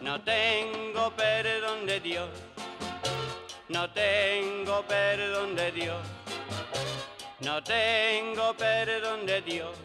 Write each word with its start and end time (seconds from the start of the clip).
No 0.00 0.20
tengo 0.20 1.10
perdón 1.16 1.86
de 1.86 2.00
Dios, 2.00 2.28
no 3.68 3.90
tengo 3.90 4.82
perdón 4.82 5.56
de 5.56 5.72
Dios, 5.72 6.06
no 7.40 7.62
tengo 7.62 8.54
perdón 8.54 9.26
de 9.26 9.40
Dios. 9.42 9.76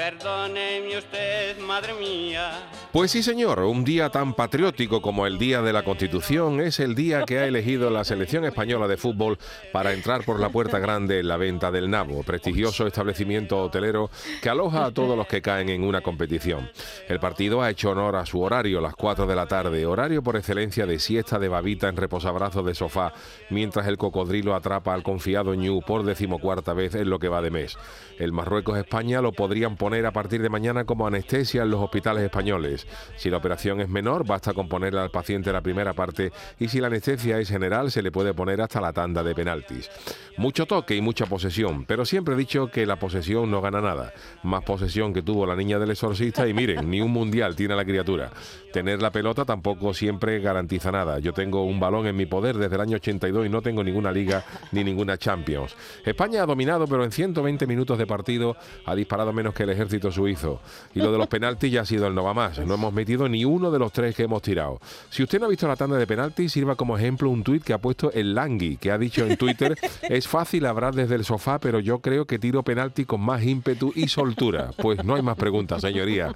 Perdóneme 0.00 0.96
usted, 0.96 1.58
madre 1.58 1.92
mía. 1.92 2.70
Pues 2.90 3.10
sí, 3.10 3.22
señor, 3.22 3.60
un 3.60 3.84
día 3.84 4.08
tan 4.08 4.32
patriótico 4.32 5.02
como 5.02 5.26
el 5.26 5.38
Día 5.38 5.60
de 5.60 5.74
la 5.74 5.84
Constitución 5.84 6.62
es 6.62 6.80
el 6.80 6.94
día 6.94 7.24
que 7.24 7.38
ha 7.38 7.44
elegido 7.44 7.90
la 7.90 8.02
selección 8.02 8.46
española 8.46 8.88
de 8.88 8.96
fútbol 8.96 9.38
para 9.74 9.92
entrar 9.92 10.24
por 10.24 10.40
la 10.40 10.48
puerta 10.48 10.78
grande 10.78 11.20
en 11.20 11.28
la 11.28 11.36
venta 11.36 11.70
del 11.70 11.90
Nabo, 11.90 12.22
prestigioso 12.22 12.86
establecimiento 12.86 13.62
hotelero 13.62 14.10
que 14.42 14.48
aloja 14.48 14.86
a 14.86 14.90
todos 14.90 15.18
los 15.18 15.26
que 15.26 15.42
caen 15.42 15.68
en 15.68 15.84
una 15.84 16.00
competición. 16.00 16.70
El 17.06 17.20
partido 17.20 17.60
ha 17.60 17.68
hecho 17.68 17.90
honor 17.90 18.16
a 18.16 18.24
su 18.24 18.40
horario, 18.40 18.80
las 18.80 18.94
4 18.94 19.26
de 19.26 19.36
la 19.36 19.46
tarde, 19.46 19.84
horario 19.84 20.22
por 20.22 20.36
excelencia 20.36 20.86
de 20.86 20.98
siesta 20.98 21.38
de 21.38 21.48
babita 21.48 21.88
en 21.88 21.96
reposabrazos 21.96 22.64
de 22.64 22.74
sofá, 22.74 23.12
mientras 23.50 23.86
el 23.86 23.98
cocodrilo 23.98 24.54
atrapa 24.54 24.94
al 24.94 25.02
confiado 25.02 25.54
ñu 25.54 25.82
por 25.82 26.04
decimocuarta 26.04 26.72
vez 26.72 26.94
en 26.94 27.10
lo 27.10 27.18
que 27.18 27.28
va 27.28 27.42
de 27.42 27.50
mes. 27.50 27.76
El 28.18 28.32
Marruecos-España 28.32 29.20
lo 29.20 29.32
podrían 29.32 29.76
poner 29.76 29.89
a 29.90 30.12
partir 30.12 30.40
de 30.40 30.48
mañana 30.48 30.84
como 30.84 31.06
anestesia 31.06 31.62
en 31.62 31.70
los 31.70 31.80
hospitales 31.80 32.22
españoles. 32.22 32.86
Si 33.16 33.28
la 33.28 33.38
operación 33.38 33.80
es 33.80 33.88
menor, 33.88 34.24
basta 34.24 34.52
con 34.52 34.68
ponerle 34.68 35.00
al 35.00 35.10
paciente 35.10 35.52
la 35.52 35.60
primera 35.60 35.92
parte 35.92 36.32
y 36.58 36.68
si 36.68 36.80
la 36.80 36.86
anestesia 36.86 37.38
es 37.38 37.48
general, 37.48 37.90
se 37.90 38.02
le 38.02 38.12
puede 38.12 38.32
poner 38.32 38.60
hasta 38.60 38.80
la 38.80 38.92
tanda 38.92 39.24
de 39.24 39.34
penaltis. 39.34 39.90
Mucho 40.36 40.64
toque 40.66 40.94
y 40.94 41.00
mucha 41.00 41.26
posesión, 41.26 41.84
pero 41.84 42.04
siempre 42.04 42.34
he 42.34 42.38
dicho 42.38 42.68
que 42.68 42.86
la 42.86 42.96
posesión 42.96 43.50
no 43.50 43.60
gana 43.60 43.80
nada. 43.80 44.14
Más 44.44 44.62
posesión 44.62 45.12
que 45.12 45.22
tuvo 45.22 45.44
la 45.44 45.56
niña 45.56 45.78
del 45.78 45.90
exorcista 45.90 46.46
y 46.46 46.54
miren, 46.54 46.88
ni 46.88 47.00
un 47.00 47.10
mundial 47.10 47.56
tiene 47.56 47.74
la 47.74 47.84
criatura. 47.84 48.30
Tener 48.72 49.02
la 49.02 49.10
pelota 49.10 49.44
tampoco 49.44 49.92
siempre 49.92 50.38
garantiza 50.38 50.92
nada. 50.92 51.18
Yo 51.18 51.32
tengo 51.32 51.64
un 51.64 51.80
balón 51.80 52.06
en 52.06 52.16
mi 52.16 52.26
poder 52.26 52.56
desde 52.56 52.76
el 52.76 52.80
año 52.80 52.96
82 52.96 53.46
y 53.46 53.48
no 53.48 53.60
tengo 53.60 53.82
ninguna 53.82 54.12
liga 54.12 54.44
ni 54.72 54.84
ninguna 54.84 55.18
Champions. 55.18 55.76
España 56.04 56.42
ha 56.42 56.46
dominado, 56.46 56.86
pero 56.86 57.04
en 57.04 57.12
120 57.12 57.66
minutos 57.66 57.98
de 57.98 58.06
partido 58.06 58.56
ha 58.84 58.94
disparado 58.94 59.32
menos 59.32 59.54
que 59.54 59.64
el 59.64 59.70
ejército 59.80 60.12
suizo. 60.12 60.60
Y 60.94 61.00
lo 61.00 61.10
de 61.10 61.18
los 61.18 61.26
penaltis 61.26 61.72
ya 61.72 61.80
ha 61.82 61.86
sido 61.86 62.06
el 62.06 62.14
no 62.14 62.22
va 62.22 62.34
más. 62.34 62.58
No 62.58 62.74
hemos 62.74 62.92
metido 62.92 63.28
ni 63.28 63.44
uno 63.44 63.70
de 63.70 63.78
los 63.78 63.92
tres 63.92 64.14
que 64.14 64.24
hemos 64.24 64.42
tirado. 64.42 64.80
Si 65.08 65.22
usted 65.22 65.40
no 65.40 65.46
ha 65.46 65.48
visto 65.48 65.66
la 65.66 65.76
tanda 65.76 65.96
de 65.96 66.06
penaltis, 66.06 66.52
sirva 66.52 66.76
como 66.76 66.98
ejemplo 66.98 67.30
un 67.30 67.42
tuit 67.42 67.62
que 67.62 67.72
ha 67.72 67.78
puesto 67.78 68.12
el 68.12 68.34
Langui, 68.34 68.76
que 68.76 68.90
ha 68.90 68.98
dicho 68.98 69.24
en 69.24 69.36
Twitter, 69.36 69.76
es 70.02 70.28
fácil 70.28 70.66
hablar 70.66 70.94
desde 70.94 71.14
el 71.14 71.24
sofá, 71.24 71.58
pero 71.58 71.80
yo 71.80 72.00
creo 72.00 72.26
que 72.26 72.38
tiro 72.38 72.62
penalti 72.62 73.04
con 73.04 73.20
más 73.20 73.42
ímpetu 73.42 73.92
y 73.94 74.08
soltura. 74.08 74.70
Pues 74.76 75.02
no 75.04 75.14
hay 75.14 75.22
más 75.22 75.36
preguntas, 75.36 75.80
señoría. 75.80 76.34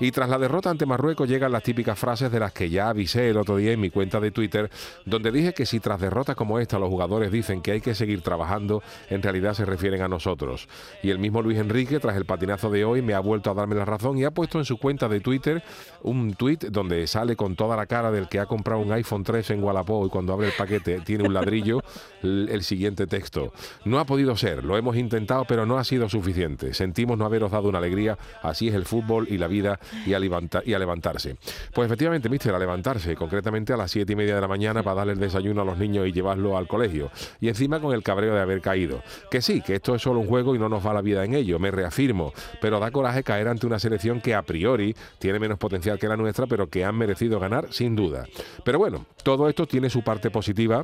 Y 0.00 0.10
tras 0.10 0.28
la 0.28 0.38
derrota 0.38 0.70
ante 0.70 0.86
Marruecos 0.86 1.28
llegan 1.28 1.52
las 1.52 1.62
típicas 1.62 1.98
frases 1.98 2.32
de 2.32 2.40
las 2.40 2.52
que 2.52 2.70
ya 2.70 2.88
avisé 2.88 3.30
el 3.30 3.36
otro 3.36 3.56
día 3.56 3.72
en 3.72 3.80
mi 3.80 3.90
cuenta 3.90 4.18
de 4.18 4.30
Twitter, 4.30 4.70
donde 5.04 5.30
dije 5.30 5.54
que 5.54 5.66
si 5.66 5.78
tras 5.78 6.00
derrotas 6.00 6.34
como 6.34 6.58
esta 6.58 6.78
los 6.78 6.88
jugadores 6.88 7.30
dicen 7.30 7.62
que 7.62 7.72
hay 7.72 7.80
que 7.80 7.94
seguir 7.94 8.22
trabajando, 8.22 8.82
en 9.08 9.22
realidad 9.22 9.54
se 9.54 9.64
refieren 9.64 10.02
a 10.02 10.08
nosotros. 10.08 10.68
Y 11.02 11.10
el 11.10 11.18
mismo 11.18 11.42
Luis 11.42 11.58
Enrique, 11.58 12.00
tras 12.00 12.16
el 12.16 12.24
patinazo 12.24 12.70
de 12.70 12.79
hoy, 12.84 13.02
me 13.02 13.14
ha 13.14 13.20
vuelto 13.20 13.50
a 13.50 13.54
darme 13.54 13.74
la 13.74 13.84
razón 13.84 14.18
y 14.18 14.24
ha 14.24 14.30
puesto 14.30 14.58
en 14.58 14.64
su 14.64 14.78
cuenta 14.78 15.08
de 15.08 15.20
Twitter 15.20 15.62
un 16.02 16.34
tweet 16.34 16.58
donde 16.70 17.06
sale 17.06 17.36
con 17.36 17.56
toda 17.56 17.76
la 17.76 17.86
cara 17.86 18.10
del 18.10 18.28
que 18.28 18.38
ha 18.38 18.46
comprado 18.46 18.80
un 18.80 18.92
iPhone 18.92 19.24
3 19.24 19.50
en 19.50 19.62
Wallapop 19.62 20.06
y 20.06 20.10
cuando 20.10 20.32
abre 20.32 20.48
el 20.48 20.52
paquete 20.52 21.00
tiene 21.00 21.24
un 21.24 21.34
ladrillo, 21.34 21.82
el, 22.22 22.62
siguiente 22.62 23.06
texto. 23.06 23.52
No 23.84 23.98
ha 23.98 24.04
podido 24.04 24.36
ser, 24.36 24.64
lo 24.64 24.76
hemos 24.76 24.96
intentado, 24.96 25.44
pero 25.46 25.66
no 25.66 25.78
ha 25.78 25.84
sido 25.84 26.08
suficiente. 26.08 26.74
Sentimos 26.74 27.18
no 27.18 27.24
haberos 27.24 27.50
dado 27.50 27.68
una 27.68 27.78
alegría, 27.78 28.18
así 28.42 28.68
es 28.68 28.74
el 28.74 28.84
fútbol 28.84 29.26
y 29.30 29.38
la 29.38 29.46
vida 29.46 29.80
y 30.06 30.12
a, 30.14 30.18
levanta- 30.18 30.62
y 30.64 30.74
a 30.74 30.78
levantarse. 30.78 31.36
Pues 31.74 31.86
efectivamente, 31.86 32.28
mister, 32.28 32.54
a 32.54 32.58
levantarse, 32.58 33.14
concretamente 33.16 33.72
a 33.72 33.76
las 33.76 33.90
siete 33.90 34.12
y 34.12 34.16
media 34.16 34.34
de 34.34 34.40
la 34.40 34.48
mañana 34.48 34.82
para 34.82 34.96
darle 34.96 35.14
el 35.14 35.18
desayuno 35.18 35.62
a 35.62 35.64
los 35.64 35.78
niños 35.78 36.06
y 36.06 36.12
llevarlo 36.12 36.56
al 36.56 36.66
colegio. 36.66 37.10
Y 37.40 37.48
encima 37.48 37.80
con 37.80 37.94
el 37.94 38.02
cabreo 38.02 38.34
de 38.34 38.40
haber 38.40 38.60
caído. 38.60 39.02
Que 39.30 39.40
sí, 39.40 39.62
que 39.62 39.76
esto 39.76 39.94
es 39.94 40.02
solo 40.02 40.20
un 40.20 40.26
juego 40.26 40.54
y 40.54 40.58
no 40.58 40.68
nos 40.68 40.86
va 40.86 40.94
la 40.94 41.02
vida 41.02 41.24
en 41.24 41.34
ello, 41.34 41.58
me 41.58 41.70
reafirmo. 41.70 42.32
Pero 42.60 42.80
da 42.80 42.90
coraje 42.90 43.22
caer 43.22 43.48
ante 43.48 43.66
una 43.66 43.78
selección 43.78 44.20
que 44.20 44.34
a 44.34 44.42
priori 44.42 44.94
tiene 45.18 45.38
menos 45.38 45.58
potencial 45.58 45.98
que 45.98 46.08
la 46.08 46.16
nuestra, 46.16 46.46
pero 46.46 46.68
que 46.68 46.84
han 46.84 46.96
merecido 46.96 47.40
ganar 47.40 47.72
sin 47.72 47.96
duda. 47.96 48.26
Pero 48.64 48.78
bueno, 48.78 49.06
todo 49.22 49.48
esto 49.48 49.66
tiene 49.66 49.90
su 49.90 50.02
parte 50.02 50.30
positiva. 50.30 50.82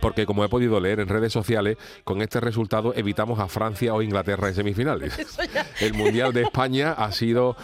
Porque 0.00 0.26
como 0.26 0.44
he 0.44 0.48
podido 0.48 0.78
leer 0.80 1.00
en 1.00 1.08
redes 1.08 1.32
sociales, 1.32 1.76
con 2.04 2.20
este 2.20 2.40
resultado 2.40 2.92
evitamos 2.94 3.38
a 3.38 3.48
Francia 3.48 3.94
o 3.94 4.02
Inglaterra 4.02 4.48
en 4.48 4.54
semifinales. 4.54 5.14
El 5.80 5.94
Mundial 5.94 6.32
de 6.32 6.42
España 6.42 6.92
ha 6.92 7.12
sido 7.12 7.56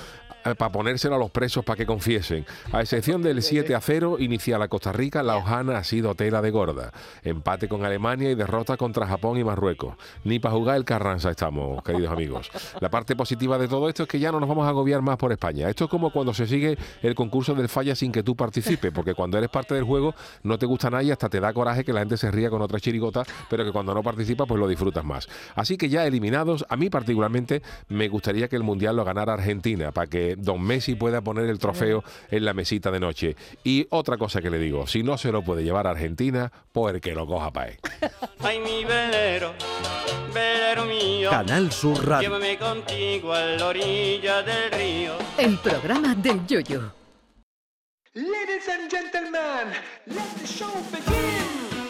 para 0.42 0.72
ponérselo 0.72 1.14
a 1.14 1.18
los 1.18 1.30
presos 1.30 1.64
para 1.64 1.76
que 1.76 1.86
confiesen. 1.86 2.44
A 2.72 2.80
excepción 2.80 3.22
del 3.22 3.42
7 3.42 3.74
a 3.74 3.80
0 3.80 4.16
inicial 4.18 4.62
a 4.62 4.68
Costa 4.68 4.92
Rica, 4.92 5.22
la 5.22 5.36
hojana 5.36 5.78
ha 5.78 5.84
sido 5.84 6.14
tela 6.14 6.42
de 6.42 6.50
gorda. 6.50 6.92
Empate 7.22 7.68
con 7.68 7.84
Alemania 7.84 8.30
y 8.30 8.34
derrota 8.34 8.76
contra 8.76 9.06
Japón 9.06 9.38
y 9.38 9.44
Marruecos. 9.44 9.94
Ni 10.24 10.38
para 10.38 10.54
jugar 10.54 10.76
el 10.76 10.84
Carranza 10.84 11.30
estamos, 11.30 11.82
queridos 11.82 12.12
amigos. 12.12 12.50
La 12.80 12.90
parte 12.90 13.16
positiva 13.16 13.58
de 13.58 13.68
todo 13.68 13.88
esto 13.88 14.04
es 14.04 14.08
que 14.08 14.18
ya 14.18 14.32
no 14.32 14.40
nos 14.40 14.48
vamos 14.48 14.66
a 14.66 14.70
agobiar 14.70 15.02
más 15.02 15.16
por 15.16 15.32
España. 15.32 15.68
Esto 15.68 15.84
es 15.84 15.90
como 15.90 16.10
cuando 16.10 16.34
se 16.34 16.46
sigue 16.46 16.76
el 17.02 17.14
concurso 17.14 17.54
del 17.54 17.68
falla 17.68 17.94
sin 17.94 18.12
que 18.12 18.22
tú 18.22 18.36
participes, 18.36 18.92
porque 18.92 19.14
cuando 19.14 19.38
eres 19.38 19.50
parte 19.50 19.74
del 19.74 19.84
juego 19.84 20.14
no 20.42 20.58
te 20.58 20.66
gusta 20.66 20.90
nada 20.90 21.02
y 21.02 21.10
hasta 21.10 21.28
te 21.28 21.40
da 21.40 21.52
coraje 21.52 21.84
que 21.84 21.92
la 21.92 22.00
gente 22.00 22.16
se 22.16 22.30
ría 22.30 22.50
con 22.50 22.62
otra 22.62 22.80
chirigota, 22.80 23.24
pero 23.48 23.64
que 23.64 23.72
cuando 23.72 23.94
no 23.94 24.02
participas 24.02 24.46
pues 24.46 24.58
lo 24.58 24.68
disfrutas 24.68 25.04
más. 25.04 25.28
Así 25.54 25.76
que 25.76 25.88
ya 25.88 26.06
eliminados, 26.06 26.64
a 26.68 26.76
mí 26.76 26.90
particularmente 26.90 27.62
me 27.88 28.08
gustaría 28.08 28.48
que 28.48 28.56
el 28.56 28.62
Mundial 28.62 28.96
lo 28.96 29.04
ganara 29.04 29.34
Argentina, 29.34 29.92
para 29.92 30.06
que 30.06 30.31
Don 30.36 30.62
Messi 30.62 30.94
pueda 30.94 31.20
poner 31.20 31.48
el 31.48 31.58
trofeo 31.58 32.02
en 32.30 32.44
la 32.44 32.54
mesita 32.54 32.90
de 32.90 33.00
noche. 33.00 33.36
Y 33.64 33.86
otra 33.90 34.16
cosa 34.16 34.40
que 34.40 34.50
le 34.50 34.58
digo, 34.58 34.86
si 34.86 35.02
no 35.02 35.18
se 35.18 35.32
lo 35.32 35.42
puede 35.42 35.64
llevar 35.64 35.86
a 35.86 35.90
Argentina, 35.90 36.50
pues 36.72 36.94
el 36.94 37.00
que 37.00 37.14
lo 37.14 37.26
coja 37.26 37.52
para 37.52 37.68
él. 37.70 37.78
Ay, 38.40 38.58
mi 38.60 38.84
velero, 38.84 39.54
velero 40.32 40.84
mío. 40.84 41.30
Canal 41.30 41.70
Sur 41.72 42.06
Radio. 42.06 42.28
Llévame 42.28 42.58
contigo 42.58 43.32
a 43.32 43.40
la 43.42 43.66
orilla 43.66 44.42
del 44.42 44.70
río. 44.72 45.14
El 45.38 45.58
programa 45.58 46.14
del 46.14 46.46
Yoyo. 46.46 46.92
Ladies 48.14 48.68
and 48.68 48.90
gentlemen, 48.90 49.72
let 50.06 50.22
the 50.38 50.46
show 50.46 50.68
begin. 50.92 51.81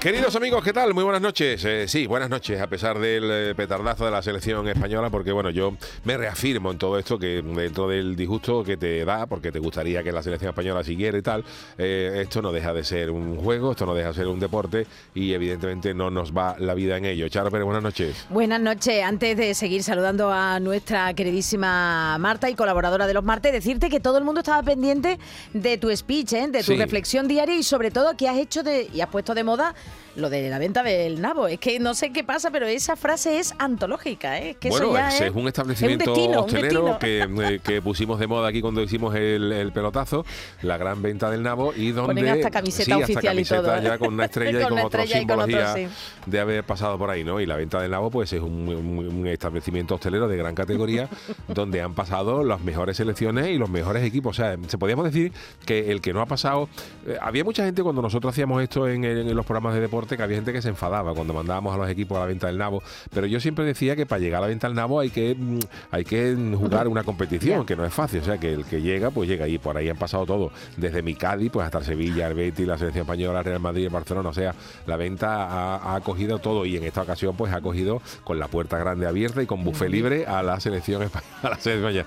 Queridos 0.00 0.34
amigos, 0.34 0.64
¿qué 0.64 0.72
tal? 0.72 0.94
Muy 0.94 1.04
buenas 1.04 1.20
noches. 1.20 1.62
Eh, 1.62 1.86
sí, 1.86 2.06
buenas 2.06 2.30
noches, 2.30 2.58
a 2.58 2.66
pesar 2.68 2.98
del 2.98 3.30
eh, 3.30 3.54
petardazo 3.54 4.06
de 4.06 4.10
la 4.10 4.22
selección 4.22 4.66
española, 4.66 5.10
porque 5.10 5.30
bueno, 5.30 5.50
yo 5.50 5.74
me 6.04 6.16
reafirmo 6.16 6.70
en 6.70 6.78
todo 6.78 6.98
esto, 6.98 7.18
que 7.18 7.42
dentro 7.42 7.86
del 7.86 8.16
disgusto 8.16 8.64
que 8.64 8.78
te 8.78 9.04
da, 9.04 9.26
porque 9.26 9.52
te 9.52 9.58
gustaría 9.58 10.02
que 10.02 10.10
la 10.10 10.22
selección 10.22 10.48
española 10.48 10.82
siguiera 10.82 11.18
y 11.18 11.22
tal, 11.22 11.44
eh, 11.76 12.20
esto 12.22 12.40
no 12.40 12.50
deja 12.50 12.72
de 12.72 12.82
ser 12.82 13.10
un 13.10 13.36
juego, 13.36 13.72
esto 13.72 13.84
no 13.84 13.92
deja 13.94 14.08
de 14.08 14.14
ser 14.14 14.26
un 14.28 14.40
deporte 14.40 14.86
y 15.14 15.34
evidentemente 15.34 15.92
no 15.92 16.08
nos 16.10 16.32
va 16.34 16.56
la 16.58 16.72
vida 16.72 16.96
en 16.96 17.04
ello. 17.04 17.28
Charo 17.28 17.50
Pérez, 17.50 17.66
buenas 17.66 17.82
noches. 17.82 18.24
Buenas 18.30 18.60
noches. 18.62 19.04
Antes 19.04 19.36
de 19.36 19.52
seguir 19.54 19.82
saludando 19.82 20.32
a 20.32 20.60
nuestra 20.60 21.12
queridísima 21.12 22.16
Marta 22.18 22.48
y 22.48 22.54
colaboradora 22.54 23.06
de 23.06 23.12
los 23.12 23.22
martes, 23.24 23.52
decirte 23.52 23.90
que 23.90 24.00
todo 24.00 24.16
el 24.16 24.24
mundo 24.24 24.40
estaba 24.40 24.62
pendiente 24.62 25.18
de 25.52 25.76
tu 25.76 25.94
speech, 25.94 26.32
¿eh? 26.32 26.48
de 26.48 26.60
tu 26.60 26.72
Sí. 26.72 26.76
reflexión 26.76 27.28
diaria 27.28 27.56
y 27.56 27.62
sobre 27.62 27.90
todo 27.90 28.16
que 28.16 28.30
has 28.30 28.38
hecho 28.38 28.62
de, 28.62 28.88
y 28.94 29.02
has 29.02 29.08
puesto 29.10 29.34
de 29.34 29.44
moda 29.44 29.74
lo 30.16 30.30
de 30.30 30.48
la 30.48 30.58
venta 30.58 30.82
del 30.82 31.20
nabo. 31.20 31.46
Es 31.46 31.58
que 31.58 31.78
no 31.78 31.94
sé 31.94 32.12
qué 32.12 32.24
pasa, 32.24 32.50
pero 32.50 32.66
esa 32.66 32.96
frase 32.96 33.38
es 33.38 33.54
antológica. 33.58 34.38
¿eh? 34.38 34.50
Es 34.50 34.56
que 34.56 34.68
bueno, 34.70 34.86
eso 34.86 34.94
ya 34.94 35.08
ese 35.08 35.26
es 35.26 35.34
un 35.34 35.46
establecimiento 35.48 36.14
un 36.14 36.36
hostelero 36.36 36.98
que, 36.98 37.20
eh, 37.22 37.60
que 37.62 37.82
pusimos 37.82 38.18
de 38.18 38.26
moda 38.26 38.48
aquí 38.48 38.60
cuando 38.60 38.82
hicimos 38.82 39.14
el, 39.14 39.52
el 39.52 39.72
pelotazo, 39.72 40.24
la 40.62 40.76
gran 40.76 41.00
venta 41.02 41.30
del 41.30 41.42
nabo 41.42 41.72
y 41.74 41.92
donde 41.92 42.14
Ponen 42.14 42.28
hasta 42.28 42.50
camiseta 42.50 42.84
sí, 42.84 42.92
hasta 42.92 43.04
oficial 43.04 43.22
y 43.22 43.44
camiseta 43.44 43.62
todo, 43.62 43.76
¿eh? 43.76 43.82
ya 43.82 43.98
con 43.98 44.14
una 44.14 44.24
estrella 44.24 44.60
y 44.60 44.64
Con 44.70 44.78
otra 44.78 45.02
estrella 45.02 45.22
y 45.22 45.26
con 45.26 45.40
otro, 45.40 45.50
simbología 45.50 45.74
sí. 45.74 45.94
de 46.26 46.40
haber 46.40 46.64
pasado 46.64 46.98
por 46.98 47.10
ahí, 47.10 47.24
¿no? 47.24 47.40
Y 47.40 47.46
la 47.46 47.56
venta 47.56 47.80
del 47.80 47.90
nabo 47.90 48.10
pues 48.10 48.32
es 48.32 48.40
un, 48.40 49.26
establecimiento 49.26 49.94
hostelero 49.94 50.28
de 50.28 50.36
gran 50.36 50.54
categoría 50.54 51.08
donde 51.48 51.80
han 51.80 51.94
pasado 51.94 52.44
las 52.44 52.60
mejores 52.60 52.96
selecciones 52.96 53.48
y 53.48 53.58
los 53.58 53.70
mejores 53.70 54.04
equipos. 54.04 54.38
O 54.38 54.42
sea, 54.42 54.56
se 54.66 54.78
podríamos 54.78 55.04
decir 55.04 55.32
que 55.64 55.90
el 55.90 56.00
que 56.00 56.12
no 56.12 56.20
ha 56.20 56.26
pasado, 56.26 56.68
eh, 57.06 57.16
había 57.20 57.44
mucha 57.44 57.64
gente 57.64 57.82
cuando 57.82 58.02
nosotros 58.02 58.32
hacíamos 58.32 58.62
esto 58.62 58.88
en, 58.88 59.04
en 59.04 59.34
los 59.34 59.46
programas 59.46 59.74
de 59.74 59.79
deporte 59.80 60.16
que 60.16 60.22
había 60.22 60.36
gente 60.36 60.52
que 60.52 60.62
se 60.62 60.68
enfadaba 60.68 61.14
cuando 61.14 61.32
mandábamos 61.34 61.74
a 61.74 61.78
los 61.78 61.88
equipos 61.88 62.16
a 62.16 62.20
la 62.20 62.26
venta 62.26 62.46
del 62.46 62.58
nabo, 62.58 62.82
pero 63.12 63.26
yo 63.26 63.40
siempre 63.40 63.64
decía 63.64 63.96
que 63.96 64.06
para 64.06 64.20
llegar 64.20 64.38
a 64.38 64.42
la 64.42 64.46
venta 64.48 64.66
del 64.66 64.76
nabo 64.76 65.00
hay 65.00 65.10
que 65.10 65.34
mm, 65.34 65.58
hay 65.90 66.04
que 66.04 66.36
jugar 66.56 66.88
una 66.88 67.02
competición, 67.04 67.64
que 67.66 67.76
no 67.76 67.84
es 67.84 67.92
fácil, 67.92 68.20
o 68.20 68.24
sea, 68.24 68.38
que 68.38 68.52
el 68.52 68.64
que 68.64 68.80
llega 68.82 69.10
pues 69.10 69.28
llega. 69.28 69.46
Y 69.48 69.58
por 69.58 69.76
ahí 69.76 69.88
han 69.88 69.96
pasado 69.96 70.26
todo, 70.26 70.50
desde 70.76 71.02
mi 71.02 71.14
Cádiz 71.14 71.50
pues 71.52 71.64
hasta 71.66 71.78
el 71.78 71.84
Sevilla, 71.84 72.28
el 72.28 72.34
Betis, 72.34 72.66
la 72.66 72.78
selección 72.78 73.02
española, 73.02 73.42
Real 73.42 73.60
Madrid, 73.60 73.84
el 73.84 73.90
Barcelona, 73.90 74.28
o 74.28 74.34
sea, 74.34 74.54
la 74.86 74.96
venta 74.96 75.44
ha, 75.46 75.76
ha 75.76 75.94
acogido 75.96 76.38
todo. 76.38 76.64
Y 76.66 76.76
en 76.76 76.84
esta 76.84 77.02
ocasión 77.02 77.36
pues 77.36 77.52
ha 77.52 77.56
acogido 77.56 78.02
con 78.24 78.38
la 78.38 78.48
puerta 78.48 78.78
grande 78.78 79.06
abierta 79.06 79.42
y 79.42 79.46
con 79.46 79.64
buffet 79.64 79.88
libre 79.90 80.26
a 80.28 80.42
la 80.42 80.60
selección 80.60 81.02
española. 81.02 81.58
Vaya 81.82 82.04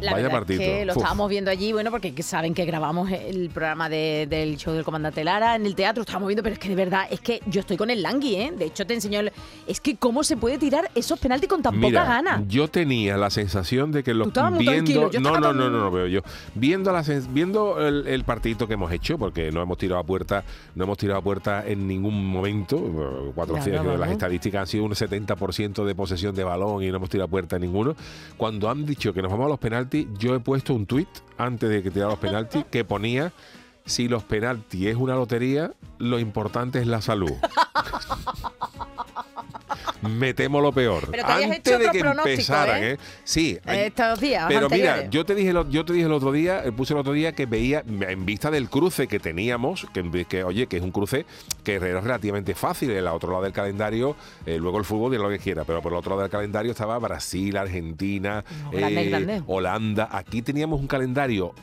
La 0.00 0.12
vaya 0.12 0.26
es 0.26 0.32
partido. 0.32 0.60
que 0.60 0.84
lo 0.84 0.92
Uf. 0.92 0.98
estábamos 0.98 1.28
viendo 1.30 1.50
allí, 1.50 1.72
bueno, 1.72 1.90
porque 1.90 2.14
que 2.14 2.22
saben 2.22 2.54
que 2.54 2.64
grabamos 2.64 3.10
el 3.10 3.50
programa 3.50 3.88
de- 3.88 4.26
del 4.28 4.56
show 4.56 4.72
del 4.74 4.84
comandante 4.84 5.24
Lara 5.24 5.56
en 5.56 5.66
el 5.66 5.74
teatro, 5.74 6.02
estábamos 6.02 6.28
viendo, 6.28 6.42
pero 6.42 6.54
es 6.54 6.58
que 6.60 6.68
de 6.68 6.76
verdad, 6.76 7.06
es 7.10 7.18
que 7.20 7.40
yo 7.46 7.60
estoy 7.60 7.76
con 7.76 7.90
el 7.90 8.02
Langui, 8.02 8.36
¿eh? 8.36 8.52
De 8.56 8.66
hecho, 8.66 8.86
te 8.86 8.94
enseño, 8.94 9.18
el- 9.20 9.32
es 9.66 9.80
que 9.80 9.96
cómo 9.96 10.22
se 10.22 10.36
puede 10.36 10.58
tirar 10.58 10.88
esos 10.94 11.18
penaltis 11.18 11.48
con 11.48 11.62
tan 11.62 11.76
Mira, 11.80 12.02
poca 12.02 12.14
gana. 12.14 12.44
yo 12.46 12.68
tenía 12.68 13.16
la 13.16 13.30
sensación 13.30 13.90
de 13.90 14.04
que 14.04 14.14
los 14.14 14.28
viendo 14.58 15.10
yo 15.10 15.18
no, 15.20 15.30
no, 15.32 15.40
no, 15.40 15.48
tan- 15.48 15.56
no, 15.58 15.70
no 15.70 15.90
veo 15.90 16.06
yo 16.06 16.20
viendo 16.54 16.92
la 16.92 17.02
sens- 17.02 17.26
viendo 17.32 17.84
el, 17.84 18.06
el 18.06 18.22
partidito 18.24 18.68
que 18.68 18.74
hemos 18.74 18.92
hecho 18.92 19.18
porque 19.18 19.50
no 19.50 19.62
hemos 19.62 19.78
tirado 19.78 20.00
a 20.00 20.04
puerta 20.04 20.44
no 20.74 20.84
hemos 20.84 20.98
tirado 20.98 21.18
a 21.18 21.22
puerta 21.22 21.66
en 21.66 21.88
ningún 21.88 22.24
momento 22.30 22.76
eh, 22.76 23.32
cuatro 23.34 23.56
Ya, 23.56 23.62
cien, 23.62 23.76
no, 23.84 23.96
las 23.96 24.10
estadísticas 24.10 24.60
han 24.60 24.66
sido 24.66 24.84
un 24.84 24.92
70% 24.92 25.84
de 25.84 25.94
posesión 25.94 26.34
de 26.34 26.44
balón 26.44 26.82
y 26.82 26.90
no 26.90 26.96
hemos 26.96 27.08
tirado 27.08 27.26
a 27.26 27.30
puerta 27.30 27.56
en 27.56 27.62
ninguno 27.62 27.96
cuando 28.36 28.68
han 28.68 28.84
dicho 28.84 29.12
que 29.14 29.22
nos 29.22 29.30
vamos 29.30 29.46
a 29.46 29.48
los 29.48 29.58
penaltis 29.58 30.06
yo 30.18 30.34
he 30.34 30.40
puesto 30.40 30.74
un 30.74 30.86
tuit 30.86 31.08
antes 31.38 31.70
de 31.70 31.82
que 31.82 31.90
tirara 31.90 32.10
los 32.10 32.18
penaltis 32.18 32.64
que 32.70 32.84
ponía 32.84 33.32
si 33.90 34.08
los 34.08 34.24
penaltis 34.24 34.86
es 34.86 34.96
una 34.96 35.14
lotería, 35.14 35.72
lo 35.98 36.18
importante 36.18 36.78
es 36.78 36.86
la 36.86 37.02
salud. 37.02 37.32
Me 40.02 40.32
temo 40.32 40.62
lo 40.62 40.72
peor. 40.72 41.08
Pero 41.10 41.26
te 41.26 41.32
Antes 41.32 41.58
hecho 41.58 41.78
de 41.78 41.90
que 41.90 41.98
empezaran, 41.98 42.82
¿eh? 42.82 42.92
¿eh? 42.92 42.98
Sí. 43.22 43.58
ay- 43.66 43.80
Estos 43.80 44.18
días 44.18 44.46
pero 44.48 44.70
mira, 44.70 45.10
yo 45.10 45.26
te 45.26 45.34
dije, 45.34 45.52
lo- 45.52 45.68
yo 45.68 45.84
te 45.84 45.92
dije 45.92 46.06
el 46.06 46.12
otro 46.12 46.32
día, 46.32 46.64
eh, 46.64 46.72
puse 46.72 46.94
el 46.94 47.00
otro 47.00 47.12
día 47.12 47.32
que 47.32 47.44
veía 47.44 47.84
en 47.86 48.24
vista 48.24 48.50
del 48.50 48.70
cruce 48.70 49.06
que 49.08 49.20
teníamos, 49.20 49.86
que, 49.92 50.24
que, 50.24 50.42
oye, 50.42 50.66
que 50.68 50.78
es 50.78 50.82
un 50.82 50.90
cruce 50.90 51.26
que 51.64 51.74
era 51.74 52.00
relativamente 52.00 52.54
fácil, 52.54 52.90
el 52.92 53.06
otro 53.08 53.30
lado 53.30 53.42
del 53.44 53.52
calendario, 53.52 54.16
eh, 54.46 54.56
luego 54.58 54.78
el 54.78 54.84
fútbol 54.86 55.14
y 55.14 55.18
lo 55.18 55.28
que 55.28 55.38
quiera, 55.38 55.64
pero 55.64 55.82
por 55.82 55.92
el 55.92 55.98
otro 55.98 56.10
lado 56.12 56.22
del 56.22 56.30
calendario 56.30 56.70
estaba 56.72 56.98
Brasil, 56.98 57.54
Argentina, 57.58 58.42
No, 58.64 58.70
grande, 58.70 59.02
eh, 59.02 59.08
grande. 59.10 59.42
Holanda. 59.46 60.08
Aquí 60.10 60.40
teníamos 60.40 60.80
un 60.80 60.86
calendario 60.86 61.54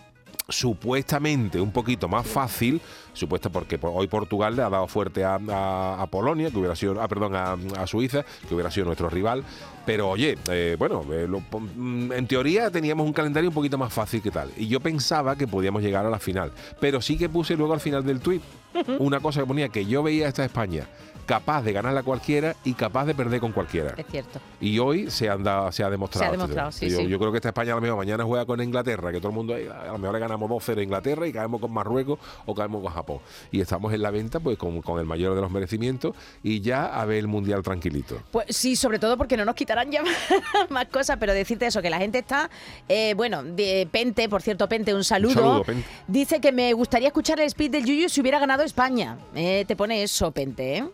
supuestamente 0.50 1.60
un 1.60 1.72
poquito 1.72 2.08
más 2.08 2.26
fácil, 2.28 2.82
supuesto 3.14 3.50
porque 3.50 3.78
por- 3.78 3.92
hoy 3.94 4.08
Portugal 4.08 4.56
le 4.56 4.62
ha 4.64 4.70
dado 4.70 4.88
fuerte 4.88 5.24
a, 5.24 5.36
a- 5.50 6.02
a 6.02 6.08
Polonia, 6.08 6.50
que 6.52 6.58
hubiera 6.58 6.76
sido, 6.76 7.02
ah, 7.02 7.08
perdón, 7.08 7.36
a, 7.36 7.58
a 7.82 7.88
Suiza, 7.88 8.24
que 8.48 8.54
hubiera 8.56 8.72
sido 8.72 8.86
nuestro 8.86 9.10
rival. 9.10 9.44
Pero 9.86 10.10
oye, 10.10 10.38
eh, 10.50 10.76
bueno, 10.78 11.04
eh, 11.14 11.28
lo- 11.28 11.40
mm, 11.42 12.12
en 12.12 12.28
teoría 12.28 12.70
teníamos 12.72 13.06
un 13.06 13.14
calendario 13.14 13.50
un 13.50 13.54
poquito 13.54 13.78
más 13.78 13.92
fácil 13.94 14.22
que 14.22 14.32
tal. 14.32 14.52
Y 14.58 14.68
yo 14.68 14.80
pensaba 14.80 15.36
que 15.36 15.48
podíamos 15.48 15.82
llegar 15.82 16.06
a 16.06 16.10
la 16.10 16.20
final. 16.20 16.52
Pero 16.80 17.02
sí 17.02 17.18
que 17.18 17.30
puse 17.30 17.56
luego 17.56 17.74
al 17.74 17.80
final 17.80 18.06
del 18.06 18.20
tuit 18.20 18.42
una 19.00 19.20
cosa 19.20 19.42
que 19.42 19.46
ponía 19.48 19.70
que 19.70 19.86
yo 19.86 20.04
veía 20.04 20.26
a 20.26 20.30
esta 20.30 20.46
España 20.46 20.88
capaz 21.28 21.62
de 21.62 21.74
ganarla 21.74 22.02
cualquiera 22.02 22.56
y 22.64 22.74
capaz 22.74 23.06
de 23.06 23.14
perder 23.14 23.40
con 23.40 23.52
cualquiera. 23.52 23.94
Es 23.98 24.06
cierto. 24.10 24.40
Y 24.60 24.80
hoy 24.80 25.12
se, 25.12 25.30
han 25.30 25.44
dado- 25.44 25.72
se 25.72 25.84
ha 25.84 25.90
demostrado. 25.92 26.24
Se 26.24 26.30
ha 26.30 26.32
demostrado, 26.32 26.72
sí, 26.72 26.90
yo, 26.90 26.98
sí. 26.98 27.08
yo 27.08 27.20
creo 27.20 27.32
que 27.32 27.38
esta 27.38 27.50
España 27.50 27.74
a 27.74 27.76
lo 27.76 27.82
mejor 27.82 27.98
mañana 27.98 28.24
juega 28.24 28.46
con 28.46 28.60
Inglaterra, 28.64 29.12
que 29.12 29.20
todo 29.20 29.30
el 29.30 29.36
mundo, 29.36 29.54
a 29.54 29.88
lo 29.88 29.98
mejor 30.00 30.14
le 30.14 30.20
ganamos 30.20 30.50
2-0 30.50 30.80
a 30.80 30.82
Inglaterra 30.82 31.28
y 31.28 31.34
caemos 31.34 31.62
con 31.62 31.72
Marruecos 31.72 32.18
o 32.48 32.56
caemos 32.56 32.82
con 32.82 32.92
Japón. 32.92 33.20
Y 33.52 33.62
estamos 33.62 33.94
en 33.94 34.02
la 34.02 34.10
venta 34.10 34.40
pues 34.40 34.58
con, 34.58 34.82
con 34.82 35.00
el 35.00 35.06
mayor 35.06 35.36
de 35.36 35.42
los 35.42 35.52
merecimientos 35.52 36.16
y 36.42 36.62
ya 36.62 36.86
a 36.86 37.06
ver 37.06 37.18
el 37.20 37.28
Mundial 37.28 37.62
tranquilito. 37.62 38.20
Pues 38.32 38.46
sí, 38.56 38.76
sobre 38.78 38.98
todo 38.98 39.18
porque 39.18 39.36
no 39.38 39.44
nos 39.46 39.54
quitarán 39.56 39.92
ya 39.92 40.02
más 40.70 40.86
cosas, 40.88 41.18
pero 41.20 41.34
decirte 41.34 41.66
eso, 41.68 41.82
que 41.82 41.90
la 41.90 41.98
gente 41.98 42.20
está, 42.20 42.50
eh, 42.88 43.14
bueno, 43.16 43.44
de 43.44 43.88
Pente, 43.92 44.30
por 44.30 44.42
cierto, 44.42 44.68
Pente, 44.70 44.94
un 44.94 45.04
saludo. 45.04 45.34
saludo, 45.34 45.64
Pente. 45.64 45.86
Dice 46.08 46.40
que 46.40 46.54
me 46.54 46.72
gustaría 46.74 47.10
escuchar 47.10 47.40
el 47.42 47.48
speed 47.48 47.72
del 47.72 47.86
Yuyu 47.86 48.08
si 48.08 48.22
hubiera 48.22 48.40
ganado 48.40 48.64
España. 48.64 49.18
Eh, 49.36 49.66
te 49.68 49.76
pone 49.76 50.04
eso, 50.04 50.32
Pente, 50.32 50.78
¿eh? 50.78 50.86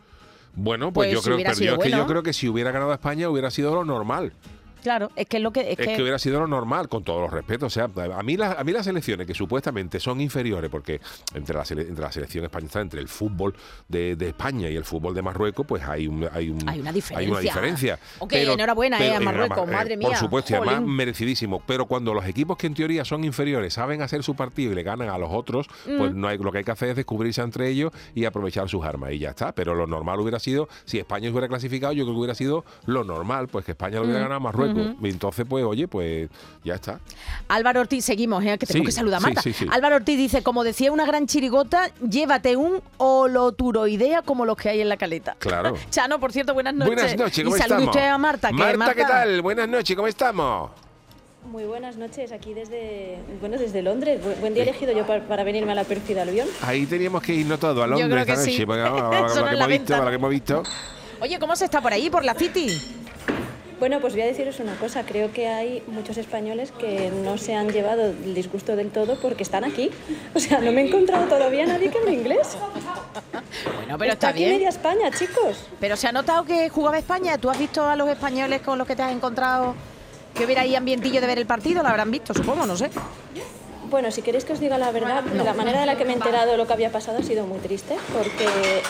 Bueno, 0.56 0.94
pues, 0.94 1.08
Pues 1.12 1.16
yo 1.16 1.22
creo, 1.24 1.38
pero 1.38 1.52
es 1.52 1.80
que 1.80 1.92
yo 1.92 2.06
creo 2.08 2.24
que 2.24 2.34
si 2.34 2.48
hubiera 2.48 2.72
ganado 2.72 2.94
España 2.94 3.30
hubiera 3.30 3.50
sido 3.52 3.74
lo 3.74 3.86
normal. 3.86 4.34
Claro, 4.84 5.10
es 5.16 5.26
que 5.28 5.38
es 5.38 5.44
lo 5.44 5.52
que... 5.52 5.62
Es, 5.62 5.80
Es 5.80 5.88
que, 5.88 5.96
que 5.96 6.02
hubiera 6.02 6.20
sido 6.20 6.40
lo 6.42 6.48
normal, 6.48 6.90
con 6.90 7.04
todos 7.04 7.22
los 7.22 7.32
respetos. 7.32 7.68
O 7.68 7.70
sea, 7.74 7.90
a 8.16 8.22
mí, 8.24 8.38
las, 8.38 8.58
a 8.60 8.64
mí 8.64 8.72
las 8.72 8.86
selecciones 8.86 9.26
que 9.26 9.34
supuestamente 9.34 10.00
son 10.00 10.22
inferiores, 10.22 10.70
porque 10.70 11.00
entre 11.34 11.56
la, 11.56 11.64
sele- 11.64 11.88
entre 11.88 12.04
la 12.04 12.12
selección 12.12 12.44
española, 12.44 12.82
entre 12.82 13.00
el 13.02 13.08
fútbol 13.08 13.56
de, 13.88 14.16
de 14.16 14.28
España 14.30 14.70
y 14.70 14.76
el 14.76 14.86
fútbol 14.86 15.14
de 15.16 15.22
Marruecos, 15.22 15.66
pues 15.66 15.84
hay, 15.84 16.08
un, 16.08 16.28
hay, 16.32 16.50
un- 16.50 16.68
Hay 16.70 16.80
una 16.80 16.90
Hay 16.90 16.96
diferencia. 16.96 17.32
una 17.32 17.40
diferencia. 17.42 18.00
Ok, 18.20 18.34
enhorabuena, 18.34 19.04
eh, 19.04 19.16
a 19.16 19.20
Marruecos, 19.20 19.58
Mar- 19.68 19.76
madre 19.76 19.98
Por 19.98 20.10
mía, 20.10 20.18
supuesto, 20.18 20.54
y 20.54 20.56
además 20.58 20.76
jolín. 20.76 20.96
merecidísimo. 20.96 21.62
Pero 21.66 21.86
cuando 21.86 22.14
los 22.14 22.26
equipos 22.26 22.58
que 22.58 22.68
en 22.68 22.74
teoría 22.74 23.06
son 23.06 23.24
inferiores 23.24 23.74
saben 23.74 24.02
hacer 24.02 24.24
su 24.24 24.36
partido 24.36 24.72
y 24.72 24.76
le 24.76 24.84
ganan 24.84 25.10
a 25.10 25.18
los 25.18 25.30
otros, 25.32 25.68
Mm. 25.86 25.98
pues 25.98 26.14
no 26.14 26.28
hay, 26.28 26.38
lo 26.38 26.52
que 26.52 26.60
hay 26.60 26.64
que 26.64 26.72
hacer 26.72 26.90
es 26.90 26.96
descubrirse 26.96 27.42
entre 27.42 27.70
ellos 27.70 27.92
y 28.16 28.26
aprovechar 28.26 28.70
sus 28.70 28.84
armas. 28.86 29.12
Y 29.14 29.20
ya 29.20 29.30
está. 29.30 29.54
Pero 29.54 29.76
lo 29.76 29.88
normal 29.88 30.20
hubiera 30.20 30.40
sido, 30.40 30.68
si 30.86 31.00
España 31.00 31.28
se 31.28 31.32
hubiera 31.32 31.48
clasificado, 31.48 31.94
yo 31.94 32.04
creo 32.04 32.14
que 32.16 32.20
hubiera 32.20 32.36
sido 32.36 32.66
lo 32.86 33.04
normal, 33.04 33.48
pues 33.48 33.66
que 33.66 33.72
España 33.72 33.98
lo 34.00 34.04
hubiera 34.04 34.20
Mm. 34.20 34.24
ganado 34.24 34.36
a 34.38 34.40
Marruecos. 34.40 34.73
Y 35.02 35.10
entonces, 35.10 35.46
pues, 35.48 35.64
oye, 35.66 35.88
pues 35.88 36.30
ya 36.64 36.76
está. 36.76 37.00
Álvaro 37.48 37.82
Ortiz, 37.82 38.06
seguimos, 38.06 38.44
¿eh? 38.44 38.58
que 38.58 38.66
tenemos 38.66 38.86
Sí, 38.86 38.86
que 38.86 38.92
saludar 38.92 39.18
a 39.18 39.22
Marta. 39.22 39.42
sí, 39.42 39.54
sí. 39.54 39.66
Álvaro 39.72 39.96
Ortiz 39.98 40.18
dice, 40.18 40.44
como 40.44 40.64
decía 40.64 40.92
una 40.92 41.06
gran 41.06 41.28
chirigota, 41.28 41.90
llévate 42.08 42.56
un 42.56 42.82
holoturoidea 42.98 44.22
como 44.22 44.46
los 44.46 44.58
que 44.58 44.70
hay 44.70 44.82
en 44.82 44.90
la 44.90 44.98
caleta. 44.98 45.36
Claro. 45.40 45.76
Chano, 45.90 46.20
por 46.20 46.32
cierto, 46.32 46.54
buenas 46.54 46.74
noches. 46.74 46.94
Buenas 46.96 47.18
noches, 47.18 47.44
¿cómo 47.44 47.58
y 47.58 47.60
estamos? 47.60 47.84
usted 47.88 48.08
a 48.08 48.18
Marta. 48.18 48.48
que 48.50 48.54
Marta, 48.78 48.94
¿qué 48.96 49.04
tal? 49.04 49.42
Buenas 49.42 49.68
noches, 49.68 49.96
¿cómo 49.96 50.08
estamos? 50.08 50.72
Muy 51.52 51.66
buenas 51.66 51.98
noches, 51.98 52.32
aquí 52.32 52.54
desde, 52.54 53.20
bueno, 53.42 53.58
desde 53.58 53.82
Londres. 53.82 54.22
Bu- 54.24 54.40
Buen 54.40 54.54
día 54.54 54.64
elegido 54.64 54.94
yo 54.94 55.06
para, 55.06 55.28
para 55.28 55.44
venirme 55.44 55.74
a 55.74 55.76
la 55.76 55.84
pérfida 55.84 56.22
avión. 56.22 56.48
Ahí 56.62 56.86
teníamos 56.86 57.22
que 57.22 57.34
irnos 57.34 57.60
todos 57.60 57.78
a 57.80 57.82
Yo 57.82 57.88
Londres 57.88 58.24
creo 58.24 58.26
que 58.26 58.32
esta 58.32 58.46
noche, 58.46 58.58
sí. 58.58 58.66
porque, 58.66 58.82
vamos, 58.82 59.02
para 59.02 59.26
Eso 59.28 59.36
lo 59.36 59.42
no 59.42 59.48
que 59.48 59.54
es 59.54 59.60
la 59.60 59.66
hemos 59.66 59.68
visto, 59.68 59.68
venta, 59.68 59.94
para 59.94 60.00
¿no? 60.00 60.06
lo 60.06 60.10
que 60.10 60.16
hemos 60.16 60.30
visto. 60.30 60.64
Oye, 61.20 61.40
¿cómo 61.40 61.56
se 61.58 61.66
está 61.66 61.82
por 61.82 61.92
ahí, 61.92 62.10
por 62.10 62.24
la 62.24 62.34
City? 62.34 62.68
Bueno, 63.80 64.00
pues 64.00 64.14
voy 64.14 64.22
a 64.22 64.26
deciros 64.26 64.60
una 64.60 64.76
cosa. 64.76 65.04
Creo 65.06 65.32
que 65.32 65.48
hay 65.48 65.84
muchos 65.88 66.18
españoles 66.18 66.72
que 66.72 67.12
no 67.12 67.38
se 67.38 67.56
han 67.56 67.70
llevado 67.70 68.06
el 68.06 68.34
disgusto 68.34 68.76
del 68.76 68.92
todo 68.92 69.20
porque 69.22 69.44
están 69.44 69.64
aquí. 69.64 69.90
O 70.34 70.40
sea, 70.40 70.60
no 70.60 70.72
me 70.72 70.82
he 70.82 70.88
encontrado 70.88 71.26
todavía 71.28 71.66
nadie 71.66 71.90
que 71.90 71.98
hable 71.98 72.14
inglés. 72.14 72.58
Bueno, 73.76 73.98
pero 73.98 74.14
está, 74.14 74.30
aquí 74.30 74.40
bien. 74.40 74.54
media 74.54 74.70
España, 74.70 75.12
chicos. 75.12 75.68
Pero 75.80 75.96
se 75.96 76.08
ha 76.08 76.12
notado 76.12 76.44
que 76.46 76.70
jugaba 76.70 76.98
España. 76.98 77.38
¿Tú 77.38 77.50
has 77.50 77.60
visto 77.60 77.84
a 77.86 77.96
los 77.96 78.10
españoles 78.10 78.62
con 78.62 78.78
los 78.78 78.88
que 78.88 78.96
te 78.96 79.04
has 79.04 79.12
encontrado 79.12 79.76
que 80.34 80.46
hubiera 80.46 80.62
ahí 80.62 80.76
ambientillo 80.76 81.22
de 81.22 81.28
ver 81.28 81.40
el 81.40 81.46
partido? 81.46 81.84
Lo 81.84 81.90
habrán 81.90 82.10
visto, 82.10 82.34
supongo, 82.34 82.66
no 82.66 82.76
sé. 82.76 82.90
Bueno, 83.94 84.10
si 84.10 84.24
queréis 84.24 84.44
que 84.44 84.54
os 84.54 84.60
diga 84.60 84.80
la 84.80 84.90
verdad, 84.92 85.24
la 85.24 85.54
manera 85.54 85.80
de 85.82 85.86
la 85.86 85.96
que 85.96 86.04
me 86.04 86.14
he 86.14 86.16
enterado 86.16 86.50
de 86.50 86.58
lo 86.58 86.66
que 86.66 86.74
había 86.74 86.92
pasado 86.92 87.20
ha 87.20 87.22
sido 87.22 87.46
muy 87.46 87.60
triste, 87.60 87.96
porque 88.12 88.48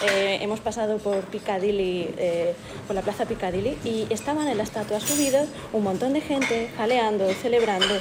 eh, 0.09 0.37
hemos 0.39 0.61
pasado 0.61 0.97
por 0.97 1.25
Piccadilly, 1.25 2.15
eh, 2.17 2.55
por 2.87 2.95
la 2.95 3.01
plaza 3.01 3.25
Piccadilly, 3.25 3.77
y 3.83 4.07
estaban 4.09 4.47
en 4.47 4.55
la 4.55 4.63
estatua 4.63 5.01
subidos 5.01 5.49
un 5.73 5.83
montón 5.83 6.13
de 6.13 6.21
gente 6.21 6.69
jaleando, 6.77 7.27
celebrando. 7.33 7.95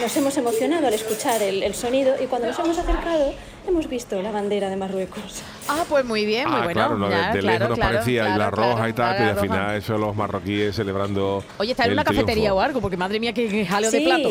Nos 0.00 0.16
hemos 0.16 0.34
emocionado 0.38 0.86
al 0.86 0.94
escuchar 0.94 1.42
el, 1.42 1.62
el 1.62 1.74
sonido 1.74 2.14
y 2.18 2.24
cuando 2.24 2.48
nos 2.48 2.58
hemos 2.58 2.78
acercado 2.78 3.34
hemos 3.70 3.88
visto 3.88 4.20
la 4.22 4.30
bandera 4.30 4.68
de 4.68 4.76
Marruecos. 4.76 5.42
Ah, 5.68 5.84
pues 5.88 6.04
muy 6.04 6.24
bien, 6.26 6.48
muy 6.48 6.56
ah, 6.60 6.64
bueno. 6.64 6.72
claro, 6.80 6.98
no, 6.98 7.08
de, 7.08 7.16
de 7.16 7.22
claro, 7.22 7.42
lejos 7.42 7.68
nos 7.70 7.78
claro, 7.78 7.92
parecía 7.94 8.34
y 8.34 8.38
la 8.38 8.50
roja 8.50 8.74
claro, 8.74 8.88
y 8.88 8.92
tal, 8.92 9.16
claro, 9.16 9.18
pero 9.18 9.30
al 9.30 9.38
final 9.48 9.76
eso 9.76 9.98
los 9.98 10.16
marroquíes 10.16 10.74
celebrando. 10.76 11.44
Oye, 11.58 11.70
está 11.72 11.84
en 11.84 11.90
el 11.90 11.94
una 11.94 12.04
cafetería 12.04 12.34
triunfo. 12.50 12.56
o 12.56 12.60
algo, 12.60 12.80
porque 12.80 12.96
madre 12.96 13.20
mía, 13.20 13.32
qué, 13.32 13.48
qué 13.48 13.64
jaleo 13.66 13.90
de 13.90 13.98
Sí, 13.98 14.04
plato. 14.04 14.28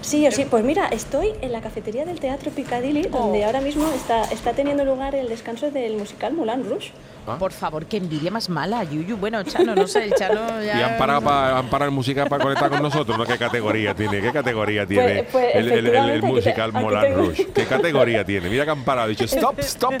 sí, 0.00 0.26
sí, 0.30 0.44
pues 0.48 0.64
mira, 0.64 0.88
estoy 0.88 1.32
en 1.40 1.52
la 1.52 1.60
cafetería 1.60 2.04
del 2.04 2.20
Teatro 2.20 2.50
Piccadilly, 2.50 3.02
donde 3.02 3.42
Oh. 3.42 3.46
ahora 3.46 3.60
mismo 3.60 3.86
está, 3.94 4.24
está 4.24 4.52
teniendo 4.52 4.84
lugar 4.84 5.14
el 5.14 5.28
descanso 5.28 5.70
del 5.70 5.96
musical 5.96 6.32
Moulin 6.34 6.68
Rouge. 6.68 6.92
Ah. 7.26 7.36
Por 7.38 7.52
favor, 7.52 7.86
qué 7.86 7.98
envidia 7.98 8.30
más 8.32 8.48
mala, 8.48 8.82
Yuyu. 8.82 9.16
Bueno, 9.16 9.42
Chano, 9.44 9.76
no 9.76 9.86
sé, 9.86 10.04
el 10.04 10.14
Chano 10.14 10.60
ya... 10.64 10.78
Y 10.80 10.82
han 10.82 10.98
parado, 10.98 11.20
pa- 11.22 11.56
han 11.58 11.68
parado 11.70 11.88
el 11.90 11.94
musical 11.94 12.28
para 12.28 12.42
conectar 12.42 12.68
con 12.68 12.82
nosotros, 12.82 13.16
¿no? 13.16 13.24
¿Qué 13.24 13.38
categoría 13.38 13.94
tiene? 13.94 14.20
¿Qué 14.20 14.32
categoría 14.32 14.84
tiene 14.86 15.22
pues, 15.30 15.54
el, 15.54 15.70
el- 15.70 15.86
el- 15.86 16.10
el 16.10 16.20
te- 16.20 16.26
musical 16.26 16.72
Moulin 16.72 17.14
Rouge? 17.14 17.46
¿Qué 17.54 17.64
categoría 17.64 18.24
tiene? 18.24 18.41
Mira 18.50 18.64
que 18.64 18.70
han 18.70 18.84
parado, 18.84 19.08
dicho 19.08 19.24
stop, 19.24 19.58
stop. 19.60 19.94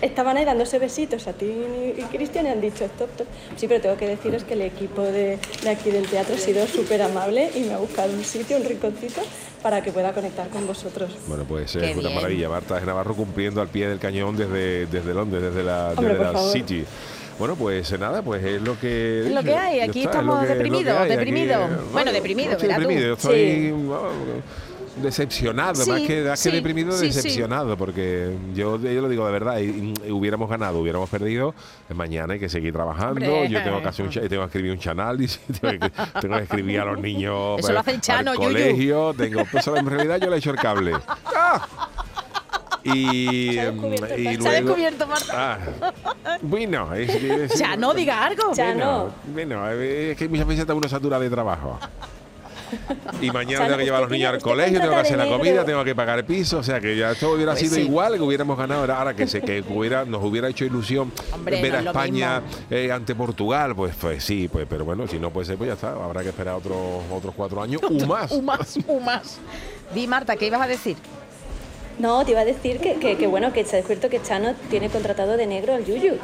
Estaban 0.00 0.36
ahí 0.36 0.44
dándose 0.44 0.78
besitos 0.78 1.26
a 1.26 1.32
ti 1.32 1.46
y 1.96 2.02
Cristian 2.14 2.46
y 2.46 2.50
han 2.50 2.60
dicho 2.60 2.84
stop, 2.84 3.08
stop. 3.10 3.26
Sí, 3.56 3.66
pero 3.66 3.80
tengo 3.80 3.96
que 3.96 4.06
deciros 4.06 4.44
que 4.44 4.54
el 4.54 4.62
equipo 4.62 5.02
de, 5.02 5.38
de 5.62 5.70
aquí 5.70 5.90
del 5.90 6.06
teatro 6.06 6.34
ha 6.34 6.38
sido 6.38 6.66
súper 6.66 7.02
amable 7.02 7.50
y 7.54 7.60
me 7.60 7.74
ha 7.74 7.78
buscado 7.78 8.12
un 8.12 8.24
sitio, 8.24 8.56
un 8.58 8.64
rinconcito, 8.64 9.22
para 9.62 9.82
que 9.82 9.92
pueda 9.92 10.12
conectar 10.12 10.48
con 10.48 10.66
vosotros. 10.66 11.10
Bueno, 11.26 11.44
pues 11.48 11.72
Qué 11.72 11.90
es 11.90 11.96
una 11.96 12.08
bien. 12.08 12.14
maravilla. 12.14 12.48
Marta 12.48 12.78
de 12.78 12.86
Navarro 12.86 13.14
cumpliendo 13.14 13.60
al 13.60 13.68
pie 13.68 13.88
del 13.88 13.98
cañón 13.98 14.36
desde, 14.36 14.86
desde 14.86 15.14
Londres, 15.14 15.42
desde 15.42 15.62
la, 15.62 15.88
Hombre, 15.90 16.04
desde 16.08 16.16
por 16.16 16.26
la 16.26 16.32
favor. 16.32 16.52
City. 16.52 16.84
Bueno, 17.38 17.54
pues 17.54 17.92
eh, 17.92 17.98
nada, 17.98 18.22
pues 18.22 18.42
es 18.44 18.62
lo 18.62 18.78
que. 18.80 19.26
Es 19.26 19.32
lo 19.32 19.42
que 19.42 19.54
hay, 19.54 19.80
aquí 19.80 20.00
está, 20.04 20.10
estamos 20.20 20.42
es 20.42 20.48
deprimidos, 20.48 21.08
deprimidos. 21.08 21.70
eh, 21.70 21.74
Bueno, 21.92 22.12
deprimido, 22.12 22.58
yo 22.58 23.14
estoy 23.14 23.14
tú. 23.20 23.28
Sí. 23.30 23.74
Decepcionado, 24.96 25.74
Sí, 25.84 25.90
más 25.90 26.00
que, 26.02 26.22
más 26.22 26.42
que 26.42 26.50
deprimido, 26.50 26.92
sí, 26.92 26.98
sí. 27.10 27.16
decepcionado, 27.16 27.76
porque 27.76 28.36
yo, 28.54 28.78
yo 28.80 29.00
lo 29.02 29.08
digo 29.08 29.26
de 29.26 29.32
verdad, 29.32 29.58
y, 29.58 29.94
y 30.06 30.10
hubiéramos 30.10 30.48
ganado, 30.48 30.78
hubiéramos 30.80 31.08
perdido, 31.10 31.54
eh, 31.88 31.94
mañana 31.94 32.34
hay 32.34 32.40
que 32.40 32.48
seguir 32.48 32.72
trabajando, 32.72 33.12
Hombre. 33.32 33.48
yo 33.48 33.62
tengo 33.62 33.80
que, 33.82 33.88
hacer 33.88 34.06
un, 34.06 34.10
tengo 34.12 34.42
que 34.42 34.46
escribir 34.46 34.72
un 34.72 34.78
canal, 34.78 35.16
dice, 35.18 35.40
tengo, 35.60 35.78
que, 35.86 35.90
tengo 36.20 36.36
que 36.36 36.42
escribir 36.42 36.80
a 36.80 36.84
los 36.86 36.98
niños 37.00 37.58
Eso 37.60 37.72
lo 37.72 37.80
hace 37.80 37.90
el 37.90 37.96
al 37.96 38.00
Chano, 38.02 38.34
Yuyu. 38.34 38.46
colegio, 38.46 39.14
tengo, 39.16 39.42
pues 39.50 39.66
en 39.66 39.86
realidad 39.86 40.18
yo 40.20 40.28
le 40.30 40.36
he 40.36 40.38
hecho 40.38 40.50
el 40.50 40.56
cable. 40.56 40.92
¡Ah! 41.34 41.66
Y, 42.84 43.54
Se 43.54 43.60
ha 43.60 43.70
descubierto 43.72 44.06
el 44.14 44.20
y 44.20 44.24
pastel. 44.24 44.42
Se 44.42 44.48
ha 44.48 44.52
luego- 44.52 44.66
descubierto, 44.68 45.06
Marta. 45.08 45.58
Ah, 46.24 46.38
bueno, 46.42 46.94
es, 46.94 47.10
es- 47.16 47.54
Ya, 47.58 47.76
no 47.76 47.92
diga 47.92 48.24
algo. 48.24 48.52
Ya. 48.54 48.66
bueno, 48.66 48.84
no. 48.84 49.32
bueno, 49.32 49.70
es 49.70 50.16
que 50.16 50.28
muchas 50.28 50.46
veces 50.46 50.60
está 50.60 50.74
uno 50.74 50.88
satura 50.88 51.18
de 51.18 51.28
trabajo. 51.28 51.80
Y 53.22 53.30
mañana 53.30 53.58
Chano, 53.58 53.66
tengo 53.68 53.78
que 53.78 53.84
llevar 53.84 53.98
a 53.98 54.02
los 54.02 54.10
niños 54.10 54.32
al 54.34 54.40
colegio, 54.42 54.80
tengo 54.80 54.92
que 54.92 55.00
hacer 55.00 55.18
la 55.18 55.26
comida, 55.26 55.64
tengo 55.64 55.84
que 55.84 55.94
pagar 55.94 56.18
el 56.18 56.24
piso, 56.24 56.58
o 56.58 56.62
sea 56.62 56.80
que 56.80 56.96
ya 56.96 57.14
todo 57.14 57.32
hubiera 57.34 57.52
Pues 57.52 57.60
sido 57.62 57.74
sí. 57.76 57.82
igual 57.82 58.14
que 58.14 58.20
hubiéramos 58.22 58.58
ganado. 58.58 58.80
Ahora 58.80 58.98
ahora 58.98 59.14
que 59.14 59.26
se 59.26 59.40
que 59.40 59.62
hubiera, 59.68 60.04
nos 60.04 60.22
hubiera 60.22 60.48
hecho 60.48 60.64
ilusión 60.64 61.12
Hombre, 61.32 61.62
ver 61.62 61.72
no 61.72 61.78
a 61.78 61.82
España 61.82 62.42
eh, 62.70 62.90
ante 62.92 63.14
Portugal, 63.14 63.74
pues 63.74 63.94
pues 64.00 64.22
sí, 64.24 64.48
pues 64.48 64.66
pero 64.68 64.84
bueno, 64.84 65.06
si 65.06 65.18
no 65.18 65.30
puede 65.30 65.46
ser, 65.46 65.56
pues 65.56 65.68
ya 65.68 65.74
está, 65.74 65.92
habrá 65.92 66.22
que 66.22 66.28
esperar 66.30 66.54
otros 66.54 66.76
otros 67.10 67.34
cuatro 67.34 67.62
años 67.62 67.80
o 67.88 68.06
más. 68.06 68.30
Un 68.32 68.44
más, 68.44 68.76
un 68.86 69.04
más. 69.04 69.38
Di, 69.94 70.06
Marta, 70.06 70.36
¿qué 70.36 70.46
ibas 70.46 70.60
a 70.60 70.66
decir? 70.66 70.96
No, 71.98 72.24
te 72.24 72.32
iba 72.32 72.40
a 72.40 72.44
decir 72.44 72.78
que, 72.78 72.94
que, 72.96 73.16
que 73.16 73.26
bueno, 73.26 73.52
que 73.54 73.64
se 73.64 73.76
ha 73.76 73.78
descubierto 73.78 74.10
que 74.10 74.20
Chano 74.20 74.54
tiene 74.68 74.90
contratado 74.90 75.36
de 75.38 75.46
negro 75.46 75.74
al 75.74 75.84
Yuyu. 75.84 76.14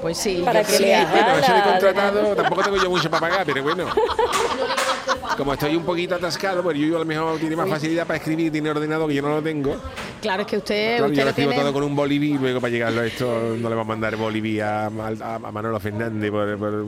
Pues 0.00 0.16
sí. 0.18 0.42
Para 0.44 0.62
que 0.62 0.78
le 0.78 0.94
haga 0.94 1.10
Bueno, 1.10 1.38
eso 1.38 1.52
de 1.54 1.62
contratado, 1.62 2.36
tampoco 2.36 2.62
tengo 2.62 2.76
yo 2.76 2.90
mucho 2.90 3.10
para 3.10 3.28
pagar, 3.28 3.46
pero 3.46 3.62
bueno. 3.62 3.86
Como 5.36 5.52
estoy 5.52 5.76
un 5.76 5.84
poquito 5.84 6.14
atascado, 6.16 6.62
pues 6.62 6.76
yo 6.78 6.96
a 6.96 7.00
lo 7.00 7.04
mejor 7.04 7.38
tiene 7.38 7.54
más 7.56 7.68
facilidad 7.68 8.06
para 8.06 8.16
escribir, 8.18 8.50
tiene 8.50 8.70
ordenador 8.70 9.08
que 9.08 9.14
yo 9.14 9.22
no 9.22 9.28
lo 9.36 9.42
tengo. 9.42 9.76
Claro, 10.20 10.42
es 10.42 10.48
que 10.48 10.56
usted, 10.56 10.96
Claro, 10.96 11.06
usted 11.06 11.18
yo 11.18 11.24
lo 11.24 11.30
escribo 11.30 11.50
tiene... 11.50 11.62
todo 11.64 11.72
con 11.72 11.82
un 11.84 11.94
boliví 11.94 12.32
y 12.32 12.38
luego 12.38 12.60
para 12.60 12.70
llegarlo 12.72 13.00
a 13.02 13.06
esto 13.06 13.54
no 13.58 13.68
le 13.68 13.74
va 13.76 13.82
a 13.82 13.84
mandar 13.84 14.16
boliví 14.16 14.58
a, 14.60 14.86
a- 14.86 15.34
a 15.34 15.38
Manolo 15.52 15.78
Fernández 15.78 16.30
por, 16.30 16.58
por- 16.58 16.86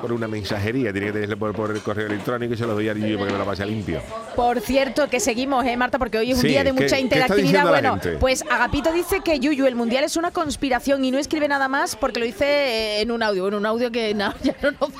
por 0.00 0.12
una 0.12 0.28
mensajería, 0.28 0.92
tiene 0.92 1.08
que 1.08 1.12
tenerlo 1.12 1.36
por, 1.38 1.54
por 1.54 1.70
el 1.70 1.80
correo 1.80 2.06
electrónico 2.06 2.54
y 2.54 2.56
se 2.56 2.66
lo 2.66 2.74
doy 2.74 2.88
a 2.88 2.94
Yuyu 2.94 3.16
para 3.16 3.26
que 3.28 3.32
me 3.32 3.38
lo 3.38 3.44
pase 3.46 3.64
limpio. 3.66 4.00
Por 4.36 4.60
cierto, 4.60 5.08
que 5.08 5.20
seguimos, 5.20 5.64
¿eh, 5.64 5.76
Marta? 5.76 5.98
Porque 5.98 6.18
hoy 6.18 6.30
es 6.32 6.36
un 6.36 6.42
Sí, 6.42 6.48
día 6.48 6.64
de 6.64 6.72
¿qué- 6.74 6.82
mucha 6.82 6.98
interactividad. 6.98 7.66
Bueno, 7.68 7.98
pues 8.20 8.44
Agapito 8.50 8.92
dice 8.92 9.20
que 9.24 9.38
Yuyu, 9.40 9.66
el 9.66 9.74
mundial 9.76 10.04
es 10.04 10.16
una 10.16 10.30
conspiración 10.30 11.04
y 11.04 11.10
no 11.10 11.18
escribe 11.18 11.48
nada 11.48 11.68
más 11.68 11.96
porque 11.96 12.20
lo 12.20 12.26
dice 12.26 12.44
eh, 12.46 13.00
en 13.02 13.10
un 13.10 13.22
audio. 13.22 13.48
En 13.48 13.54
un 13.54 13.66
audio 13.66 13.90
que 13.90 14.14
no, 14.14 14.34
ya 14.42 14.54
no 14.62 14.70
nos 14.72 14.90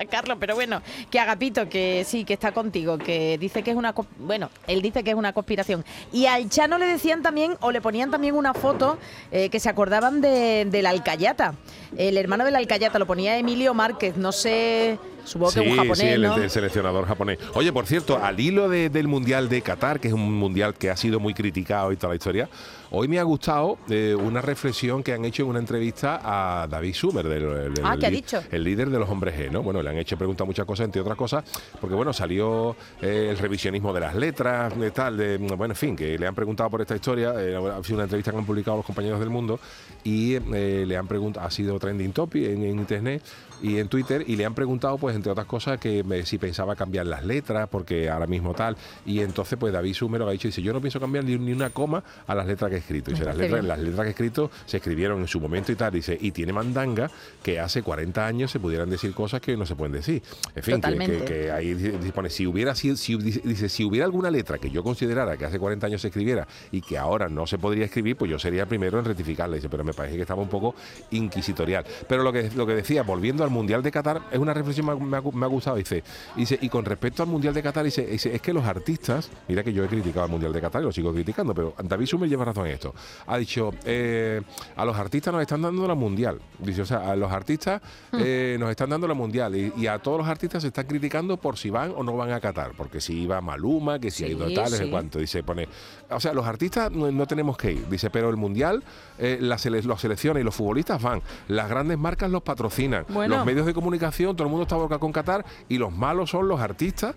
sacarlo, 0.00 0.38
pero 0.38 0.54
bueno, 0.54 0.80
que 1.10 1.18
Agapito, 1.20 1.68
que 1.68 2.04
sí, 2.06 2.24
que 2.24 2.32
está 2.34 2.52
contigo, 2.52 2.96
que 2.98 3.36
dice 3.38 3.62
que 3.62 3.70
es 3.72 3.76
una. 3.76 3.94
Bueno, 4.18 4.50
él 4.66 4.80
dice 4.82 5.04
que 5.04 5.10
es 5.10 5.16
una 5.16 5.32
conspiración. 5.32 5.84
Y 6.12 6.26
al 6.26 6.48
Chano 6.48 6.78
le 6.78 6.86
decían 6.86 7.22
también, 7.22 7.56
o 7.60 7.70
le 7.70 7.80
ponían 7.80 8.10
también 8.10 8.34
una 8.34 8.54
foto 8.54 8.98
eh, 9.30 9.48
que 9.50 9.60
se 9.60 9.68
acordaban 9.68 10.20
de, 10.20 10.66
del 10.70 10.86
Alcayata. 10.86 11.54
El 11.96 12.16
hermano 12.16 12.44
del 12.44 12.56
Alcayata 12.56 12.98
lo 12.98 13.06
ponía 13.06 13.36
Emilio 13.36 13.74
Márquez, 13.74 14.16
no 14.16 14.32
sé, 14.32 14.98
supongo 15.24 15.52
que 15.52 15.60
un 15.60 15.76
japonés, 15.76 15.98
sí, 15.98 16.06
el, 16.06 16.22
¿no? 16.22 16.36
el 16.36 16.50
seleccionador 16.50 17.06
japonés. 17.06 17.38
Oye, 17.54 17.72
por 17.72 17.86
cierto, 17.86 18.22
al 18.22 18.38
hilo 18.40 18.68
de- 18.68 18.88
del 18.90 19.08
Mundial 19.08 19.48
de 19.48 19.60
Qatar, 19.60 20.00
que 20.00 20.08
es 20.08 20.14
un 20.14 20.32
mundial 20.38 20.74
que 20.74 20.90
ha 20.90 20.96
sido 20.96 21.20
muy 21.20 21.34
criticado 21.34 21.92
y 21.92 21.96
toda 21.96 22.10
la 22.10 22.16
historia, 22.16 22.48
hoy 22.92 23.08
me 23.08 23.18
ha 23.18 23.22
gustado 23.22 23.78
eh, 23.88 24.14
una 24.18 24.40
reflexión 24.40 25.02
que 25.02 25.12
han 25.12 25.24
hecho 25.24 25.42
en 25.44 25.50
una 25.50 25.58
entrevista 25.60 26.20
a 26.22 26.66
David 26.66 26.94
Sumer, 26.94 27.26
del, 27.28 27.72
del- 27.74 27.84
Ah, 27.84 27.96
¿qué 27.98 28.06
ha 28.06 28.10
li- 28.10 28.16
dicho? 28.16 28.42
el 28.50 28.64
líder 28.64 28.90
de 28.90 28.98
los 28.98 29.08
hombres 29.08 29.34
G, 29.38 29.50
¿no? 29.50 29.62
Bueno, 29.62 29.82
le 29.82 29.90
han 29.90 29.98
hecho 29.98 30.16
preguntar 30.16 30.46
muchas 30.46 30.66
cosas, 30.66 30.84
entre 30.86 31.00
otras 31.00 31.16
cosas, 31.16 31.44
porque 31.80 31.94
bueno, 31.94 32.12
salió 32.12 32.74
eh, 33.00 33.28
el 33.30 33.38
revisionismo 33.38 33.92
de 33.92 34.00
las 34.00 34.14
letras, 34.14 34.76
de 34.78 34.90
tal, 34.90 35.16
de, 35.16 35.38
bueno, 35.38 35.72
en 35.72 35.76
fin, 35.76 35.94
que 35.96 36.18
le 36.18 36.26
han 36.26 36.34
preguntado 36.34 36.68
por 36.70 36.80
esta 36.80 36.94
historia, 36.96 37.34
eh, 37.38 37.54
ha 37.56 37.82
sido 37.84 37.96
una 37.96 38.04
entrevista 38.04 38.32
que 38.32 38.38
han 38.38 38.46
publicado 38.46 38.78
los 38.78 38.86
compañeros 38.86 39.20
del 39.20 39.30
mundo 39.30 39.60
y 40.04 40.38
le 40.40 40.96
han 40.96 41.06
preguntado, 41.06 41.46
ha 41.46 41.50
sido 41.50 41.78
trending 41.78 42.12
topic 42.12 42.44
en, 42.44 42.62
en 42.64 42.78
internet 42.78 43.22
y 43.62 43.78
en 43.78 43.88
Twitter 43.88 44.24
y 44.26 44.36
le 44.36 44.44
han 44.44 44.54
preguntado, 44.54 44.98
pues 44.98 45.14
entre 45.16 45.30
otras 45.32 45.46
cosas, 45.46 45.78
que 45.78 46.02
me- 46.04 46.24
si 46.26 46.38
pensaba 46.38 46.76
cambiar 46.76 47.06
las 47.06 47.24
letras, 47.24 47.68
porque 47.70 48.08
ahora 48.08 48.26
mismo 48.26 48.54
tal, 48.54 48.76
y 49.06 49.20
entonces 49.20 49.58
pues 49.58 49.72
David 49.72 49.94
Sumer 49.94 50.20
lo 50.20 50.28
ha 50.28 50.32
dicho, 50.32 50.48
dice, 50.48 50.62
yo 50.62 50.72
no 50.72 50.80
pienso 50.80 51.00
cambiar 51.00 51.24
ni, 51.24 51.36
ni 51.38 51.52
una 51.52 51.70
coma 51.70 52.02
a 52.26 52.34
las 52.34 52.46
letras 52.46 52.70
que 52.70 52.76
he 52.76 52.78
escrito. 52.80 53.10
Dice, 53.10 53.22
Me 53.22 53.26
las 53.28 53.36
letras, 53.36 53.64
las 53.64 53.78
letras 53.78 54.00
que 54.02 54.08
he 54.08 54.10
escrito 54.10 54.50
se 54.66 54.76
escribieron 54.78 55.20
en 55.20 55.28
su 55.28 55.40
momento 55.40 55.72
y 55.72 55.76
tal, 55.76 55.92
dice, 55.92 56.16
y 56.20 56.30
tiene 56.32 56.52
mandanga 56.52 57.10
que 57.42 57.60
hace 57.60 57.82
40 57.82 58.26
años 58.26 58.50
se 58.50 58.60
pudieran 58.60 58.88
decir 58.90 59.12
cosas 59.14 59.40
que 59.40 59.52
hoy 59.52 59.56
no 59.56 59.66
se 59.66 59.74
pueden 59.76 59.92
decir. 59.92 60.22
En 60.54 60.62
fin, 60.62 60.74
que, 60.76 60.80
Totalmente. 60.80 61.18
que- 61.18 61.24
que 61.24 61.50
ahí 61.52 61.74
dice, 61.74 61.92
dice, 61.98 62.12
pone, 62.12 62.30
si 62.30 62.46
hubiera 62.46 62.74
si, 62.74 62.90
dice, 63.16 63.40
dice, 63.44 63.68
si 63.68 63.84
hubiera 63.84 64.04
alguna 64.06 64.30
letra 64.30 64.58
que 64.58 64.70
yo 64.70 64.82
considerara 64.82 65.36
que 65.36 65.44
hace 65.44 65.58
40 65.58 65.86
años 65.86 66.00
se 66.00 66.08
escribiera 66.08 66.46
y 66.72 66.80
que 66.80 66.98
ahora 66.98 67.28
no 67.28 67.46
se 67.46 67.58
podría 67.58 67.84
escribir, 67.84 68.16
pues 68.16 68.30
yo 68.30 68.38
sería 68.38 68.62
el 68.62 68.68
primero 68.68 68.98
en 68.98 69.04
rectificarla. 69.04 69.56
Dice, 69.56 69.68
pero 69.68 69.84
me 69.84 69.92
parece 69.92 70.16
que 70.16 70.22
estaba 70.22 70.42
un 70.42 70.48
poco 70.48 70.74
inquisitorial. 71.10 71.84
Pero 72.08 72.22
lo 72.22 72.32
que, 72.32 72.50
lo 72.54 72.66
que 72.66 72.74
decía, 72.74 73.02
volviendo 73.02 73.44
al 73.44 73.49
Mundial 73.50 73.82
de 73.82 73.90
Qatar, 73.90 74.22
es 74.30 74.38
una 74.38 74.54
reflexión 74.54 74.86
que 74.86 75.04
me 75.04 75.16
ha, 75.16 75.20
me 75.20 75.44
ha 75.46 75.48
gustado. 75.48 75.76
Dice, 75.76 76.02
dice, 76.36 76.58
y 76.60 76.68
con 76.68 76.84
respecto 76.84 77.22
al 77.22 77.28
Mundial 77.28 77.52
de 77.54 77.62
Qatar, 77.62 77.84
dice, 77.84 78.06
dice, 78.06 78.34
es 78.34 78.40
que 78.40 78.52
los 78.52 78.64
artistas, 78.64 79.30
mira 79.48 79.62
que 79.62 79.72
yo 79.72 79.84
he 79.84 79.88
criticado 79.88 80.24
al 80.24 80.30
Mundial 80.30 80.52
de 80.52 80.60
Qatar 80.60 80.82
y 80.82 80.84
lo 80.84 80.92
sigo 80.92 81.12
criticando, 81.12 81.54
pero 81.54 81.74
David 81.82 82.06
Sumer 82.06 82.28
lleva 82.28 82.44
razón 82.44 82.66
en 82.66 82.72
esto. 82.74 82.94
Ha 83.26 83.36
dicho, 83.38 83.70
eh, 83.84 84.40
a 84.76 84.84
los 84.84 84.96
artistas 84.96 85.32
nos 85.32 85.42
están 85.42 85.62
dando 85.62 85.86
la 85.86 85.94
Mundial. 85.94 86.40
Dice, 86.58 86.82
o 86.82 86.86
sea, 86.86 87.10
a 87.10 87.16
los 87.16 87.30
artistas 87.32 87.80
eh, 88.12 88.56
nos 88.58 88.70
están 88.70 88.90
dando 88.90 89.06
la 89.08 89.14
Mundial 89.14 89.54
y, 89.56 89.72
y 89.76 89.86
a 89.86 89.98
todos 89.98 90.18
los 90.18 90.28
artistas 90.28 90.62
se 90.62 90.68
están 90.68 90.86
criticando 90.86 91.36
por 91.36 91.56
si 91.58 91.70
van 91.70 91.92
o 91.96 92.02
no 92.02 92.16
van 92.16 92.32
a 92.32 92.40
Qatar, 92.40 92.72
porque 92.76 93.00
si 93.00 93.22
iba 93.22 93.40
Maluma, 93.40 93.98
que 93.98 94.10
si 94.10 94.24
ha 94.24 94.28
ido 94.28 94.50
tal, 94.52 94.68
sí. 94.68 94.88
cuánto. 94.90 95.18
Dice, 95.18 95.42
pone, 95.42 95.68
o 96.10 96.20
sea, 96.20 96.32
los 96.32 96.46
artistas 96.46 96.90
no, 96.90 97.10
no 97.10 97.26
tenemos 97.26 97.56
que 97.56 97.72
ir. 97.72 97.88
Dice, 97.88 98.10
pero 98.10 98.28
el 98.30 98.36
Mundial, 98.36 98.82
eh, 99.18 99.38
las 99.40 99.64
sele- 99.66 99.82
los 99.82 100.00
selecciones 100.00 100.40
y 100.40 100.44
los 100.44 100.54
futbolistas 100.54 101.00
van. 101.02 101.22
Las 101.48 101.68
grandes 101.68 101.98
marcas 101.98 102.30
los 102.30 102.42
patrocinan. 102.42 103.04
Bueno. 103.08 103.39
Medios 103.44 103.66
de 103.66 103.74
comunicación, 103.74 104.36
todo 104.36 104.46
el 104.46 104.50
mundo 104.50 104.62
está 104.62 104.76
volcado 104.76 105.00
con 105.00 105.12
Qatar 105.12 105.44
y 105.68 105.78
los 105.78 105.92
malos 105.92 106.30
son 106.30 106.48
los 106.48 106.60
artistas 106.60 107.14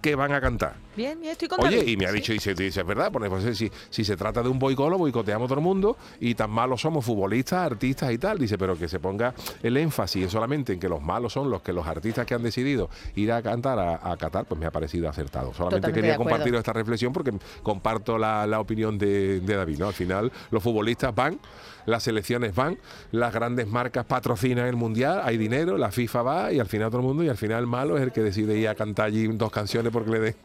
que 0.00 0.14
van 0.14 0.32
a 0.32 0.40
cantar. 0.40 0.85
Bien, 0.96 1.20
bien, 1.20 1.32
estoy 1.32 1.48
con 1.48 1.60
Oye, 1.60 1.84
y 1.90 1.96
me 1.96 2.06
ha 2.06 2.10
Sí. 2.10 2.14
dicho, 2.16 2.32
dice, 2.32 2.54
dice, 2.54 2.80
es 2.80 2.86
verdad, 2.86 3.10
pues, 3.12 3.28
pues, 3.28 3.56
si, 3.56 3.70
si 3.90 4.04
se 4.04 4.16
trata 4.16 4.42
de 4.42 4.48
un 4.48 4.58
boicot, 4.58 4.88
lo 4.90 4.98
boicoteamos 4.98 5.46
todo 5.48 5.58
el 5.58 5.64
mundo 5.64 5.96
y 6.20 6.34
tan 6.34 6.50
malos 6.50 6.80
somos 6.80 7.04
futbolistas, 7.04 7.70
artistas 7.70 8.10
y 8.12 8.18
tal. 8.18 8.38
Dice, 8.38 8.56
pero 8.56 8.76
que 8.78 8.88
se 8.88 8.98
ponga 8.98 9.34
el 9.62 9.76
énfasis 9.76 10.30
solamente 10.30 10.72
en 10.72 10.80
que 10.80 10.88
los 10.88 11.02
malos 11.02 11.32
son 11.34 11.50
los 11.50 11.62
que 11.62 11.72
los 11.72 11.86
artistas 11.86 12.24
que 12.26 12.34
han 12.34 12.42
decidido 12.42 12.88
ir 13.14 13.30
a 13.32 13.42
cantar 13.42 13.78
a, 13.78 14.10
a 14.12 14.16
Qatar, 14.16 14.46
pues 14.46 14.58
me 14.58 14.66
ha 14.66 14.70
parecido 14.70 15.08
acertado. 15.08 15.52
Solamente 15.52 15.76
Totalmente 15.76 16.00
quería 16.00 16.16
compartir 16.16 16.54
esta 16.54 16.72
reflexión 16.72 17.12
porque 17.12 17.32
comparto 17.62 18.16
la, 18.18 18.46
la 18.46 18.60
opinión 18.60 18.96
de, 18.98 19.40
de 19.40 19.54
David, 19.56 19.78
¿no? 19.78 19.88
Al 19.88 19.94
final, 19.94 20.32
los 20.50 20.62
futbolistas 20.62 21.14
van, 21.14 21.38
las 21.84 22.02
selecciones 22.02 22.54
van, 22.54 22.78
las 23.12 23.32
grandes 23.32 23.68
marcas 23.68 24.04
patrocinan 24.06 24.66
el 24.66 24.76
mundial, 24.76 25.20
hay 25.22 25.36
dinero, 25.36 25.76
la 25.78 25.90
FIFA 25.92 26.22
va 26.22 26.52
y 26.52 26.58
al 26.58 26.66
final 26.66 26.88
todo 26.90 27.00
el 27.00 27.06
mundo, 27.06 27.22
y 27.22 27.28
al 27.28 27.36
final 27.36 27.60
el 27.60 27.66
malo 27.66 27.96
es 27.96 28.02
el 28.02 28.12
que 28.12 28.22
decide 28.22 28.56
ir 28.58 28.68
a 28.68 28.74
cantar 28.74 29.06
allí 29.06 29.26
dos 29.28 29.50
canciones 29.52 29.92
porque 29.92 30.10
le 30.10 30.20
den 30.20 30.34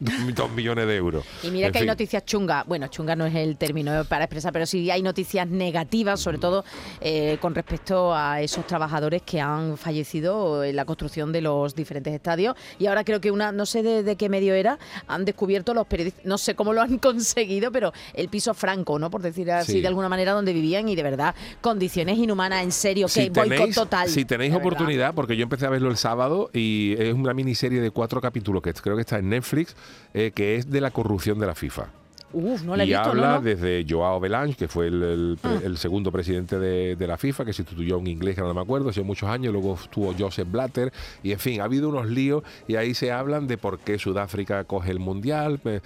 millones 0.50 0.86
de 0.86 0.96
euros. 0.96 1.24
Y 1.42 1.50
mira 1.50 1.68
En 1.68 1.72
que 1.72 1.78
hay 1.80 1.86
noticias 1.86 2.24
chungas. 2.24 2.66
Bueno, 2.66 2.88
chunga 2.88 3.14
no 3.16 3.26
es 3.26 3.34
el 3.34 3.56
término 3.56 4.04
para 4.04 4.24
expresar, 4.24 4.52
pero 4.52 4.66
sí 4.66 4.90
hay 4.90 5.02
noticias 5.02 5.46
negativas, 5.48 6.20
sobre 6.20 6.38
todo 6.38 6.64
eh, 7.00 7.38
con 7.40 7.54
respecto 7.54 8.14
a 8.14 8.40
esos 8.40 8.66
trabajadores 8.66 9.22
que 9.22 9.40
han 9.40 9.76
fallecido 9.76 10.64
en 10.64 10.76
la 10.76 10.84
construcción 10.84 11.32
de 11.32 11.40
los 11.42 11.74
diferentes 11.74 12.12
estadios. 12.14 12.56
Y 12.78 12.86
ahora 12.86 13.04
creo 13.04 13.20
que 13.20 13.30
una, 13.30 13.52
no 13.52 13.66
sé 13.66 13.82
de, 13.82 14.02
de 14.02 14.16
qué 14.16 14.28
medio 14.28 14.54
era, 14.54 14.78
han 15.06 15.24
descubierto 15.24 15.74
los 15.74 15.86
periodistas, 15.86 16.24
no 16.24 16.38
sé 16.38 16.54
cómo 16.54 16.72
lo 16.72 16.82
han 16.82 16.98
conseguido, 16.98 17.70
pero 17.72 17.92
el 18.14 18.28
piso 18.28 18.54
franco, 18.54 18.98
¿no? 18.98 19.10
Por 19.10 19.22
decir 19.22 19.50
así 19.50 19.72
Sí. 19.72 19.80
de 19.80 19.88
alguna 19.88 20.08
manera, 20.08 20.32
donde 20.32 20.52
vivían 20.52 20.88
y 20.88 20.96
de 20.96 21.02
verdad, 21.02 21.34
condiciones 21.60 22.18
inhumanas, 22.18 22.62
en 22.64 22.72
serio, 22.72 23.06
que 23.12 23.30
boicot 23.30 23.72
total. 23.72 24.08
si 24.08 24.24
tenéis 24.24 24.52
verdad. 24.52 24.66
oportunidad, 24.66 25.14
porque 25.14 25.36
yo 25.36 25.44
empecé 25.44 25.66
a 25.66 25.70
verlo 25.70 25.88
el 25.90 25.96
sábado 25.96 26.50
y 26.52 26.94
es 26.98 27.14
una 27.14 27.32
miniserie 27.32 27.80
de 27.80 27.90
cuatro 27.90 28.20
capítulos 28.20 28.60
que 28.62 28.72
creo 28.74 28.96
que 28.96 29.02
está 29.02 29.18
en 29.18 29.28
Netflix, 29.30 29.74
eh, 30.14 30.31
que 30.34 30.56
es 30.56 30.70
de 30.70 30.80
la 30.80 30.90
corrupción 30.90 31.38
de 31.38 31.46
la 31.46 31.54
FIFA. 31.54 32.01
Uf, 32.32 32.62
no 32.62 32.76
la 32.76 32.82
he 32.84 32.86
y 32.86 32.90
visto, 32.90 33.02
habla 33.10 33.22
¿no? 33.22 33.28
Ah. 33.28 33.36
¿no? 33.36 33.40
desde 33.42 33.84
Joao 33.88 34.20
Belange, 34.20 34.54
que 34.56 34.68
fue 34.68 34.86
el, 34.88 35.02
el 35.02 35.38
pre- 35.40 35.64
el 35.66 35.76
segundo 35.78 36.10
presidente 36.12 36.58
de, 36.58 36.96
de 36.96 37.06
la 37.06 37.16
FIFA, 37.18 37.44
que 37.44 37.52
sustituyó 37.52 37.96
a 37.96 37.98
un 37.98 38.06
inglés 38.06 38.34
que 38.36 38.40
no 38.42 38.52
me 38.54 38.60
acuerdo, 38.60 38.90
hace 38.90 39.02
muchos 39.02 39.28
años, 39.28 39.52
luego 39.52 39.74
estuvo 39.82 40.14
Joseph 40.18 40.48
Blatter, 40.50 40.92
y 41.22 41.32
en 41.32 41.38
fin, 41.38 41.60
ha 41.60 41.64
habido 41.64 41.88
unos 41.88 42.06
líos 42.08 42.42
y 42.66 42.76
ahí 42.76 42.94
se 42.94 43.12
hablan 43.12 43.46
de 43.46 43.58
por 43.58 43.78
qué 43.78 43.98
Sudáfrica 43.98 44.64
coge 44.64 44.90
el 44.90 44.98
mundial 44.98 45.60
eh, 45.64 45.80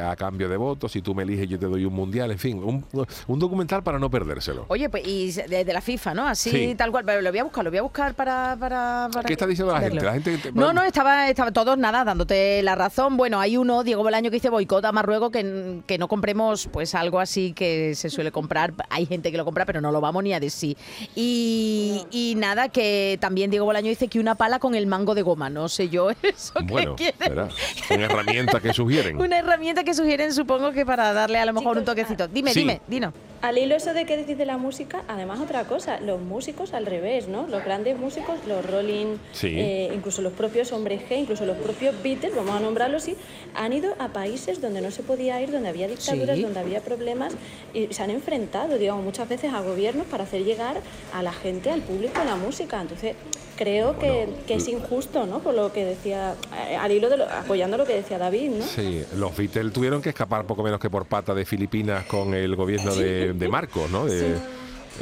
a 0.00 0.16
cambio 0.16 0.48
de 0.48 0.56
votos, 0.56 0.92
si 0.92 1.02
tú 1.02 1.14
me 1.14 1.22
eliges 1.22 1.48
yo 1.48 1.58
te 1.58 1.66
doy 1.66 1.84
un 1.84 1.94
mundial, 1.94 2.30
en 2.30 2.38
fin, 2.38 2.62
un, 2.62 2.84
un 3.26 3.38
documental 3.38 3.82
para 3.82 3.98
no 3.98 4.10
perdérselo. 4.10 4.66
Oye, 4.68 4.88
pues 4.88 5.06
y 5.06 5.32
de, 5.32 5.64
de 5.64 5.72
la 5.72 5.80
FIFA, 5.80 6.14
¿no? 6.14 6.26
Así 6.26 6.50
Sí. 6.50 6.74
tal 6.76 6.90
cual. 6.90 7.04
Pero 7.04 7.20
lo 7.22 7.30
voy 7.30 7.38
a 7.38 7.44
buscar, 7.44 7.64
lo 7.64 7.70
voy 7.70 7.78
a 7.78 7.82
buscar 7.82 8.14
para. 8.14 8.56
para, 8.58 9.08
para 9.12 9.24
¿Qué 9.26 9.32
está 9.32 9.46
diciendo 9.46 9.72
la 9.72 9.80
gente? 9.80 10.04
La 10.04 10.12
gente 10.12 10.38
te- 10.38 10.52
No, 10.52 10.72
no, 10.72 10.82
estaba, 10.82 11.28
estaba 11.28 11.50
todos 11.52 11.76
nada, 11.78 12.04
dándote 12.04 12.62
la 12.62 12.74
razón. 12.74 13.16
Bueno, 13.16 13.40
hay 13.40 13.56
uno, 13.56 13.82
Diego 13.82 14.02
Bolaño, 14.02 14.30
que 14.30 14.36
dice 14.36 14.48
boicot 14.50 14.84
a 14.84 14.92
Marruecos, 14.92 15.30
que, 15.30 15.80
que 15.86 15.91
no 15.98 16.08
compremos 16.08 16.68
pues 16.72 16.94
algo 16.94 17.20
así 17.20 17.52
que 17.52 17.94
se 17.94 18.10
suele 18.10 18.30
comprar. 18.32 18.72
Hay 18.90 19.06
gente 19.06 19.30
que 19.30 19.36
lo 19.36 19.44
compra, 19.44 19.64
pero 19.66 19.80
no 19.80 19.92
lo 19.92 20.00
vamos 20.00 20.22
ni 20.24 20.32
a 20.34 20.40
decir. 20.40 20.76
Y, 21.14 22.04
y 22.10 22.34
nada, 22.36 22.68
que 22.68 23.18
también 23.20 23.50
Diego 23.50 23.64
Bolaño 23.66 23.88
dice 23.88 24.08
que 24.08 24.18
una 24.20 24.34
pala 24.34 24.58
con 24.58 24.74
el 24.74 24.86
mango 24.86 25.14
de 25.14 25.22
goma. 25.22 25.50
No 25.50 25.68
sé 25.68 25.88
yo 25.88 26.10
eso 26.22 26.54
que 26.54 26.64
Bueno, 26.64 26.96
quiere. 26.96 27.16
una 27.90 28.04
herramienta 28.04 28.60
que 28.60 28.72
sugieren. 28.72 29.16
Una 29.20 29.38
herramienta 29.38 29.84
que 29.84 29.94
sugieren, 29.94 30.32
supongo 30.32 30.72
que 30.72 30.84
para 30.84 31.12
darle 31.12 31.38
a 31.38 31.46
lo 31.46 31.52
mejor 31.52 31.78
un 31.78 31.84
toquecito. 31.84 32.28
Dime, 32.28 32.52
Sí. 32.52 32.60
dime, 32.60 32.80
dino. 32.88 33.12
Al 33.42 33.58
hilo 33.58 33.74
eso 33.74 33.92
de 33.92 34.06
que 34.06 34.16
decís 34.16 34.38
de 34.38 34.46
la 34.46 34.56
música, 34.56 35.02
además 35.08 35.40
otra 35.40 35.64
cosa, 35.64 35.98
los 35.98 36.20
músicos 36.20 36.74
al 36.74 36.86
revés, 36.86 37.26
¿no? 37.26 37.48
Los 37.48 37.64
grandes 37.64 37.98
músicos, 37.98 38.38
los 38.46 38.64
Rolling, 38.64 39.16
Sí. 39.32 39.48
eh, 39.58 39.90
incluso 39.92 40.22
los 40.22 40.32
propios 40.32 40.70
hombres 40.70 41.02
G, 41.10 41.18
incluso 41.18 41.44
los 41.44 41.56
propios 41.56 42.00
Beatles, 42.04 42.36
vamos 42.36 42.54
a 42.54 42.60
nombrarlos 42.60 43.02
así, 43.02 43.16
han 43.56 43.72
ido 43.72 43.94
a 43.98 44.08
países 44.12 44.60
donde 44.60 44.80
no 44.80 44.92
se 44.92 45.02
podía 45.02 45.40
ir, 45.42 45.50
donde 45.50 45.70
había 45.70 45.88
dictaduras, 45.88 46.36
Sí. 46.36 46.42
donde 46.44 46.60
había 46.60 46.82
problemas 46.82 47.34
y 47.74 47.88
se 47.92 48.00
han 48.04 48.10
enfrentado, 48.10 48.78
digamos, 48.78 49.04
muchas 49.04 49.28
veces 49.28 49.52
a 49.52 49.60
gobiernos 49.60 50.06
para 50.06 50.22
hacer 50.22 50.44
llegar 50.44 50.76
a 51.12 51.22
la 51.24 51.32
gente, 51.32 51.72
al 51.72 51.80
público, 51.82 52.22
la 52.24 52.36
música. 52.36 52.80
Entonces, 52.80 53.16
creo 53.62 53.98
que, 53.98 54.28
que 54.46 54.54
es 54.54 54.68
injusto, 54.68 55.26
¿no? 55.26 55.38
Por 55.38 55.54
lo 55.54 55.72
que 55.72 55.84
decía, 55.84 56.34
eh, 56.68 56.76
al 56.76 56.90
hilo 56.92 57.08
de 57.08 57.18
lo- 57.18 57.28
apoyando 57.30 57.76
lo 57.78 57.86
que 57.86 57.94
decía 57.94 58.18
David, 58.18 58.50
¿no? 58.50 58.64
Sí, 58.64 59.04
los 59.16 59.36
Beatles 59.36 59.72
tuvieron 59.72 60.02
que 60.02 60.08
escapar 60.10 60.44
poco 60.46 60.62
menos 60.62 60.80
que 60.80 60.90
por 60.90 61.06
pata 61.06 61.34
de 61.34 61.44
Filipinas 61.44 62.04
con 62.06 62.34
el 62.34 62.56
gobierno 62.56 62.94
de, 62.94 63.32
de 63.32 63.48
Marcos, 63.48 63.90
¿no? 63.90 64.06
De, 64.06 64.34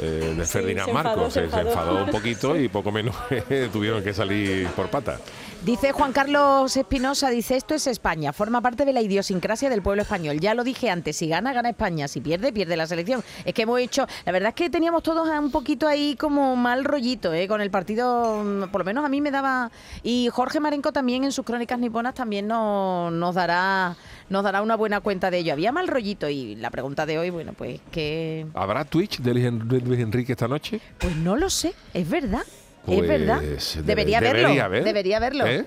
eh, 0.01 0.33
de 0.37 0.45
Sí, 0.45 0.51
Ferdinand 0.53 0.85
se 0.85 0.91
enfadó, 0.91 1.15
Marcos. 1.17 1.33
se 1.33 1.39
enfadó. 1.41 1.69
enfadó 1.69 2.03
un 2.05 2.11
poquito 2.11 2.57
y 2.59 2.67
poco 2.69 2.91
menos 2.91 3.15
tuvieron 3.73 4.03
que 4.03 4.13
salir 4.13 4.67
por 4.69 4.89
pata. 4.89 5.19
Dice 5.65 5.91
Juan 5.91 6.11
Carlos 6.11 6.75
Espinosa, 6.75 7.29
dice 7.29 7.55
esto 7.55 7.75
es 7.75 7.85
España, 7.85 8.33
forma 8.33 8.61
parte 8.61 8.83
de 8.83 8.93
la 8.93 9.01
idiosincrasia 9.01 9.69
del 9.69 9.83
pueblo 9.83 10.01
español. 10.01 10.39
Ya 10.39 10.55
lo 10.55 10.63
dije 10.63 10.89
antes, 10.89 11.17
si 11.17 11.27
gana, 11.27 11.53
gana 11.53 11.69
España, 11.69 12.07
si 12.07 12.19
pierde, 12.19 12.51
pierde 12.51 12.75
la 12.75 12.87
selección. 12.87 13.23
Es 13.45 13.53
que 13.53 13.61
hemos 13.61 13.79
hecho, 13.79 14.07
la 14.25 14.31
verdad 14.31 14.49
es 14.49 14.55
que 14.55 14.71
teníamos 14.71 15.03
todos 15.03 15.29
un 15.29 15.51
poquito 15.51 15.87
ahí 15.87 16.15
como 16.15 16.55
mal 16.55 16.83
rollito, 16.83 17.31
¿eh? 17.31 17.47
con 17.47 17.61
el 17.61 17.69
partido, 17.69 18.43
mm, 18.43 18.71
por 18.71 18.81
lo 18.81 18.85
menos 18.85 19.05
a 19.05 19.09
mí 19.09 19.21
me 19.21 19.29
daba... 19.29 19.69
Y 20.01 20.29
Jorge 20.31 20.59
Marenco 20.59 20.91
también 20.91 21.25
en 21.25 21.31
sus 21.31 21.45
crónicas 21.45 21.77
niponas 21.77 22.15
también 22.15 22.47
no- 22.47 23.11
nos 23.11 23.35
dará 23.35 23.95
nos 24.29 24.43
dará 24.43 24.63
una 24.63 24.75
buena 24.75 24.99
cuenta 25.01 25.29
de 25.29 25.39
ello. 25.39 25.53
Había 25.53 25.71
mal 25.71 25.87
rollito 25.87 26.27
y 26.27 26.55
la 26.55 26.71
pregunta 26.71 27.05
de 27.05 27.19
hoy, 27.19 27.29
bueno, 27.29 27.53
pues 27.53 27.81
que... 27.91 28.47
¿Habrá 28.55 28.83
Twitch 28.85 29.19
de 29.19 29.33
Luis, 29.35 29.45
En- 29.45 29.67
de 29.67 29.79
Luis 29.81 29.99
Enrique 29.99 30.31
esta 30.31 30.47
noche? 30.47 30.81
Pues 30.97 31.15
no 31.17 31.35
lo 31.35 31.51
sé, 31.51 31.75
es 31.93 32.09
verdad. 32.09 32.41
Pues, 32.85 32.99
es 33.01 33.07
verdad. 33.07 33.41
debe- 33.41 33.83
Debería 33.83 34.19
verlo. 34.19 34.39
debería 34.41 34.65
haber. 34.65 34.83
Debería 34.83 35.19
verlo. 35.19 35.45
¿Eh? 35.47 35.65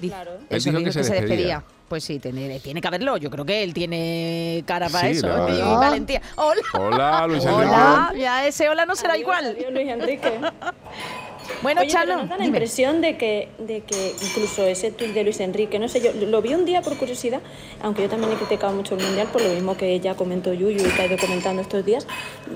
Claro. 0.00 0.32
Él 0.34 0.46
Eso 0.50 0.70
dijo 0.70 0.78
dijo 0.80 0.90
que 0.98 1.04
se 1.04 1.12
despedía. 1.14 1.62
Pues 1.88 2.04
sí, 2.04 2.18
tiene, 2.18 2.58
tiene 2.60 2.80
que 2.80 2.88
haberlo. 2.88 3.18
Yo 3.18 3.30
creo 3.30 3.44
que 3.44 3.62
él 3.62 3.72
tiene 3.74 4.64
cara 4.66 4.88
para 4.88 5.08
Sí, 5.08 5.18
eso. 5.18 5.28
la 5.28 5.34
¿eh? 5.34 5.52
verdad. 5.52 5.72
Y 5.72 5.76
valentía. 5.76 6.22
Hola. 6.36 6.62
Hola, 6.78 7.26
Luis 7.28 7.44
Enrique. 7.44 7.66
Hola. 7.68 8.12
Ya 8.16 8.46
ese 8.46 8.68
hola 8.68 8.86
no 8.86 8.96
será 8.96 9.12
Adiós, 9.12 9.22
igual. 9.22 9.44
adiós, 9.56 9.72
Luis 9.72 9.88
Enrique. 9.88 10.32
Bueno, 11.62 11.80
Oye, 11.82 11.90
pero 11.92 12.04
Chano, 12.06 12.16
nos 12.22 12.28
da 12.28 12.36
la 12.36 12.44
dime. 12.44 12.56
impresión 12.56 13.00
de 13.00 13.16
que, 13.16 13.48
de 13.58 13.80
que 13.82 14.14
incluso 14.22 14.64
ese 14.66 14.90
tuit 14.90 15.12
de 15.12 15.22
Luis 15.24 15.40
Enrique, 15.40 15.78
no 15.78 15.88
sé, 15.88 16.00
yo 16.00 16.10
lo 16.26 16.40
vi 16.42 16.54
un 16.54 16.64
día 16.64 16.82
por 16.82 16.96
curiosidad, 16.96 17.40
aunque 17.82 18.02
yo 18.02 18.08
también 18.08 18.32
he 18.32 18.36
criticado 18.36 18.72
mucho 18.74 18.94
el 18.96 19.02
Mundial 19.04 19.28
por 19.32 19.42
lo 19.42 19.48
mismo 19.50 19.76
que 19.76 19.92
ella 19.92 20.14
comentó 20.14 20.52
Yuyu 20.52 20.80
y 20.80 20.90
que 20.90 21.02
ha 21.02 21.06
ido 21.06 21.16
comentando 21.18 21.62
estos 21.62 21.84
días, 21.84 22.06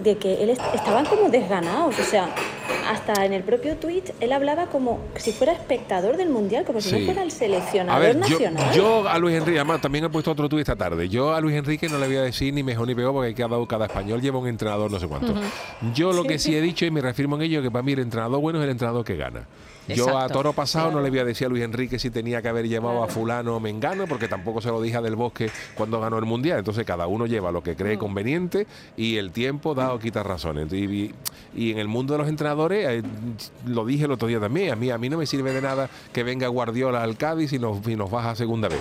de 0.02 0.16
que 0.16 0.42
él 0.42 0.50
est- 0.50 0.62
estaban 0.74 1.04
como 1.06 1.28
desganados, 1.28 1.98
o 1.98 2.02
sea, 2.04 2.28
hasta 2.90 3.24
en 3.24 3.32
el 3.32 3.42
propio 3.42 3.76
tuit 3.76 4.10
él 4.20 4.32
hablaba 4.32 4.66
como 4.66 5.00
si 5.16 5.32
fuera 5.32 5.52
espectador 5.52 6.16
del 6.16 6.28
Mundial, 6.30 6.64
como 6.64 6.80
si 6.80 6.90
Sí. 6.90 6.98
no 7.00 7.04
fuera 7.06 7.22
el 7.22 7.28
A 7.28 7.30
seleccionador 7.32 8.02
ver, 8.02 8.14
yo, 8.14 8.20
nacional. 8.20 8.72
yo 8.74 9.08
a 9.08 9.18
Luis 9.18 9.36
Enrique, 9.36 9.58
además 9.58 9.80
también 9.80 10.04
he 10.04 10.08
puesto 10.08 10.30
otro 10.30 10.48
tuit 10.48 10.60
esta 10.60 10.76
tarde. 10.76 11.08
Yo 11.08 11.34
a 11.34 11.40
Luis 11.40 11.56
Enrique 11.56 11.88
no 11.88 11.98
le 11.98 12.06
voy 12.06 12.16
a 12.16 12.22
decir 12.22 12.52
ni 12.54 12.62
mejor 12.62 12.86
ni 12.86 12.94
peor 12.94 13.12
porque 13.12 13.34
cada, 13.34 13.56
cada 13.66 13.86
español 13.86 14.20
lleva 14.20 14.38
un 14.38 14.46
entrenador 14.48 14.90
no 14.90 15.00
sé 15.00 15.06
cuánto. 15.08 15.34
Yo 15.94 16.12
lo 16.12 16.24
que 16.24 16.38
sí 16.38 16.54
he 16.54 16.60
dicho 16.60 16.84
y 16.86 16.90
me 16.90 17.00
reafirmo 17.00 17.36
en 17.36 17.42
ello 17.42 17.62
que 17.62 17.70
para 17.70 17.82
mí 17.82 17.92
el 17.92 17.98
entrenador 18.00 18.40
bueno 18.40 18.58
es 18.60 18.64
el 18.64 18.70
entrenador 18.70 18.85
que 19.04 19.16
gana. 19.16 19.46
Yo 19.88 20.18
a 20.18 20.26
toro 20.28 20.52
pasado 20.52 20.90
no 20.90 21.00
le 21.00 21.10
voy 21.10 21.20
a 21.20 21.24
decir 21.24 21.46
a 21.46 21.50
Luis 21.50 21.62
Enrique 21.62 22.00
si 22.00 22.10
tenía 22.10 22.42
que 22.42 22.48
haber 22.48 22.66
llevado 22.66 23.04
a 23.04 23.06
fulano 23.06 23.54
o 23.54 23.60
mengano 23.60 24.06
porque 24.08 24.26
tampoco 24.26 24.60
se 24.60 24.68
lo 24.68 24.82
dije 24.82 24.96
a 24.96 25.00
Del 25.00 25.14
Bosque 25.14 25.48
cuando 25.76 26.00
ganó 26.00 26.18
el 26.18 26.24
Mundial. 26.24 26.58
Entonces 26.58 26.84
cada 26.84 27.06
uno 27.06 27.26
lleva 27.26 27.52
lo 27.52 27.62
que 27.62 27.74
Mm. 27.74 27.76
cree 27.76 27.96
conveniente 27.98 28.66
y 28.96 29.16
el 29.16 29.30
tiempo 29.30 29.76
da 29.76 29.92
o 29.94 30.00
quita 30.00 30.24
razones. 30.24 30.72
Y, 30.72 30.86
y- 30.86 31.14
y 31.54 31.70
en 31.70 31.78
el 31.78 31.86
mundo 31.86 32.14
de 32.14 32.18
los 32.18 32.28
entrenadores, 32.28 32.84
eh, 32.88 33.02
lo 33.64 33.84
dije 33.86 34.06
el 34.06 34.10
otro 34.10 34.26
día 34.26 34.40
también, 34.40 34.72
a 34.72 34.76
mí, 34.76 34.90
a 34.90 34.98
mí 34.98 35.08
no 35.08 35.18
me 35.18 35.26
sirve 35.26 35.52
de 35.52 35.62
nada 35.62 35.88
que 36.12 36.24
venga 36.24 36.48
Guardiola 36.48 37.04
al 37.04 37.16
Cádiz 37.16 37.52
y 37.52 37.60
nos, 37.60 37.86
y 37.86 37.94
nos 37.94 38.10
baja 38.10 38.30
a 38.30 38.34
segunda 38.34 38.66
vez 38.68 38.80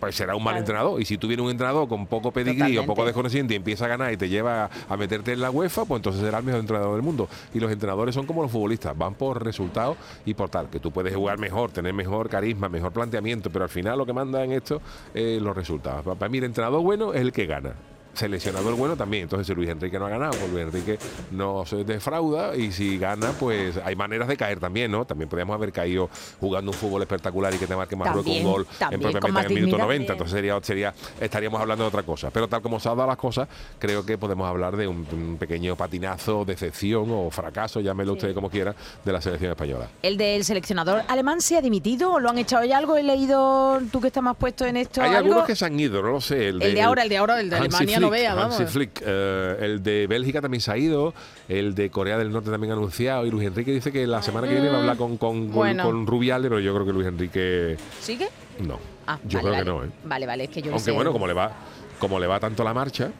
pues 0.00 0.14
será 0.14 0.34
un 0.36 0.42
mal 0.42 0.52
Claro. 0.52 0.58
entrenador. 0.60 1.00
Y 1.00 1.04
si 1.04 1.18
tú 1.18 1.26
vienes 1.28 1.44
un 1.44 1.50
entrenador 1.50 1.88
con 1.88 2.06
poco 2.06 2.30
pedigrí 2.32 2.78
o 2.78 2.86
poco 2.86 3.04
desconociente 3.04 3.54
y 3.54 3.56
empieza 3.56 3.84
a 3.86 3.88
ganar 3.88 4.12
y 4.12 4.16
te 4.16 4.28
lleva 4.28 4.70
a, 4.88 4.96
meterte 4.96 5.32
en 5.32 5.40
la 5.40 5.50
UEFA, 5.50 5.84
pues 5.84 5.98
entonces 5.98 6.22
será 6.22 6.38
el 6.38 6.44
mejor 6.44 6.60
entrenador 6.60 6.94
del 6.94 7.02
mundo. 7.02 7.28
Y 7.54 7.60
los 7.60 7.70
entrenadores 7.72 8.14
son 8.14 8.26
como 8.26 8.42
los 8.42 8.50
futbolistas, 8.50 8.96
van 8.96 9.14
por 9.14 9.44
resultados 9.44 9.96
y 10.24 10.34
por 10.34 10.48
tal, 10.48 10.68
que 10.70 10.80
tú 10.80 10.90
puedes 10.90 11.14
jugar 11.14 11.38
mejor, 11.38 11.70
tener 11.70 11.92
mejor 11.94 12.28
carisma, 12.28 12.68
mejor 12.68 12.92
planteamiento, 12.92 13.50
pero 13.50 13.64
al 13.64 13.70
final 13.70 13.98
lo 13.98 14.06
que 14.06 14.12
manda 14.12 14.44
en 14.44 14.52
esto 14.52 14.80
es 15.14 15.40
los 15.42 15.54
resultados. 15.56 16.04
Pa- 16.04 16.14
Para 16.14 16.28
mí 16.28 16.38
el 16.38 16.44
entrenador 16.44 16.82
bueno 16.82 17.12
es 17.14 17.20
el 17.20 17.32
que 17.32 17.46
gana. 17.46 17.74
Seleccionador 18.18 18.74
bueno 18.74 18.96
también. 18.96 19.24
Entonces, 19.24 19.46
si 19.46 19.54
Luis 19.54 19.68
Enrique 19.68 19.98
no 19.98 20.06
ha 20.06 20.08
ganado, 20.08 20.32
pues 20.32 20.50
Luis 20.50 20.64
Enrique 20.64 20.98
no 21.30 21.64
se 21.64 21.84
defrauda. 21.84 22.56
Y 22.56 22.72
si 22.72 22.98
gana, 22.98 23.32
pues 23.38 23.76
hay 23.84 23.94
maneras 23.94 24.26
de 24.26 24.36
caer 24.36 24.58
también, 24.58 24.90
¿no? 24.90 25.04
También 25.04 25.28
podríamos 25.28 25.54
haber 25.54 25.72
caído 25.72 26.10
jugando 26.40 26.72
un 26.72 26.76
fútbol 26.76 27.02
espectacular 27.02 27.54
y 27.54 27.58
que 27.58 27.66
te 27.66 27.76
marque 27.76 27.94
Marruecos 27.94 28.36
un 28.36 28.42
gol 28.42 28.66
también, 28.78 29.02
en 29.02 29.12
propiamente 29.12 29.40
en 29.40 29.46
el 29.46 29.54
minuto 29.54 29.76
dignidad. 29.76 29.86
90. 29.86 30.12
Entonces 30.12 30.34
sería, 30.34 30.58
sería, 30.62 30.94
estaríamos 31.20 31.60
hablando 31.60 31.84
de 31.84 31.88
otra 31.88 32.02
cosa. 32.02 32.30
Pero 32.30 32.48
tal 32.48 32.60
como 32.60 32.80
se 32.80 32.88
han 32.88 32.96
dado 32.96 33.08
las 33.08 33.16
cosas, 33.16 33.48
creo 33.78 34.04
que 34.04 34.18
podemos 34.18 34.48
hablar 34.48 34.76
de 34.76 34.88
un, 34.88 35.06
un 35.12 35.36
pequeño 35.38 35.76
patinazo, 35.76 36.44
decepción 36.44 37.06
o 37.10 37.30
fracaso, 37.30 37.80
llámelo 37.80 38.14
usted 38.14 38.34
como 38.34 38.50
quiera, 38.50 38.74
de 39.04 39.12
la 39.12 39.20
selección 39.20 39.52
española. 39.52 39.88
El 40.02 40.16
del 40.16 40.44
seleccionador 40.44 41.02
alemán 41.08 41.40
se 41.40 41.56
ha 41.56 41.62
dimitido 41.62 42.12
o 42.12 42.20
lo 42.20 42.30
han 42.30 42.38
echado 42.38 42.64
ya 42.64 42.78
algo. 42.78 42.96
He 42.96 43.02
leído, 43.02 43.80
tú 43.92 44.00
que 44.00 44.08
estás 44.08 44.22
más 44.22 44.36
puesto 44.36 44.64
en 44.64 44.76
esto. 44.76 45.02
Hay 45.02 45.10
algo? 45.10 45.18
algunos 45.18 45.46
que 45.46 45.56
se 45.56 45.64
han 45.64 45.78
ido, 45.78 46.02
no 46.02 46.10
lo 46.10 46.20
sé. 46.20 46.48
El 46.48 46.58
de 46.58 46.82
ahora, 46.82 47.02
el 47.02 47.08
de 47.08 47.16
ahora, 47.16 47.40
el 47.40 47.50
de 47.50 47.56
Hansi 47.56 47.76
Alemania, 47.76 48.07
no 48.08 48.12
Flick, 48.16 48.20
vea, 48.22 48.34
vamos. 48.34 48.60
Hansi 48.60 48.72
Flick, 48.72 49.02
eh, 49.04 49.56
el 49.60 49.82
de 49.82 50.06
Bélgica 50.06 50.40
también 50.40 50.60
se 50.60 50.70
ha 50.72 50.76
ido, 50.76 51.14
el 51.48 51.74
de 51.74 51.90
Corea 51.90 52.18
del 52.18 52.30
Norte 52.32 52.50
también 52.50 52.72
ha 52.72 52.76
anunciado, 52.76 53.24
y 53.26 53.30
Luis 53.30 53.46
Enrique 53.46 53.72
dice 53.72 53.92
que 53.92 54.06
la 54.06 54.22
semana 54.22 54.46
que 54.46 54.54
viene 54.54 54.68
va 54.68 54.76
a 54.76 54.80
hablar 54.80 54.96
con, 54.96 55.16
con, 55.16 55.46
con- 55.46 55.52
Bueno. 55.52 55.84
con 55.84 56.06
Rubiales, 56.06 56.48
pero 56.48 56.60
yo 56.60 56.72
creo 56.74 56.86
que 56.86 56.92
Luis 56.92 57.06
Enrique 57.06 57.76
¿Sigue? 58.00 58.28
no. 58.60 58.78
Ah, 59.06 59.18
yo 59.24 59.38
vale, 59.38 59.50
creo 59.50 59.64
que 59.64 59.70
vale. 59.70 59.86
no, 59.88 59.92
¿eh? 59.92 59.96
Vale, 60.04 60.26
vale, 60.26 60.44
es 60.44 60.50
que 60.50 60.60
yo 60.60 60.66
no 60.66 60.72
Aunque 60.72 60.84
sé. 60.84 60.90
bueno, 60.92 61.12
como 61.12 61.26
le 61.26 61.32
va, 61.32 61.50
como 61.98 62.18
le 62.20 62.26
va 62.26 62.38
tanto 62.40 62.62
la 62.64 62.74
marcha, 62.74 63.10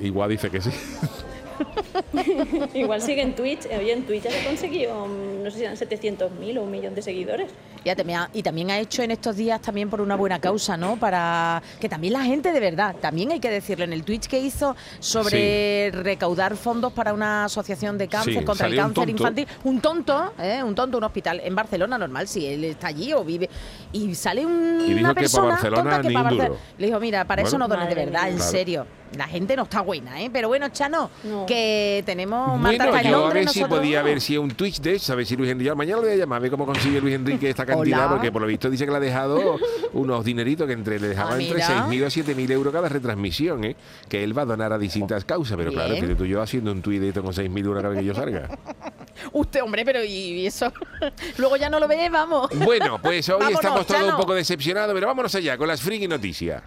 igual 0.00 0.30
dice 0.30 0.50
que 0.50 0.60
sí. 0.60 0.70
Igual 2.74 3.00
sigue 3.02 3.22
en 3.22 3.34
Twitch, 3.34 3.66
eh, 3.66 3.78
oye, 3.78 3.92
en 3.92 4.04
Twitch 4.04 4.24
ya 4.24 4.30
se 4.30 4.44
consiguió, 4.44 5.06
mm, 5.06 5.42
no 5.44 5.50
sé 5.50 5.58
si 5.58 5.64
eran 5.64 5.76
700.000 5.76 6.58
o 6.58 6.62
un 6.62 6.70
millón 6.70 6.94
de 6.94 7.02
seguidores. 7.02 7.50
Ya 7.84 7.96
y 8.34 8.42
también 8.42 8.70
ha 8.70 8.78
hecho 8.78 9.02
en 9.02 9.10
estos 9.10 9.36
días 9.36 9.60
también 9.62 9.88
por 9.88 10.02
una 10.02 10.14
buena 10.14 10.38
causa, 10.38 10.76
¿no? 10.76 10.96
Para 10.98 11.62
que 11.80 11.88
también 11.88 12.12
la 12.12 12.22
gente 12.22 12.52
de 12.52 12.60
verdad, 12.60 12.94
también 13.00 13.30
hay 13.32 13.40
que 13.40 13.50
decirlo, 13.50 13.84
en 13.84 13.92
el 13.94 14.04
Twitch 14.04 14.26
que 14.26 14.38
hizo 14.38 14.76
sobre 14.98 15.90
recaudar 15.90 16.56
fondos 16.56 16.92
para 16.92 17.14
una 17.14 17.44
asociación 17.46 17.96
de 17.96 18.08
cáncer 18.08 18.34
Sí, 18.34 18.44
contra 18.44 18.66
el 18.66 18.74
un 18.74 18.78
cáncer 18.78 19.08
infantil, 19.08 19.46
un 19.64 19.80
tonto, 19.80 20.32
¿eh? 20.38 20.62
un 20.62 20.74
tonto, 20.74 20.98
un 20.98 21.04
hospital 21.04 21.40
en 21.42 21.54
Barcelona 21.54 21.96
normal, 21.96 22.28
si 22.28 22.46
él 22.46 22.64
está 22.64 22.88
allí 22.88 23.12
o 23.14 23.24
vive 23.24 23.48
y 23.92 24.14
sale 24.14 24.44
un, 24.44 24.80
Y 24.86 24.94
dijo 24.94 25.00
una 25.00 25.14
que 25.14 25.20
persona 25.20 25.48
Barcelona 25.50 25.82
tonta 25.82 26.02
que 26.02 26.08
ni 26.08 26.14
pa' 26.14 26.20
un 26.20 26.24
Barcelona-. 26.24 26.60
Le 26.78 26.86
dijo, 26.86 27.00
mira, 27.00 27.24
para 27.24 27.42
eso 27.42 27.58
no 27.58 27.66
dones 27.68 27.88
de 27.88 27.94
verdad, 27.94 28.28
en 28.28 28.36
Claro. 28.36 28.50
serio. 28.50 28.86
La 29.16 29.26
gente 29.26 29.56
no 29.56 29.64
está 29.64 29.80
buena, 29.80 30.20
¿eh? 30.22 30.30
Pero 30.32 30.46
bueno, 30.48 30.68
Chano, 30.68 31.10
No. 31.24 31.44
que 31.44 32.02
tenemos 32.06 32.58
Marta 32.60 32.88
Bueno, 32.90 33.10
yo 33.10 33.26
a 33.26 33.32
ver 33.32 33.48
si 33.48 33.64
podía 33.64 33.98
no. 34.00 34.04
ver 34.04 34.20
si 34.20 34.34
es 34.34 34.38
un 34.38 34.52
Twitch 34.52 34.80
de 34.80 34.94
eso, 34.94 35.12
a 35.12 35.16
ver 35.16 35.26
si 35.26 35.36
Luis 35.36 35.50
Enrique. 35.50 35.74
Mañana 35.74 35.96
lo 35.96 36.02
voy 36.06 36.12
a 36.12 36.16
llamar, 36.16 36.36
a 36.36 36.40
ver 36.40 36.50
cómo 36.50 36.64
consigue 36.64 37.00
Luis 37.00 37.14
Enrique 37.16 37.50
esta 37.50 37.66
cantidad, 37.66 37.98
Hola. 38.06 38.08
porque 38.10 38.30
por 38.30 38.40
lo 38.42 38.46
visto 38.48 38.70
dice 38.70 38.84
que 38.84 38.90
le 38.92 38.96
ha 38.98 39.00
dejado 39.00 39.58
unos 39.94 40.24
dineritos 40.24 40.66
que 40.68 40.74
entre 40.74 41.00
le 41.00 41.08
dejaba 41.08 41.32
Ah, 41.34 41.38
entre 41.40 41.54
mira. 41.54 41.66
6.000 41.88 42.02
o 42.04 42.06
7.000 42.06 42.50
euros 42.52 42.72
cada 42.72 42.88
retransmisión, 42.88 43.64
¿eh? 43.64 43.76
que 44.08 44.22
él 44.22 44.36
va 44.36 44.42
a 44.42 44.46
donar 44.46 44.72
a 44.72 44.78
distintas 44.78 45.24
causas. 45.24 45.56
Pero 45.56 45.72
claro, 45.72 45.92
Bien. 45.94 46.06
que 46.06 46.14
tú 46.14 46.24
yo 46.26 46.40
haciendo 46.40 46.70
un 46.70 46.80
tuit 46.80 47.00
de 47.00 47.08
esto 47.08 47.22
con 47.22 47.32
6.000 47.32 47.64
euros 47.64 47.82
cada 47.82 47.88
vez 47.94 47.98
que 48.00 48.04
yo 48.06 48.14
salga. 48.14 48.48
Usted, 49.32 49.62
hombre, 49.62 49.84
pero 49.84 50.02
y 50.04 50.46
eso. 50.46 50.72
Luego 51.36 51.56
ya 51.56 51.68
no 51.68 51.78
lo 51.80 51.86
ve, 51.88 52.08
vamos. 52.10 52.48
Bueno, 52.64 52.98
pues 53.02 53.28
hoy 53.28 53.34
Vámonos, 53.40 53.60
estamos 53.60 53.86
todos 53.86 54.00
Chano. 54.00 54.12
un 54.14 54.20
poco 54.20 54.34
decepcionados, 54.34 54.94
pero 54.94 55.08
vámonos 55.08 55.34
allá 55.34 55.58
con 55.58 55.66
las 55.68 55.80
friki 55.80 56.06
noticias. 56.08 56.62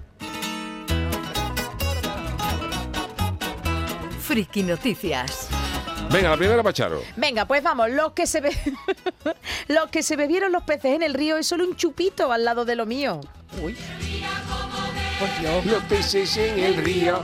Friki 4.33 4.63
Noticias. 4.63 5.47
Venga, 6.11 6.31
la 6.31 6.37
primera, 6.37 6.63
Pacharo. 6.63 7.03
Venga, 7.17 7.45
pues 7.45 7.61
vamos, 7.61 7.91
los 7.91 8.13
que 8.13 8.25
se 8.25 8.41
be... 8.41 8.49
los 9.67 9.91
que 9.91 10.01
se 10.01 10.15
bebieron 10.15 10.51
los 10.51 10.63
peces 10.63 10.95
en 10.95 11.03
el 11.03 11.13
río 11.13 11.37
es 11.37 11.45
solo 11.45 11.63
un 11.65 11.75
chupito 11.75 12.31
al 12.31 12.43
lado 12.43 12.65
de 12.65 12.75
lo 12.75 12.87
mío. 12.87 13.21
Uy. 13.61 13.77
Por 15.19 15.39
Dios. 15.39 15.65
Los 15.67 15.83
peces 15.83 16.35
en 16.37 16.57
el 16.57 16.77
río. 16.77 17.23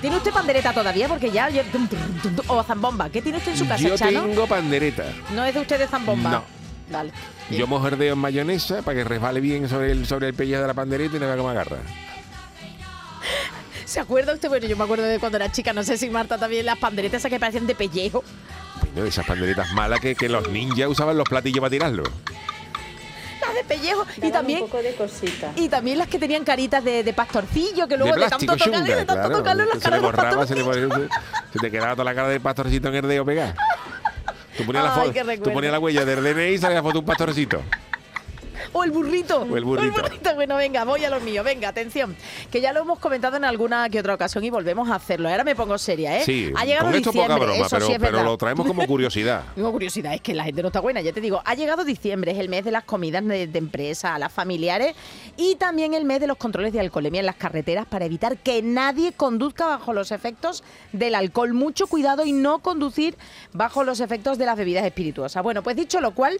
¿Tiene 0.00 0.16
usted 0.16 0.30
pandereta 0.32 0.72
todavía? 0.72 1.06
Porque 1.06 1.30
ya... 1.30 1.50
ya- 1.50 1.64
O 2.48 2.62
zambomba. 2.62 3.10
¿Qué 3.10 3.20
tiene 3.20 3.36
usted 3.36 3.52
en 3.52 3.58
su 3.58 3.68
casa, 3.68 3.82
Yo 3.86 3.94
Chano? 3.98 4.22
tengo 4.22 4.46
pandereta. 4.46 5.04
¿No 5.34 5.44
es 5.44 5.52
de 5.52 5.60
usted 5.60 5.78
de 5.78 5.86
zambomba? 5.86 6.30
No. 6.30 6.44
Vale. 6.90 7.12
Yo 7.50 7.66
mojardeo 7.66 8.14
en 8.14 8.18
mayonesa 8.18 8.80
para 8.80 8.96
que 8.96 9.04
resbale 9.04 9.40
bien 9.40 9.68
sobre 9.68 9.92
el, 9.92 10.06
sobre 10.06 10.28
el 10.28 10.34
pellejo 10.34 10.62
de 10.62 10.66
la 10.68 10.72
pandereta 10.74 11.14
y 11.18 11.20
no 11.20 11.26
vea 11.26 11.36
cómo 11.36 11.50
agarra. 11.50 11.76
¿Se 13.86 14.00
acuerda 14.00 14.34
usted? 14.34 14.48
Bueno, 14.48 14.66
yo 14.66 14.76
me 14.76 14.84
acuerdo 14.84 15.04
de 15.04 15.18
cuando 15.18 15.36
era 15.36 15.50
chica, 15.50 15.72
no 15.72 15.82
sé 15.84 15.96
si 15.96 16.10
Marta 16.10 16.36
también, 16.38 16.66
las 16.66 16.76
panderetas 16.78 17.20
esas 17.20 17.30
que 17.30 17.38
parecían 17.40 17.66
de 17.66 17.74
pellejo. 17.74 18.22
Bueno, 18.92 19.08
esas 19.08 19.24
panderetas 19.24 19.72
malas 19.72 20.00
que, 20.00 20.14
que 20.14 20.28
los 20.28 20.48
ninjas 20.50 20.88
usaban 20.88 21.16
los 21.16 21.28
platillos 21.28 21.60
para 21.60 21.70
tirarlo. 21.70 22.02
Las 23.40 23.54
de 23.54 23.64
pellejo. 23.64 24.04
Y 24.20 24.30
también, 24.32 24.62
un 24.62 24.68
poco 24.68 24.82
de 24.82 24.92
cosita. 24.94 25.52
y 25.54 25.68
también 25.68 25.98
las 25.98 26.08
que 26.08 26.18
tenían 26.18 26.42
caritas 26.44 26.82
de, 26.82 27.04
de 27.04 27.12
pastorcillo, 27.12 27.86
que 27.86 27.96
luego 27.96 28.14
de 28.16 28.22
de, 28.22 28.26
plástico, 28.26 28.52
tanto 28.56 28.64
tocarle, 28.64 28.88
chunga, 28.88 28.96
de 29.00 29.04
tanto 29.06 29.22
claro. 29.22 29.36
tocarle 29.38 29.66
las 29.66 29.78
se 29.82 29.90
le 29.90 29.98
borraba, 30.00 30.46
se, 30.46 30.54
le 30.56 30.64
ponía- 30.64 31.08
se 31.52 31.58
te 31.60 31.70
quedaba 31.70 31.92
toda 31.92 32.04
la 32.04 32.14
cara 32.14 32.28
del 32.28 32.40
pastorcito 32.40 32.88
en 32.88 32.94
el 32.96 33.08
dedo 33.08 33.24
pegada. 33.24 33.54
Tú 34.56 34.64
ponías, 34.64 34.84
la, 34.84 34.94
Ay, 34.94 35.08
foto, 35.12 35.26
qué 35.26 35.38
tú 35.38 35.52
ponías 35.52 35.72
la 35.72 35.78
huella 35.78 36.04
del 36.04 36.24
DNI 36.24 36.54
y 36.54 36.58
salía 36.58 36.76
la 36.76 36.82
foto 36.82 36.94
de 36.94 36.98
un 37.00 37.04
pastorcito. 37.04 37.62
O 38.72 38.84
el 38.84 38.90
burrito. 38.90 39.42
O 39.42 39.56
el 39.56 39.64
burrito. 39.64 40.02
Bueno, 40.34 40.56
venga, 40.56 40.84
voy 40.84 41.04
a 41.04 41.10
lo 41.10 41.20
mío. 41.20 41.42
Venga, 41.44 41.68
atención. 41.68 42.16
Que 42.50 42.60
ya 42.60 42.72
lo 42.72 42.80
hemos 42.80 42.98
comentado 42.98 43.36
en 43.36 43.44
alguna 43.44 43.88
que 43.88 44.00
otra 44.00 44.14
ocasión 44.14 44.44
y 44.44 44.50
volvemos 44.50 44.88
a 44.90 44.96
hacerlo. 44.96 45.28
Ahora 45.28 45.44
me 45.44 45.54
pongo 45.54 45.78
seria, 45.78 46.18
¿eh? 46.18 46.22
Sí, 46.24 46.52
ha 46.56 46.64
llegado 46.64 46.86
con 46.86 46.94
esto 46.94 47.12
poca 47.12 47.22
diciembre, 47.22 47.46
broma, 47.46 47.66
eso 47.66 47.76
pero, 47.76 47.86
sí 47.86 47.92
es 47.92 47.98
pero 47.98 48.12
verdad. 48.12 48.24
lo 48.24 48.36
traemos 48.38 48.66
como 48.66 48.86
curiosidad. 48.86 49.44
Tengo 49.54 49.72
curiosidad, 49.72 50.14
es 50.14 50.20
que 50.20 50.34
la 50.34 50.44
gente 50.44 50.62
no 50.62 50.68
está 50.68 50.80
buena, 50.80 51.00
ya 51.00 51.12
te 51.12 51.20
digo. 51.20 51.40
Ha 51.44 51.54
llegado 51.54 51.84
diciembre, 51.84 52.32
es 52.32 52.38
el 52.38 52.48
mes 52.48 52.64
de 52.64 52.70
las 52.70 52.84
comidas 52.84 53.24
de, 53.26 53.46
de 53.46 53.58
empresa, 53.58 54.14
a 54.14 54.18
las 54.18 54.32
familiares 54.32 54.94
y 55.36 55.56
también 55.56 55.94
el 55.94 56.04
mes 56.04 56.20
de 56.20 56.26
los 56.26 56.36
controles 56.36 56.72
de 56.72 56.80
alcoholemia 56.80 57.20
en 57.20 57.26
las 57.26 57.36
carreteras 57.36 57.86
para 57.86 58.04
evitar 58.04 58.36
que 58.38 58.62
nadie 58.62 59.12
conduzca 59.12 59.66
bajo 59.66 59.92
los 59.92 60.12
efectos 60.12 60.62
del 60.92 61.14
alcohol. 61.14 61.54
Mucho 61.54 61.86
cuidado 61.86 62.24
y 62.24 62.32
no 62.32 62.58
conducir 62.60 63.16
bajo 63.52 63.84
los 63.84 64.00
efectos 64.00 64.38
de 64.38 64.46
las 64.46 64.56
bebidas 64.56 64.84
espirituosas. 64.84 65.42
Bueno, 65.42 65.62
pues 65.62 65.76
dicho 65.76 66.00
lo 66.00 66.12
cual. 66.12 66.38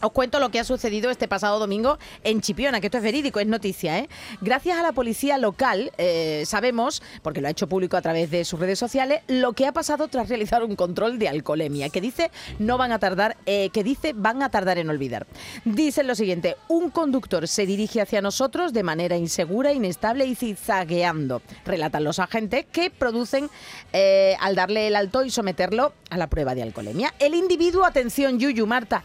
Os 0.00 0.12
cuento 0.12 0.38
lo 0.38 0.50
que 0.50 0.60
ha 0.60 0.64
sucedido 0.64 1.10
este 1.10 1.28
pasado 1.28 1.58
domingo 1.58 1.98
en 2.24 2.42
Chipiona, 2.42 2.80
que 2.80 2.88
esto 2.88 2.98
es 2.98 3.02
verídico, 3.02 3.40
es 3.40 3.46
noticia. 3.46 3.98
¿eh? 4.00 4.10
Gracias 4.42 4.76
a 4.76 4.82
la 4.82 4.92
policía 4.92 5.38
local 5.38 5.92
eh, 5.96 6.42
sabemos, 6.46 7.02
porque 7.22 7.40
lo 7.40 7.48
ha 7.48 7.50
hecho 7.50 7.68
público 7.68 7.96
a 7.96 8.02
través 8.02 8.30
de 8.30 8.44
sus 8.44 8.60
redes 8.60 8.78
sociales, 8.78 9.22
lo 9.28 9.54
que 9.54 9.66
ha 9.66 9.72
pasado 9.72 10.08
tras 10.08 10.28
realizar 10.28 10.62
un 10.62 10.76
control 10.76 11.18
de 11.18 11.28
alcoholemia, 11.28 11.88
que 11.88 12.02
dice 12.02 12.30
no 12.58 12.76
van 12.76 12.92
a 12.92 12.98
tardar, 12.98 13.38
eh, 13.46 13.70
que 13.72 13.82
dice 13.82 14.12
van 14.14 14.42
a 14.42 14.50
tardar 14.50 14.76
en 14.76 14.90
olvidar. 14.90 15.26
Dicen 15.64 16.06
lo 16.06 16.14
siguiente: 16.14 16.56
un 16.68 16.90
conductor 16.90 17.48
se 17.48 17.64
dirige 17.64 18.02
hacia 18.02 18.20
nosotros 18.20 18.74
de 18.74 18.82
manera 18.82 19.16
insegura, 19.16 19.72
inestable 19.72 20.26
y 20.26 20.34
zigzagueando. 20.34 21.40
Relatan 21.64 22.04
los 22.04 22.18
agentes 22.18 22.66
que 22.70 22.90
producen 22.90 23.48
eh, 23.94 24.36
al 24.40 24.54
darle 24.54 24.88
el 24.88 24.96
alto 24.96 25.24
y 25.24 25.30
someterlo 25.30 25.94
a 26.10 26.18
la 26.18 26.26
prueba 26.26 26.54
de 26.54 26.62
alcoholemia. 26.62 27.14
El 27.18 27.34
individuo, 27.34 27.84
atención, 27.84 28.38
Yuyu, 28.38 28.66
Marta, 28.66 29.02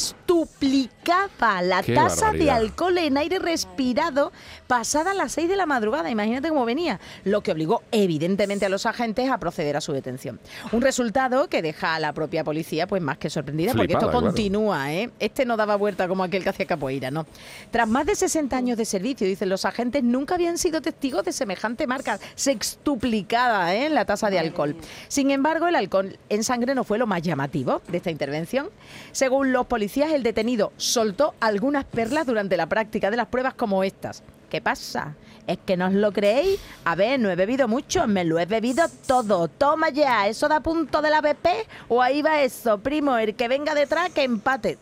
sextuplicaba 0.00 1.62
la 1.62 1.82
Qué 1.82 1.94
tasa 1.94 2.32
de 2.32 2.50
alcohol 2.50 2.96
en 2.98 3.16
aire 3.16 3.38
respirado 3.38 4.32
pasada 4.66 5.12
las 5.14 5.32
6 5.32 5.48
de 5.48 5.56
la 5.56 5.66
madrugada. 5.66 6.10
Imagínate 6.10 6.48
cómo 6.48 6.64
venía. 6.64 7.00
Lo 7.24 7.42
que 7.42 7.52
obligó, 7.52 7.82
evidentemente, 7.90 8.66
a 8.66 8.68
los 8.68 8.86
agentes 8.86 9.30
a 9.30 9.38
proceder 9.38 9.76
a 9.76 9.80
su 9.80 9.92
detención. 9.92 10.38
Un 10.72 10.82
resultado 10.82 11.48
que 11.48 11.62
deja 11.62 11.96
a 11.96 12.00
la 12.00 12.12
propia 12.12 12.44
policía 12.44 12.86
pues 12.86 13.02
más 13.02 13.18
que 13.18 13.28
sorprendida, 13.28 13.72
porque 13.74 13.92
esto 13.92 14.10
claro. 14.10 14.26
continúa, 14.26 14.92
¿eh? 14.92 15.10
Este 15.18 15.44
no 15.44 15.56
daba 15.56 15.76
vuelta 15.76 16.08
como 16.08 16.22
aquel 16.22 16.42
que 16.42 16.50
hacía 16.50 16.66
capoeira, 16.66 17.10
¿no? 17.10 17.26
Tras 17.70 17.88
más 17.88 18.06
de 18.06 18.14
60 18.14 18.56
años 18.56 18.78
de 18.78 18.84
servicio, 18.84 19.26
dicen 19.26 19.48
los 19.48 19.64
agentes, 19.64 20.02
nunca 20.02 20.36
habían 20.36 20.58
sido 20.58 20.80
testigos 20.80 21.24
de 21.24 21.32
semejante 21.32 21.86
marca, 21.86 22.18
sextuplicada 22.34 23.74
¿eh? 23.74 23.86
en 23.86 23.94
la 23.94 24.04
tasa 24.04 24.30
de 24.30 24.38
alcohol. 24.38 24.76
Sin 25.08 25.30
embargo, 25.30 25.66
el 25.66 25.74
alcohol 25.74 26.16
en 26.28 26.44
sangre 26.44 26.74
no 26.74 26.84
fue 26.84 26.98
lo 26.98 27.06
más 27.06 27.22
llamativo 27.22 27.82
de 27.88 27.98
esta 27.98 28.10
intervención. 28.10 28.68
Según 29.12 29.52
los 29.52 29.66
policías, 29.66 29.89
el 29.96 30.22
detenido 30.22 30.72
soltó 30.76 31.34
algunas 31.40 31.84
perlas 31.84 32.26
durante 32.26 32.56
la 32.56 32.68
práctica 32.68 33.10
de 33.10 33.16
las 33.16 33.26
pruebas 33.26 33.54
como 33.54 33.82
estas. 33.82 34.22
¿Qué 34.48 34.60
pasa? 34.60 35.16
¿Es 35.46 35.58
que 35.58 35.76
no 35.76 35.86
os 35.86 35.92
lo 35.92 36.12
creéis? 36.12 36.60
A 36.84 36.94
ver, 36.94 37.18
no 37.18 37.30
he 37.30 37.36
bebido 37.36 37.66
mucho, 37.66 38.06
me 38.06 38.24
lo 38.24 38.38
he 38.38 38.46
bebido 38.46 38.84
todo. 39.06 39.48
Toma 39.48 39.90
ya, 39.90 40.28
¿eso 40.28 40.48
da 40.48 40.60
punto 40.60 41.02
de 41.02 41.10
la 41.10 41.20
BP? 41.20 41.46
¿O 41.88 42.02
ahí 42.02 42.22
va 42.22 42.42
eso, 42.42 42.78
primo? 42.78 43.16
El 43.16 43.34
que 43.34 43.48
venga 43.48 43.74
detrás, 43.74 44.10
que 44.10 44.22
empate. 44.22 44.78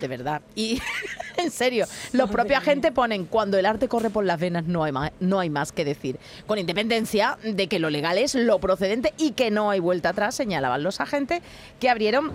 De 0.00 0.08
verdad. 0.08 0.40
Y 0.54 0.80
en 1.36 1.50
serio, 1.50 1.86
los 2.12 2.30
propios 2.30 2.58
agentes 2.58 2.92
ponen 2.92 3.26
cuando 3.26 3.58
el 3.58 3.66
arte 3.66 3.88
corre 3.88 4.10
por 4.10 4.24
las 4.24 4.40
venas 4.40 4.64
no 4.64 4.84
hay 4.84 4.92
más, 4.92 5.12
no 5.20 5.40
hay 5.40 5.50
más 5.50 5.72
que 5.72 5.84
decir. 5.84 6.18
Con 6.46 6.58
independencia 6.58 7.36
de 7.42 7.66
que 7.66 7.78
lo 7.78 7.90
legal 7.90 8.16
es 8.16 8.34
lo 8.34 8.58
procedente 8.60 9.12
y 9.18 9.32
que 9.32 9.50
no 9.50 9.70
hay 9.70 9.80
vuelta 9.80 10.10
atrás, 10.10 10.34
señalaban 10.34 10.82
los 10.82 11.00
agentes 11.00 11.42
que 11.80 11.90
abrieron 11.90 12.32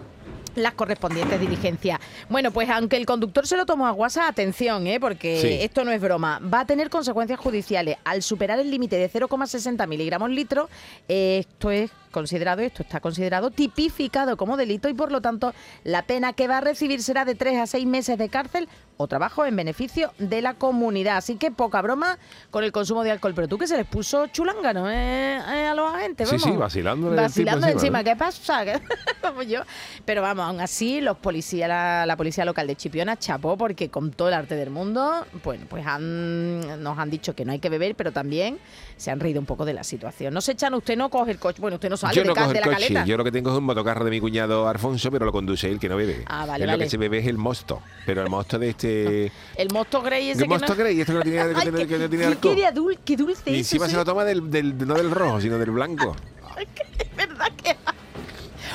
las 0.56 0.74
correspondientes 0.74 1.40
diligencias. 1.40 2.00
Bueno, 2.30 2.52
pues 2.52 2.70
aunque 2.70 2.98
el 2.98 3.06
conductor 3.06 3.48
se 3.48 3.58
lo 3.58 3.66
tomó 3.66 3.88
a 3.88 3.92
guasa, 3.92 4.28
atención, 4.28 4.88
¿eh? 4.88 5.00
porque 5.00 5.40
Sí. 5.42 5.48
esto 5.62 5.84
no 5.84 5.92
es 5.92 6.00
broma, 6.02 6.40
va 6.40 6.62
a 6.62 6.66
tener 6.66 6.90
consecuencias 6.90 7.40
judiciales. 7.40 7.98
Al 8.04 8.22
superar 8.22 8.60
el 8.60 8.70
límite 8.70 8.98
de 8.98 9.10
0,60 9.10 9.88
miligramos 9.88 10.30
litro, 10.30 10.70
esto 11.08 11.72
es 11.72 11.92
considerado, 12.12 12.62
esto 12.62 12.84
está 12.84 13.00
considerado 13.00 13.50
tipificado 13.52 14.38
como 14.38 14.56
delito 14.56 14.88
y 14.88 14.94
por 14.94 15.12
lo 15.12 15.20
tanto 15.22 15.54
la 15.84 16.04
pena 16.04 16.34
que 16.34 16.48
va 16.48 16.60
a 16.60 16.62
recibir 16.62 17.02
será 17.02 17.26
de 17.26 17.34
3 17.36 17.58
a 17.60 17.68
6 17.68 17.86
meses 17.88 18.18
de 18.18 18.30
cárcel 18.30 18.70
o 18.98 19.08
trabajo 19.08 19.46
en 19.46 19.56
beneficio 19.56 20.12
de 20.20 20.42
la 20.42 20.54
comunidad. 20.56 21.18
Así 21.18 21.36
que 21.38 21.52
poca 21.52 21.82
broma 21.82 22.18
con 22.52 22.64
el 22.64 22.72
consumo 22.72 23.04
de 23.04 23.12
alcohol. 23.12 23.34
Pero 23.36 23.48
tú 23.48 23.58
que 23.58 23.68
se 23.68 23.76
les 23.78 23.86
puso 23.86 24.28
chulángano 24.28 24.90
¿eh? 24.90 25.36
Eh, 25.54 25.68
a 25.68 25.74
los 25.74 25.94
agentes, 25.94 26.30
Sí, 26.30 26.36
vamos. 26.38 26.52
sí, 26.52 26.58
vacilándole 26.58 27.16
del 27.16 27.26
tipo 27.32 27.46
Vacilando 27.46 27.68
encima. 27.68 28.04
¿Qué 28.04 28.16
pasa? 28.16 28.64
¿Qué- 28.66 28.82
Vamos 29.22 29.48
yo. 29.48 29.62
Pero 30.06 30.22
vamos, 30.22 30.46
aún 30.46 30.60
así, 30.62 31.02
los 31.02 31.18
policías, 31.18 31.68
la, 31.70 32.06
la 32.06 32.16
policía 32.18 32.46
local 32.46 32.68
de 32.68 32.76
Chipiona 32.76 33.18
chapó 33.18 33.58
porque 33.58 33.90
con 33.90 34.12
todo 34.12 34.28
el 34.28 34.34
arte 34.34 34.56
del 34.56 34.70
mundo, 34.70 35.26
bueno, 35.44 35.66
pues 35.70 35.86
han, 35.88 36.84
nos 36.84 36.98
han 37.00 37.10
dicho 37.10 37.34
que 37.36 37.46
no 37.46 37.52
hay 37.54 37.60
que 37.60 37.70
beber, 37.70 37.96
pero 37.96 38.12
también 38.12 38.60
se 38.98 39.12
han 39.12 39.20
reído 39.20 39.40
un 39.40 39.46
poco 39.46 39.66
de 39.66 39.74
la 39.74 39.84
situación. 39.84 40.34
No 40.34 40.42
se 40.42 40.52
echan, 40.54 40.74
usted 40.74 40.98
no 40.98 41.10
coge 41.10 41.32
el 41.32 41.40
coche, 41.40 41.62
bueno, 41.62 41.76
usted 41.76 41.90
no 41.90 41.98
sale 41.98 42.16
Yo 42.16 42.22
de, 42.24 42.28
no 42.28 42.34
ca- 42.36 42.42
cojo 42.42 42.54
de 42.54 42.60
el 42.60 42.66
la 42.66 42.72
coche, 42.76 42.88
caleta. 42.88 43.06
yo 43.06 43.18
lo 43.18 43.24
que 43.24 43.32
tengo 43.32 43.52
es 43.52 43.58
un 43.58 43.64
motocarro 43.64 44.04
de 44.06 44.12
mi 44.12 44.20
cuñado 44.20 44.68
Alfonso, 44.68 45.10
pero 45.12 45.26
lo 45.26 45.32
conduce 45.32 45.70
él, 45.70 45.80
que 45.80 45.90
no 45.90 45.96
bebe. 45.96 46.24
Ah, 46.28 46.46
vale, 46.46 46.64
Él 46.66 46.68
lo 46.70 46.74
vale. 46.74 46.84
que 46.86 46.90
se 46.90 46.98
bebe 46.98 47.20
es 47.20 47.28
el 47.28 47.38
mosto, 47.38 47.82
pero 48.06 48.22
el 48.22 48.30
mosto 48.30 48.60
de 48.60 48.70
este... 48.70 48.83
El 48.84 49.70
mosto 49.72 50.02
Grey 50.02 50.30
ese 50.30 50.40
¿Qué 50.40 50.44
que 50.44 50.50
mosto 50.50 50.68
no... 50.68 50.76
Grey? 50.76 51.00
Este 51.02 51.12
que 51.14 51.18
no 51.18 51.24
tiene, 51.24 51.38
que 51.38 51.44
Ay, 51.60 51.72
qué- 51.72 51.88
que 51.88 51.98
no 52.00 52.10
tiene 52.10 52.26
alcohol. 52.26 52.56
qué 52.56 52.70
dul- 52.74 53.00
qué 53.04 53.18
dulce 53.18 53.42
Y 53.52 53.54
eso, 53.54 53.60
encima 53.60 53.86
se 53.86 53.92
sí. 53.92 53.98
lo 53.98 54.06
toma 54.06 54.24
del, 54.26 54.50
del- 54.50 54.78
no 54.88 54.94
del 54.96 55.12
rojo, 55.12 55.42
sino 55.42 55.58
del 55.58 55.72
blanco. 55.72 56.16
Es 56.58 57.16
verdad 57.16 57.52
que... 57.62 57.76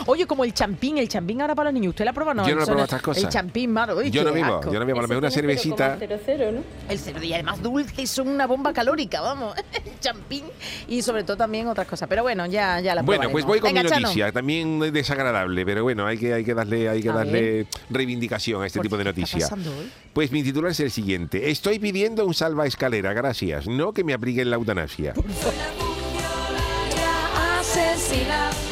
Oye, 0.07 0.27
como 0.27 0.45
el 0.45 0.53
champín, 0.55 0.99
el 0.99 1.09
champín 1.09 1.41
ahora 1.41 1.55
para 1.55 1.71
los 1.71 1.75
niños. 1.75 1.91
¿Usted 1.91 2.05
la 2.05 2.13
prueba 2.13 2.33
o 2.33 2.35
no? 2.35 2.49
Yo 2.49 2.55
no 2.55 2.65
probado 2.65 2.85
estas 2.85 3.03
cosas. 3.03 3.25
El 3.25 3.31
champín, 3.31 3.73
maro. 3.73 3.97
uy, 3.97 4.11
Yo 4.11 4.25
no 4.25 4.33
vivo, 4.33 4.61
yo 4.71 4.79
no 4.79 4.87
vivo. 4.87 4.99
A 4.99 5.03
lo 5.03 5.09
mejor 5.09 5.19
una 5.19 5.29
Ese 5.29 5.41
tiene 5.41 5.57
cervecita... 5.59 5.99
0,00, 5.99 6.53
¿no? 6.53 6.63
El 6.89 6.99
cerdo 6.99 7.23
y 7.25 7.33
además 7.33 7.63
dulce, 7.63 8.07
son 8.07 8.29
una 8.29 8.47
bomba 8.47 8.73
calórica, 8.73 9.21
vamos. 9.21 9.55
El 9.85 10.01
champín 10.01 10.45
y 10.89 11.03
sobre 11.03 11.25
todo 11.25 11.37
también 11.37 11.67
otras 11.69 11.87
cosas. 11.87 12.09
Pero 12.09 12.23
bueno, 12.23 12.47
ya, 12.47 12.81
ya 12.81 12.95
la 12.95 13.03
Bueno, 13.03 13.31
pues 13.31 13.45
voy 13.45 13.61
con 13.61 13.69
Venga, 13.71 13.83
mi 13.83 13.89
Chano. 13.89 14.01
noticia, 14.03 14.33
también 14.33 14.79
desagradable, 14.93 15.65
pero 15.67 15.83
bueno, 15.83 16.07
hay 16.07 16.19
que, 16.19 16.33
hay 16.35 16.45
que 16.45 16.55
darle, 16.55 16.89
hay 16.89 17.03
que 17.03 17.11
A 17.11 17.15
darle 17.15 17.67
reivindicación 17.91 18.63
a 18.63 18.67
este 18.67 18.79
¿Por 18.79 18.87
tipo 18.87 18.97
de 18.97 19.05
qué? 19.05 19.13
¿Qué 19.15 19.21
está 19.23 19.37
noticia. 19.37 19.49
pasando 19.57 19.71
hoy? 19.79 19.91
Pues 20.13 20.31
mi 20.33 20.43
titular 20.43 20.71
es 20.71 20.81
el 20.81 20.91
siguiente. 20.91 21.51
Estoy 21.51 21.79
pidiendo 21.79 22.27
un 22.27 22.35
salva 22.35 22.67
escalera, 22.67 23.13
gracias. 23.13 23.67
No 23.67 23.93
que 23.93 24.05
me 24.05 24.15
apliquen 24.15 24.51
la 24.51 24.57
eutanasia. 24.57 25.15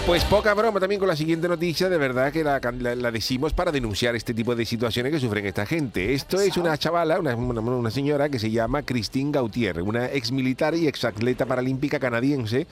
Pues 0.06 0.24
poca 0.24 0.54
broma 0.54 0.78
también 0.80 0.98
con 1.00 1.08
la 1.08 1.16
siguiente 1.16 1.48
noticia, 1.48 1.88
de 1.88 1.98
verdad 1.98 2.32
que 2.32 2.44
la, 2.44 2.60
la- 2.78 2.94
la 2.94 3.10
decimos 3.10 3.52
para 3.52 3.72
denunciar 3.72 4.14
este 4.14 4.34
tipo 4.34 4.54
de 4.54 4.64
situaciones 4.64 5.12
que 5.12 5.18
sufren 5.20 5.46
esta 5.46 5.66
gente. 5.66 6.14
Esto 6.14 6.40
es 6.40 6.56
una 6.56 6.76
chavala, 6.78 7.18
una, 7.18 7.34
una- 7.34 7.60
una 7.60 7.90
señora 7.90 8.28
que 8.28 8.38
se 8.38 8.50
llama 8.50 8.82
Christine 8.82 9.32
Gautier, 9.32 9.82
una 9.82 10.06
ex 10.12 10.30
militar 10.32 10.74
y 10.74 10.86
ex 10.86 11.04
atleta 11.04 11.44
paralímpica 11.46 11.98
canadiense, 11.98 12.66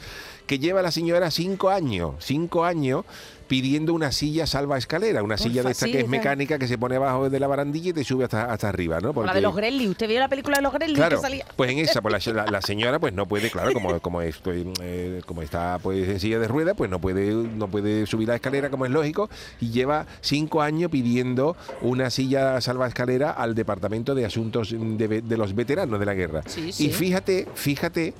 que 0.47 0.59
lleva 0.59 0.83
la 0.83 0.90
señora 0.92 1.31
cinco 1.31 1.70
años, 1.70 2.14
cinco 2.20 2.64
años 2.64 3.05
pidiendo 3.47 3.95
una 3.95 4.13
silla 4.13 4.47
salva 4.47 4.79
escalera, 4.79 5.23
una 5.23 5.37
silla 5.37 5.63
de 5.63 5.73
esta 5.73 5.87
sí, 5.87 5.93
que 5.93 6.01
es 6.01 6.09
mecánica 6.09 6.59
que 6.59 6.69
se 6.69 6.79
pone 6.79 6.97
abajo 6.97 7.31
de 7.31 7.41
la 7.41 7.47
barandilla 7.47 7.91
y 7.91 7.93
te 7.93 8.05
sube 8.05 8.25
hasta, 8.25 8.53
hasta 8.53 8.69
arriba, 8.69 9.01
¿no? 9.01 9.13
La 9.25 9.35
de 9.35 9.41
los 9.41 9.55
Gremlins. 9.55 9.91
¿Usted 9.91 10.09
vio 10.09 10.19
la 10.19 10.29
película 10.29 10.57
de 10.57 10.63
los 10.63 10.75
Claro, 10.95 11.17
que 11.17 11.23
salía? 11.23 11.45
pues 11.57 11.71
en 11.71 11.79
esa, 11.79 12.03
pues 12.03 12.27
la, 12.35 12.63
señora 12.63 12.99
pues 12.99 13.13
no 13.13 13.27
puede, 13.27 13.51
claro, 13.51 13.73
como, 13.73 14.01
como 14.01 14.23
estoy, 14.23 14.71
eh, 14.83 15.23
como 15.27 15.43
está 15.43 15.79
pues 15.83 16.09
en 16.09 16.21
silla 16.21 16.39
de 16.39 16.49
ruedas, 16.49 16.75
pues 16.77 16.91
no 16.91 17.01
puede, 17.01 17.33
no 17.33 17.69
puede 17.69 18.07
subir 18.07 18.29
la 18.29 18.37
escalera 18.37 18.71
como 18.71 18.87
es 18.87 18.91
lógico, 18.91 19.29
y 19.61 19.71
lleva 19.71 20.07
cinco 20.21 20.63
años 20.63 20.91
pidiendo 20.91 21.57
una 21.81 22.11
silla 22.11 22.61
salva 22.61 22.87
escalera 22.87 23.31
al 23.31 23.55
Departamento 23.55 24.15
de 24.15 24.25
Asuntos 24.25 24.75
de, 24.77 25.37
los 25.37 25.55
Veteranos 25.55 26.01
de 26.01 26.07
la 26.07 26.15
Guerra. 26.15 26.43
Sí, 26.47 26.73
sí. 26.73 26.87
Y 26.87 26.91
fíjate, 26.91 27.47
fíjate 27.55 28.15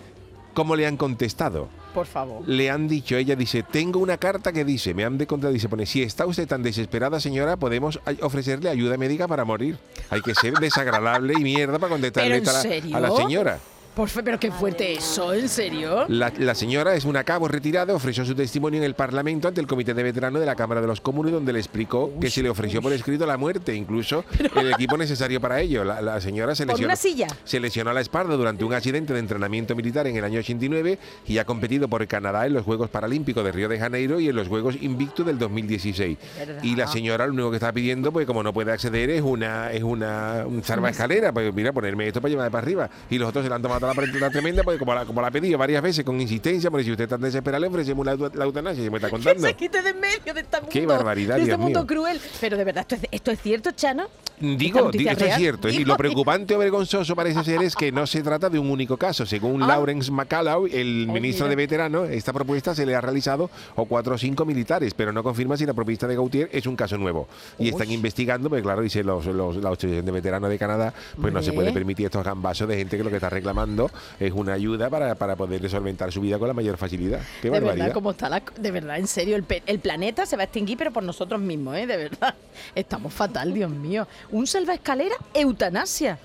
cómo 0.55 0.77
le 0.77 0.87
han 0.87 0.97
contestado. 0.97 1.69
Por 1.93 2.07
favor. 2.07 2.43
Le 2.49 2.71
han 2.71 2.88
dicho, 2.88 3.17
ella 3.17 3.37
dice, 3.37 3.62
tengo 3.62 4.01
una 4.01 4.17
carta 4.17 4.53
que 4.53 4.64
dice, 4.64 4.95
me 4.95 5.05
han 5.05 5.17
de 5.19 5.27
contra, 5.27 5.51
dice, 5.51 5.69
pone, 5.69 5.87
si 5.87 6.03
está 6.03 6.27
usted 6.27 6.49
tan 6.49 6.62
desesperada, 6.62 7.21
señora, 7.21 7.57
podemos 7.57 8.01
ofrecerle 8.23 8.69
ayuda 8.71 8.97
médica 8.97 9.29
para 9.29 9.45
morir. 9.45 9.79
Hay 10.11 10.21
que 10.23 10.35
ser 10.35 10.55
desagradable 10.55 11.35
y 11.38 11.43
mierda 11.43 11.79
para 11.79 11.90
contestarle 11.93 12.40
¿Pero 12.40 12.43
en 12.43 12.49
a 12.49 12.53
la- 12.93 12.97
a 12.97 13.01
la 13.01 13.11
señora. 13.17 13.59
Por 13.94 14.09
fe, 14.09 14.24
pero 14.24 14.40
qué 14.40 14.50
fuerte 14.50 14.92
eso, 14.94 15.33
¿en 15.33 15.48
serio? 15.48 16.04
La, 16.09 16.33
la 16.37 16.57
señora 16.57 16.96
es 16.96 17.04
una 17.04 17.22
cabo 17.22 17.46
retirada, 17.46 17.94
ofreció 17.94 18.24
su 18.24 18.35
testimonio 18.35 18.78
en 18.80 18.85
el 18.85 18.94
Parlamento 18.94 19.46
ante 19.46 19.61
el 19.61 19.68
Comité 19.68 19.94
de 19.94 20.02
Veteranos 20.02 20.40
de 20.40 20.46
la 20.46 20.57
Cámara 20.57 20.80
de 20.80 20.88
los 20.88 21.00
Comunes, 21.00 21.33
donde 21.33 21.52
le 21.52 21.61
explicó 21.61 22.11
que 22.20 22.28
se 22.28 22.42
le 22.42 22.50
ofreció 22.50 22.83
por 22.83 22.92
escrito 22.92 23.24
la 23.24 23.37
muerte, 23.37 23.72
incluso 23.72 24.24
el 24.57 24.72
equipo 24.72 24.96
necesario 24.96 25.40
para 25.40 25.61
ello. 25.61 25.85
La, 25.85 26.02
la 26.02 26.20
señora 26.20 26.57
se 26.57 26.66
¿Por 26.66 26.74
lesionó, 26.74 26.88
una 26.88 26.96
silla? 26.96 27.28
se 27.44 27.61
lesionó 27.61 27.92
la 27.92 28.00
espalda 28.00 28.35
durante 28.35 28.64
un 28.64 28.74
accidente 28.74 29.12
de 29.12 29.20
entrenamiento 29.20 29.76
militar 29.76 30.09
en 30.09 30.16
el 30.16 30.24
año 30.24 30.40
89 30.40 30.98
y 31.28 31.38
ha 31.38 31.44
competido 31.44 31.87
por 31.87 32.04
Canadá 32.09 32.46
en 32.46 32.54
los 32.54 32.64
Juegos 32.64 32.90
Paralímpicos 32.90 33.44
de 33.44 33.52
Río 33.52 33.68
de 33.68 33.78
Janeiro 33.78 34.18
y 34.18 34.28
en 34.28 34.35
los 34.35 34.48
Juegos 34.48 34.74
Invictus 34.80 35.24
del 35.24 35.38
2016. 35.38 36.18
¿Verdad? 36.37 36.62
Y 36.64 36.74
la 36.74 36.88
señora 36.88 37.26
lo 37.28 37.33
único 37.33 37.50
que 37.50 37.59
está 37.59 37.72
pidiendo, 37.72 38.11
pues 38.12 38.26
como 38.26 38.42
no 38.42 38.52
puede 38.52 38.72
acceder, 38.72 39.11
es 39.11 39.22
una 39.22 39.70
es 39.70 39.85
una 39.85 40.44
un 40.46 40.64
salvaescalera, 40.64 41.33
pues 41.33 41.54
mira, 41.54 41.72
ponerme 41.72 42.09
esto 42.09 42.20
para 42.20 42.30
llevarme 42.30 42.50
para 42.50 42.62
arriba. 42.64 42.90
Y 43.09 43.18
los 43.18 43.28
otros 43.28 43.44
se 43.44 43.48
le 43.48 43.54
han 43.54 43.62
tomado 43.62 43.84
la 43.87 43.94
prenda 43.94 44.31
tremenda, 44.31 44.62
pues 44.62 44.79
como 44.79 44.94
la, 44.94 45.05
como 45.05 45.20
la 45.20 45.29
ha 45.29 45.31
pedido 45.31 45.59
varias 45.59 45.83
veces 45.83 46.05
con 46.05 46.20
insistencia, 46.20 46.70
porque 46.70 46.85
si 46.85 46.90
usted 46.92 47.05
está 47.05 47.16
desesperado, 47.18 47.61
le 47.62 47.68
ofrecemos 47.68 48.05
la, 48.07 48.16
la 48.35 48.44
eutanasia, 48.44 48.83
se 48.85 48.90
me 48.90 48.97
está 48.97 49.09
Que 49.09 49.12
contando. 49.12 49.47
se 49.47 49.55
quite 49.55 49.83
de 49.83 49.94
medio 49.94 50.35
de 50.35 50.40
este 50.40 50.57
mundo. 50.59 50.70
Qué 50.70 50.87
barbaridad, 50.87 51.35
de 51.37 51.40
este 51.42 51.51
Dios 51.53 51.59
mundo 51.61 51.81
mío. 51.81 51.87
cruel. 51.87 52.20
Pero 52.40 52.57
de 52.57 52.64
verdad, 52.64 52.83
¿esto 52.83 52.94
es, 52.97 53.09
esto 53.11 53.31
es 53.31 53.40
cierto, 53.40 53.70
Chano? 53.73 54.05
¿Esta 54.05 54.57
Digo, 54.57 54.90
esto 54.92 55.25
es 55.27 55.37
cierto. 55.37 55.68
Y 55.68 55.85
lo 55.85 55.97
preocupante 55.97 56.57
o 56.57 56.59
vergonzoso 56.59 57.14
parece 57.14 57.44
ser 57.44 57.62
es 57.62 57.77
que 57.77 57.92
no 57.92 58.05
se 58.07 58.20
trata 58.23 58.51
de 58.51 58.59
un 58.59 58.68
único 58.68 58.97
caso. 58.97 59.25
Según 59.25 59.62
Ah. 59.62 59.68
Lawrence 59.68 60.11
McCallum, 60.11 60.68
el 60.73 61.07
Oh, 61.09 61.12
ministro 61.12 61.47
mira. 61.47 61.51
de 61.51 61.57
Veteranos, 61.57 62.11
esta 62.11 62.33
propuesta 62.33 62.75
se 62.75 62.85
le 62.85 62.94
ha 62.97 63.01
realizado 63.01 63.49
a 63.77 63.83
cuatro 63.85 64.16
o 64.16 64.18
cinco 64.18 64.44
militares, 64.44 64.92
pero 64.92 65.12
no 65.12 65.23
confirma 65.23 65.57
si 65.57 65.64
la 65.66 65.73
propuesta 65.73 66.09
de 66.09 66.16
Gautier 66.16 66.49
es 66.53 66.66
un 66.66 66.75
caso 66.75 66.99
nuevo. 66.99 67.29
Y 67.61 67.68
están 67.68 67.90
investigando, 67.92 68.49
porque 68.49 68.62
claro, 68.62 68.83
dice 68.83 69.05
los, 69.05 69.25
los- 69.27 69.57
la 69.59 69.68
Asociación 69.70 70.05
de 70.05 70.12
Veteranos 70.12 70.51
de 70.51 70.59
Canadá, 70.59 70.92
pues 71.20 71.33
no 71.33 71.40
se 71.42 71.53
puede 71.53 71.73
permitir 71.73 72.07
estos 72.07 72.25
gambazos 72.25 72.66
de 72.68 72.77
gente 72.77 72.97
que 72.97 73.05
lo 73.05 73.11
que 73.11 73.16
está 73.16 73.31
reclamando 73.31 73.74
es 74.21 74.33
una 74.33 74.55
ayuda 74.55 74.91
para, 74.91 75.15
para 75.15 75.37
poder 75.37 75.69
solventar 75.69 76.13
su 76.13 76.21
vida 76.21 76.39
con 76.39 76.49
la 76.49 76.55
mayor 76.55 76.77
facilidad. 76.77 77.21
Qué 77.41 77.49
de 77.49 77.51
barbaridad. 77.51 77.87
verdad, 77.87 77.95
cómo 77.95 78.11
está 78.13 78.29
la, 78.29 78.43
de 78.59 78.71
verdad, 78.71 78.99
en 78.99 79.07
serio, 79.07 79.37
el, 79.37 79.79
planeta 79.79 80.27
se 80.27 80.37
va 80.37 80.43
a 80.43 80.45
extinguir, 80.45 80.79
pero 80.79 80.93
por 80.93 81.03
nosotros 81.03 81.41
mismos, 81.41 81.77
¿eh? 81.77 81.87
De 81.87 81.97
verdad. 81.97 82.35
Estamos 82.75 83.13
fatal, 83.13 83.53
Dios 83.53 83.71
mío. 83.71 84.07
Un 84.31 84.45
escalera, 84.45 85.15
eutanasia. 85.33 86.19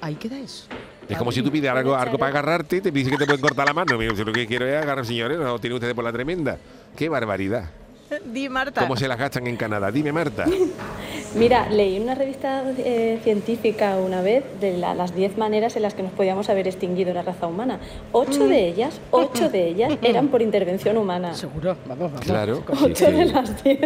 Ahí 0.00 0.14
queda 0.14 0.38
eso. 0.38 0.66
Es 1.08 1.18
como 1.18 1.32
si 1.32 1.42
tú 1.42 1.50
pides 1.50 1.70
algo, 1.70 1.94
algo 1.94 2.16
para 2.18 2.30
agarrarte 2.30 2.76
y 2.76 2.80
te 2.80 2.90
dice 2.90 3.10
que 3.10 3.16
te 3.16 3.26
pueden 3.26 3.40
cortar 3.40 3.66
la 3.66 3.74
mano. 3.74 3.98
Mira, 3.98 4.12
lo 4.12 4.32
que 4.32 4.46
quiero 4.46 4.66
es 4.66 4.80
agarrar, 4.80 5.04
señores, 5.04 5.38
no 5.38 5.58
tienen 5.58 5.74
ustedes 5.74 5.94
por 5.94 6.04
la 6.04 6.12
tremenda. 6.12 6.58
Qué 6.96 7.08
barbaridad. 7.08 7.70
Di, 8.24 8.48
Marta. 8.48 8.80
¿Cómo 8.80 8.96
se 8.96 9.08
las 9.08 9.18
gastan 9.18 9.46
en 9.46 9.56
Canadá? 9.56 9.90
Dime, 9.90 10.12
Marta. 10.12 10.46
Mira, 11.36 11.68
leí 11.70 11.96
en 11.96 12.02
una 12.02 12.14
revista 12.16 12.64
eh, 12.78 13.20
científica 13.22 13.96
una 14.04 14.20
vez 14.20 14.42
de 14.60 14.76
la- 14.76 14.94
las 14.94 15.14
10 15.14 15.38
maneras 15.38 15.76
en 15.76 15.82
las 15.82 15.94
que 15.94 16.02
nos 16.02 16.10
podíamos 16.12 16.48
haber 16.50 16.66
extinguido 16.66 17.14
la 17.14 17.22
raza 17.22 17.46
humana. 17.46 17.78
Ocho 18.10 18.48
de 18.48 18.66
ellas, 18.66 19.00
ocho 19.12 19.48
de 19.48 19.68
ellas 19.68 19.92
eran 20.02 20.28
por 20.28 20.42
intervención 20.42 20.96
humana. 20.96 21.34
Seguro, 21.34 21.76
vamos, 21.86 22.10
vamos. 22.12 22.20
Claro. 22.26 22.56
sí, 22.56 22.84
Ocho 22.84 23.10
de 23.12 23.24
las 23.26 23.62
10. 23.62 23.78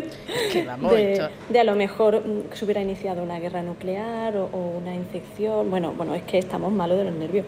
Que 0.53 0.65
vamos, 0.65 0.93
De, 0.93 1.29
de 1.51 1.61
a 1.61 1.65
lo 1.65 1.75
mejor 1.75 2.21
mm, 2.27 2.51
que 2.51 2.57
se 2.57 2.65
hubiera 2.65 2.81
iniciado 2.81 3.23
una 3.23 3.39
guerra 3.39 3.63
nuclear 3.63 4.37
o, 4.39 4.45
o 4.53 4.79
una 4.81 4.95
infección. 4.95 5.69
Bueno, 5.71 5.93
bueno, 5.97 6.15
es 6.15 6.23
que 6.23 6.39
estamos 6.39 6.73
malos 6.73 6.97
de 6.99 7.05
los 7.05 7.15
nervios. 7.15 7.45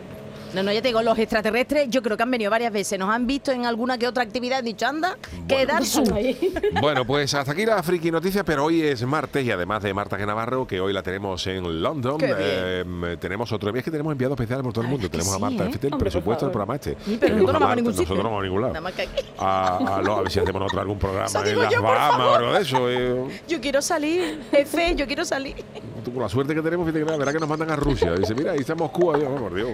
No, 0.55 0.63
no, 0.63 0.73
ya 0.73 0.81
te 0.81 0.89
digo, 0.89 1.03
los 1.03 1.19
extraterrestres 1.19 1.89
yo 1.91 2.03
creo 2.03 2.17
que 2.17 2.23
han 2.23 2.31
venido 2.31 2.51
varias 2.51 2.73
veces, 2.73 2.99
nos 2.99 3.11
han 3.11 3.27
visto 3.27 3.53
en 3.53 3.67
alguna 3.67 3.99
que 3.99 4.09
otra 4.09 4.23
actividad, 4.23 4.63
dicho, 4.63 4.87
anda, 4.87 5.19
quedar 5.47 5.85
su... 5.85 6.03
Bueno, 6.81 7.05
pues 7.07 7.35
hasta 7.35 7.53
aquí 7.53 7.67
la 7.67 7.83
friki 7.83 8.11
noticias, 8.11 8.43
pero 8.45 8.65
hoy 8.65 8.83
es 8.83 9.03
martes 9.05 9.45
y 9.45 9.51
además 9.51 9.83
de 9.83 9.93
Marta 9.93 10.17
G. 10.19 10.27
Navarro, 10.27 10.67
que 10.67 10.81
hoy 10.81 10.93
la 10.93 11.03
tenemos 11.03 11.47
en 11.47 11.83
London, 11.83 12.19
eh, 12.23 13.17
tenemos 13.21 13.53
otro 13.53 13.71
viaje 13.73 13.85
que 13.87 13.91
tenemos 13.91 14.13
enviado 14.13 14.35
especial 14.35 14.63
por 14.63 14.73
todo 14.73 14.85
el 14.85 14.91
mundo. 14.91 15.11
tenemos 15.11 15.35
a 15.35 15.39
Marta, 15.39 15.65
¿eh? 15.65 15.71
el 15.83 15.93
Hombre, 15.93 15.99
presupuesto 16.11 16.47
del 16.47 16.53
programa 16.53 16.75
este. 16.77 16.97
Sí, 17.05 17.19
pero 17.21 17.35
Tenemos 17.37 17.43
nosotros 17.43 17.53
no 17.53 17.61
vamos 17.61 17.73
a 17.73 17.77
ningún 17.77 17.93
Nosotros 17.93 18.09
sitio. 18.09 18.23
no 18.23 18.29
vamos 18.31 18.41
a 18.41 18.45
ningún 18.45 18.61
lado. 18.63 18.73
Nada 18.73 18.81
más 18.83 18.93
que 18.95 19.03
aquí. 19.03 19.25
A, 19.39 19.97
a, 19.97 20.03
lo- 20.03 20.17
a 20.17 20.23
ver 20.23 20.31
si 20.33 20.39
hacemos 20.41 20.61
nosotros 20.61 20.81
algún 20.81 20.99
programa 20.99 21.27
Eso 21.27 21.45
en 21.45 21.59
las 21.59 21.73
yo, 21.73 21.83
Bahamas 21.83 22.27
o 22.27 22.35
algo 22.35 22.53
de 22.53 22.63
eso. 22.63 22.91
eh. 22.91 23.41
Yo 23.49 23.61
quiero 23.61 23.83
salir, 23.83 24.41
jefe, 24.51 24.95
yo 24.97 25.07
quiero 25.07 25.25
salir. 25.25 25.57
Con 26.05 26.23
la 26.23 26.29
suerte 26.29 26.55
que 26.55 26.63
tenemos, 26.63 26.87
fíjate 26.87 27.05
que 27.05 27.11
la 27.11 27.17
verdad 27.19 27.33
que 27.33 27.41
nos 27.41 27.49
mandan 27.49 27.71
a 27.71 27.77
Rusia. 27.77 28.13
Dice, 28.15 28.35
mira, 28.35 28.53
ahí 28.53 28.61
está 28.61 28.75
Moscú, 28.75 29.13
adiós, 29.13 29.29
oh, 29.35 29.41
por 29.41 29.55
Dios. 29.55 29.71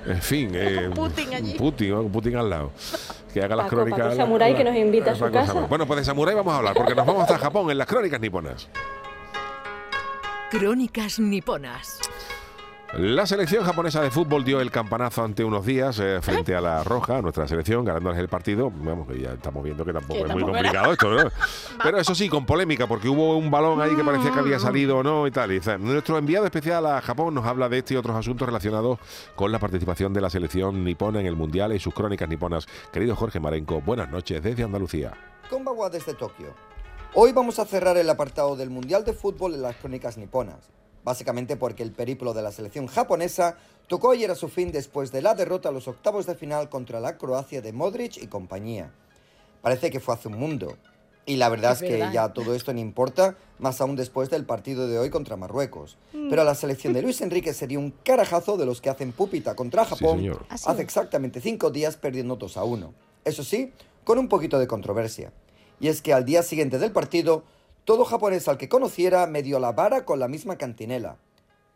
En 0.06 0.22
fin, 0.22 0.50
eh, 0.54 0.90
Putin 0.94 1.34
allí. 1.34 1.54
Putin. 1.54 2.10
Putin 2.10 2.36
al 2.36 2.48
lado. 2.50 2.72
Que 3.32 3.42
haga 3.42 3.56
las 3.56 3.66
Paco, 3.66 3.76
crónicas. 3.76 4.00
Paco 4.00 4.16
Samurai, 4.16 4.52
la- 4.52 4.58
que 4.58 4.64
nos 4.64 4.76
invita 4.76 5.10
a 5.12 5.14
su 5.14 5.24
casa. 5.30 5.46
Samurai. 5.48 5.68
Bueno, 5.68 5.86
pues 5.86 5.98
de 6.00 6.04
Samurai 6.04 6.34
vamos 6.34 6.52
a 6.54 6.56
hablar, 6.58 6.74
porque 6.74 6.94
nos 6.94 7.06
vamos 7.06 7.22
hasta 7.22 7.38
Japón 7.38 7.70
en 7.70 7.78
las 7.78 7.86
crónicas 7.86 8.20
niponas. 8.20 8.68
Crónicas 10.50 11.18
niponas. 11.18 12.00
La 12.94 13.26
selección 13.26 13.64
japonesa 13.64 14.00
de 14.00 14.10
fútbol 14.10 14.44
dio 14.44 14.60
el 14.62 14.70
campanazo 14.70 15.22
ante 15.22 15.44
unos 15.44 15.66
días 15.66 15.98
eh, 16.00 16.20
frente 16.22 16.54
a 16.54 16.60
la 16.62 16.82
Roja, 16.82 17.20
nuestra 17.20 17.46
selección, 17.46 17.84
ganándoles 17.84 18.18
el 18.18 18.28
partido. 18.28 18.72
Vamos, 18.74 19.06
que 19.06 19.20
ya 19.20 19.32
estamos 19.34 19.62
viendo 19.62 19.84
que 19.84 19.92
tampoco 19.92 20.14
Que 20.14 20.26
es 20.26 20.32
muy 20.32 20.42
era- 20.42 20.52
complicado 20.52 20.92
esto, 20.92 21.10
¿no? 21.10 21.30
Pero 21.82 21.98
eso 21.98 22.14
sí, 22.14 22.30
con 22.30 22.46
polémica, 22.46 22.86
porque 22.86 23.08
hubo 23.10 23.36
un 23.36 23.50
balón 23.50 23.82
ahí 23.82 23.94
que 23.94 24.02
parecía 24.02 24.32
que 24.32 24.38
había 24.40 24.58
salido 24.58 24.96
o 24.98 25.02
no 25.02 25.26
y 25.26 25.30
tal. 25.30 25.52
Y, 25.52 25.58
o 25.58 25.62
sea, 25.62 25.76
nuestro 25.76 26.16
enviado 26.16 26.46
especial 26.46 26.86
a 26.86 27.02
Japón 27.02 27.34
nos 27.34 27.44
habla 27.44 27.68
de 27.68 27.78
este 27.78 27.92
y 27.92 27.96
otros 27.98 28.16
asuntos 28.16 28.46
relacionados 28.46 28.98
con 29.36 29.52
la 29.52 29.58
participación 29.58 30.14
de 30.14 30.22
la 30.22 30.30
selección 30.30 30.82
nipona 30.82 31.20
en 31.20 31.26
el 31.26 31.36
Mundial 31.36 31.74
y 31.74 31.78
sus 31.80 31.92
crónicas 31.92 32.28
niponas. 32.28 32.66
Querido 32.90 33.14
Jorge 33.14 33.38
Marenco, 33.38 33.82
buenas 33.82 34.08
noches 34.10 34.42
desde 34.42 34.62
Andalucía. 34.64 35.12
Konbawa 35.50 35.90
desde 35.90 36.14
Tokio. 36.14 36.54
Hoy 37.12 37.32
vamos 37.32 37.58
a 37.58 37.66
cerrar 37.66 37.98
el 37.98 38.08
apartado 38.08 38.56
del 38.56 38.70
Mundial 38.70 39.04
de 39.04 39.12
Fútbol 39.12 39.54
en 39.54 39.62
las 39.62 39.76
crónicas 39.76 40.16
niponas. 40.16 40.70
Básicamente 41.04 41.56
porque 41.56 41.82
el 41.82 41.92
periplo 41.92 42.34
de 42.34 42.42
la 42.42 42.52
selección 42.52 42.86
japonesa 42.86 43.56
tocó 43.86 44.10
ayer 44.10 44.30
a 44.30 44.34
su 44.34 44.48
fin 44.48 44.72
después 44.72 45.12
de 45.12 45.22
la 45.22 45.34
derrota 45.34 45.70
a 45.70 45.72
los 45.72 45.88
octavos 45.88 46.26
de 46.26 46.34
final 46.34 46.68
contra 46.68 47.00
la 47.00 47.16
Croacia 47.16 47.62
de 47.62 47.72
Modric 47.72 48.16
y 48.18 48.26
compañía. 48.26 48.90
Parece 49.62 49.90
que 49.90 50.00
fue 50.00 50.14
hace 50.14 50.28
un 50.28 50.38
mundo. 50.38 50.76
Y 51.24 51.36
la 51.36 51.50
verdad 51.50 51.72
es, 51.72 51.82
Es 51.82 51.88
que 51.88 51.96
verdad. 51.98 52.12
ya 52.12 52.28
todo 52.32 52.54
esto 52.54 52.72
no 52.72 52.80
importa, 52.80 53.36
más 53.58 53.80
aún 53.82 53.96
después 53.96 54.30
del 54.30 54.46
partido 54.46 54.88
de 54.88 54.98
hoy 54.98 55.10
contra 55.10 55.36
Marruecos. 55.36 55.98
Pero 56.12 56.40
a 56.40 56.44
la 56.44 56.54
selección 56.54 56.94
de 56.94 57.02
Luis 57.02 57.20
Enrique 57.20 57.52
sería 57.52 57.78
un 57.78 57.90
carajazo 57.90 58.56
de 58.56 58.64
los 58.64 58.80
que 58.80 58.88
hacen 58.88 59.12
pupita 59.12 59.54
contra 59.54 59.84
Japón 59.84 60.20
hace 60.48 60.80
exactamente 60.82 61.40
cinco 61.42 61.70
días 61.70 61.96
perdiendo 61.96 62.36
2 62.36 62.56
a 62.56 62.64
1. 62.64 62.94
Eso 63.26 63.44
sí, 63.44 63.72
con 64.04 64.18
un 64.18 64.28
poquito 64.28 64.58
de 64.58 64.66
controversia. 64.66 65.32
Y 65.80 65.88
es 65.88 66.00
que 66.00 66.14
al 66.14 66.24
día 66.24 66.42
siguiente 66.42 66.78
del 66.78 66.92
partido, 66.92 67.44
todo 67.88 68.04
japonés 68.04 68.46
al 68.48 68.58
que 68.58 68.68
conociera 68.68 69.26
me 69.26 69.42
dio 69.42 69.58
la 69.58 69.72
vara 69.72 70.04
con 70.04 70.18
la 70.18 70.28
misma 70.28 70.58
cantinela. 70.58 71.16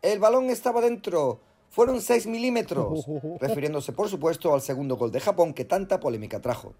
El 0.03 0.19
balón 0.19 0.51
estaba 0.51 0.79
dentro. 0.79 1.39
Fueron 1.71 2.01
6 2.01 2.27
milímetros. 2.27 3.03
Refiriéndose, 3.41 3.93
por 3.93 4.09
supuesto, 4.09 4.53
al 4.53 4.61
segundo 4.61 4.95
gol 4.95 5.11
de 5.11 5.19
Japón 5.19 5.55
que 5.55 5.65
tanta 5.65 5.99
polémica 5.99 6.39
trajo. 6.39 6.75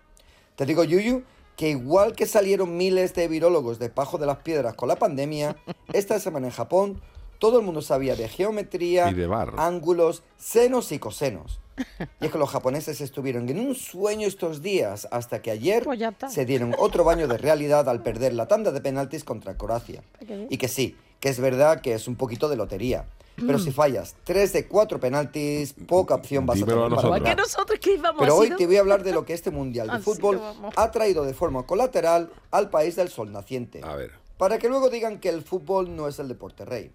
Te 0.55 0.67
digo, 0.67 0.83
Yuyu, 0.83 1.23
que 1.55 1.71
igual 1.71 2.13
que 2.13 2.27
salieron 2.27 2.77
miles 2.77 3.15
de 3.15 3.27
virólogos 3.27 3.79
de 3.79 3.89
Pajo 3.89 4.19
de 4.19 4.27
las 4.27 4.37
Piedras 4.37 4.75
con 4.75 4.87
la 4.87 4.97
pandemia, 4.97 5.55
esta 5.93 6.19
semana 6.19 6.45
en 6.45 6.53
Japón 6.53 7.01
todo 7.39 7.57
el 7.57 7.65
mundo 7.65 7.81
sabía 7.81 8.15
de 8.15 8.29
geometría, 8.29 9.09
Y 9.09 9.15
de 9.15 9.25
bar. 9.25 9.55
ángulos, 9.57 10.21
senos 10.37 10.91
y 10.91 10.99
cosenos. 10.99 11.59
Y 12.21 12.25
es 12.25 12.31
que 12.31 12.37
los 12.37 12.49
japoneses 12.49 13.01
estuvieron 13.01 13.47
en 13.49 13.59
un 13.59 13.75
sueño 13.75 14.27
estos 14.27 14.61
días 14.61 15.07
hasta 15.11 15.41
que 15.41 15.51
ayer 15.51 15.83
Pues 15.83 15.99
se 16.29 16.45
dieron 16.45 16.75
otro 16.77 17.03
baño 17.03 17.27
de 17.27 17.37
realidad 17.37 17.87
al 17.89 18.01
perder 18.03 18.33
la 18.33 18.47
tanda 18.47 18.71
de 18.71 18.81
penaltis 18.81 19.23
contra 19.23 19.57
Croacia. 19.57 20.03
Y 20.49 20.57
que 20.57 20.67
sí, 20.67 20.95
que 21.19 21.29
es 21.29 21.39
verdad 21.39 21.81
que 21.81 21.93
es 21.93 22.07
un 22.07 22.15
poquito 22.15 22.49
de 22.49 22.55
lotería. 22.55 23.05
Pero 23.35 23.57
si 23.57 23.71
fallas 23.71 24.15
3 24.25 24.53
de 24.53 24.67
4 24.67 24.99
penaltis, 24.99 25.73
poca 25.87 26.13
opción 26.13 26.45
vas 26.45 26.55
Dímelo 26.57 26.85
a 26.85 26.85
tener 26.85 26.89
para 26.89 27.01
nosotros. 27.01 27.23
Ganar. 27.23 27.37
nosotros 27.37 27.79
que 27.79 27.93
íbamos 27.95 28.19
Pero 28.19 28.35
hoy 28.35 28.45
sido- 28.47 28.57
te 28.57 28.67
voy 28.67 28.77
a 28.77 28.79
hablar 28.81 29.03
de 29.03 29.11
lo 29.11 29.25
que 29.25 29.33
este 29.33 29.49
Mundial 29.49 29.87
de 29.87 29.93
Así 29.95 30.03
Fútbol 30.03 30.39
ha 30.75 30.91
traído 30.91 31.23
de 31.25 31.33
forma 31.33 31.63
colateral 31.65 32.29
al 32.51 32.69
país 32.69 32.95
del 32.95 33.09
sol 33.09 33.31
naciente. 33.31 33.81
A 33.83 33.95
ver. 33.95 34.11
Para 34.37 34.59
que 34.59 34.69
luego 34.69 34.91
digan 34.91 35.19
que 35.19 35.29
el 35.29 35.41
fútbol 35.41 35.95
no 35.95 36.07
es 36.07 36.19
el 36.19 36.27
deporte 36.27 36.63
rey. 36.63 36.91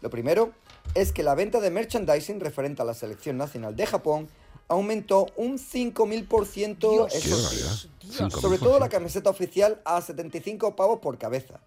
Lo 0.00 0.08
primero 0.10 0.52
es 0.94 1.12
que 1.12 1.22
la 1.22 1.34
venta 1.34 1.60
de 1.60 1.70
merchandising 1.70 2.40
referente 2.40 2.82
a 2.82 2.84
la 2.84 2.94
selección 2.94 3.36
nacional 3.36 3.74
de 3.76 3.86
Japón 3.86 4.28
aumentó 4.68 5.26
un 5.36 5.58
5.000%, 5.58 6.78
Dios. 6.78 7.14
eso 7.14 7.20
Qué 7.20 7.20
sí. 7.20 7.30
barbaridad. 7.32 7.76
Cinco 8.28 8.40
Sobre 8.40 8.58
todo 8.58 8.78
la 8.78 8.88
camiseta 8.88 9.30
oficial 9.30 9.80
a 9.84 10.00
75 10.00 10.76
pavos 10.76 11.00
por 11.00 11.18
cabeza. 11.18 11.60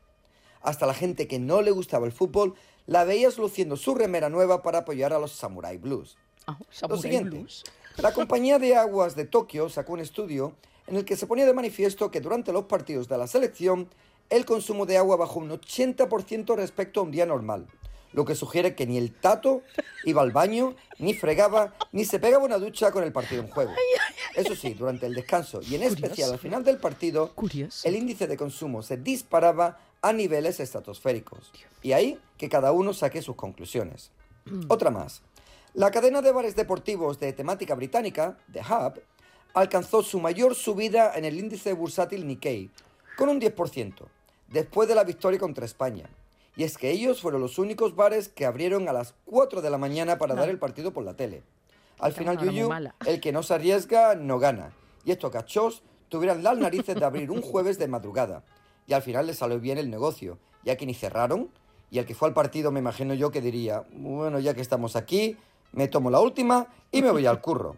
Hasta 0.62 0.86
la 0.86 0.94
gente 0.94 1.28
que 1.28 1.40
no 1.40 1.62
le 1.62 1.72
gustaba 1.72 2.06
el 2.06 2.12
fútbol 2.12 2.56
la 2.88 3.04
veías 3.04 3.38
luciendo 3.38 3.78
su 3.78 3.96
remera 3.96 4.30
nueva 4.30 4.62
para 4.64 4.80
apoyar 4.80 5.14
a 5.14 5.20
los 5.20 5.32
Samurai 5.32 5.78
Blues. 5.78 6.18
Ah, 6.48 6.58
Lo 6.88 6.98
siguiente, 6.98 7.38
Blues. 7.38 7.64
la 7.98 8.14
compañía 8.14 8.60
de 8.60 8.76
aguas 8.76 9.16
de 9.16 9.26
Tokio 9.26 9.70
sacó 9.70 9.94
un 9.94 10.00
estudio 10.00 10.54
en 10.88 10.96
el 10.98 11.06
que 11.06 11.18
se 11.18 11.26
ponía 11.26 11.46
de 11.48 11.54
manifiesto 11.54 12.12
que 12.12 12.22
durante 12.22 12.54
los 12.54 12.66
partidos 12.66 13.08
de 13.08 13.18
la 13.18 13.26
selección 13.28 13.90
el 14.30 14.46
consumo 14.46 14.86
de 14.86 14.98
agua 14.98 15.16
bajó 15.18 15.40
un 15.40 15.50
80% 15.50 16.56
respecto 16.56 17.00
a 17.00 17.04
un 17.04 17.12
día 17.12 17.26
normal, 17.26 17.68
lo 18.16 18.24
que 18.24 18.34
sugiere 18.34 18.76
que 18.76 18.88
ni 18.88 18.98
el 18.98 19.12
tato 19.12 19.62
iba 20.06 20.22
al 20.22 20.32
baño, 20.32 20.76
ni 21.00 21.14
fregaba, 21.14 21.76
ni 21.92 22.06
se 22.06 22.18
pegaba 22.18 22.46
una 22.46 22.58
ducha 22.58 22.92
con 22.92 23.04
el 23.04 23.12
partido 23.12 23.42
en 23.42 23.50
juego. 23.50 23.74
Eso 24.36 24.56
sí, 24.56 24.74
durante 24.74 25.06
el 25.06 25.14
descanso 25.14 25.60
y 25.62 25.76
en 25.76 25.84
especial 25.84 26.32
al 26.32 26.40
final 26.40 26.64
del 26.64 26.78
partido, 26.78 27.34
Curioso. 27.36 27.88
el 27.88 27.96
índice 27.96 28.26
de 28.28 28.38
consumo 28.38 28.82
se 28.82 28.98
disparaba 28.98 29.80
a 30.02 30.14
niveles 30.14 30.60
estratosféricos. 30.60 31.52
Y 31.84 31.92
ahí 31.92 32.18
que 32.38 32.48
cada 32.48 32.72
uno 32.72 32.94
saque 32.94 33.22
sus 33.22 33.36
conclusiones. 33.36 34.12
Otra 34.70 34.92
más. 34.92 35.22
La 35.74 35.92
cadena 35.92 36.22
de 36.22 36.32
bares 36.32 36.56
deportivos 36.56 37.20
de 37.20 37.34
temática 37.34 37.76
británica, 37.76 38.38
The 38.54 38.62
Hub, 38.62 39.02
alcanzó 39.54 40.04
su 40.04 40.22
mayor 40.22 40.56
subida 40.56 41.14
en 41.16 41.26
el 41.26 41.38
índice 41.38 41.74
bursátil 41.74 42.26
Nikkei, 42.26 42.70
con 43.18 43.28
un 43.28 43.42
10%, 43.42 43.94
después 44.48 44.88
de 44.88 44.96
la 44.96 45.04
victoria 45.04 45.40
contra 45.40 45.66
España. 45.66 46.10
Y 46.56 46.64
es 46.64 46.78
que 46.78 46.92
ellos 46.92 47.22
fueron 47.22 47.42
los 47.42 47.60
únicos 47.60 47.96
bares 47.96 48.30
que 48.30 48.46
abrieron 48.46 48.88
a 48.88 48.94
las 48.94 49.14
4 49.26 49.62
de 49.62 49.70
la 49.70 49.78
mañana 49.78 50.18
para 50.18 50.36
dar 50.36 50.50
el 50.50 50.60
partido 50.60 50.94
por 50.94 51.04
la 51.04 51.16
tele. 51.16 51.44
Al 52.00 52.14
final, 52.14 52.38
Yuyu, 52.38 52.70
el 53.06 53.20
que 53.20 53.32
no 53.32 53.44
se 53.44 53.54
arriesga, 53.54 54.16
no 54.16 54.40
gana. 54.40 54.72
Y 55.04 55.12
estos 55.12 55.32
cachos 55.32 55.84
tuvieran 56.10 56.44
las 56.44 56.58
narices 56.58 56.96
de 56.96 57.06
abrir 57.06 57.32
un 57.32 57.42
jueves 57.42 57.78
de 57.78 57.88
madrugada. 57.88 58.44
Y 58.88 58.94
al 58.94 59.02
final 59.02 59.28
les 59.28 59.38
salió 59.38 59.60
bien 59.60 59.78
el 59.78 59.90
negocio, 59.90 60.38
ya 60.64 60.78
que 60.78 60.86
ni 60.86 60.94
cerraron. 60.94 61.50
Y 61.92 62.00
el 62.00 62.06
que 62.06 62.16
fue 62.16 62.28
al 62.28 62.34
partido, 62.34 62.72
me 62.72 62.80
imagino 62.80 63.14
yo 63.14 63.32
que 63.32 63.42
diría, 63.42 63.84
bueno, 63.92 64.40
ya 64.40 64.54
que 64.54 64.62
estamos 64.62 64.96
aquí, 64.96 65.38
me 65.72 65.88
tomo 65.88 66.10
la 66.10 66.20
última 66.20 66.68
y 66.92 67.02
me 67.02 67.12
voy 67.12 67.26
al 67.26 67.42
curro. 67.42 67.78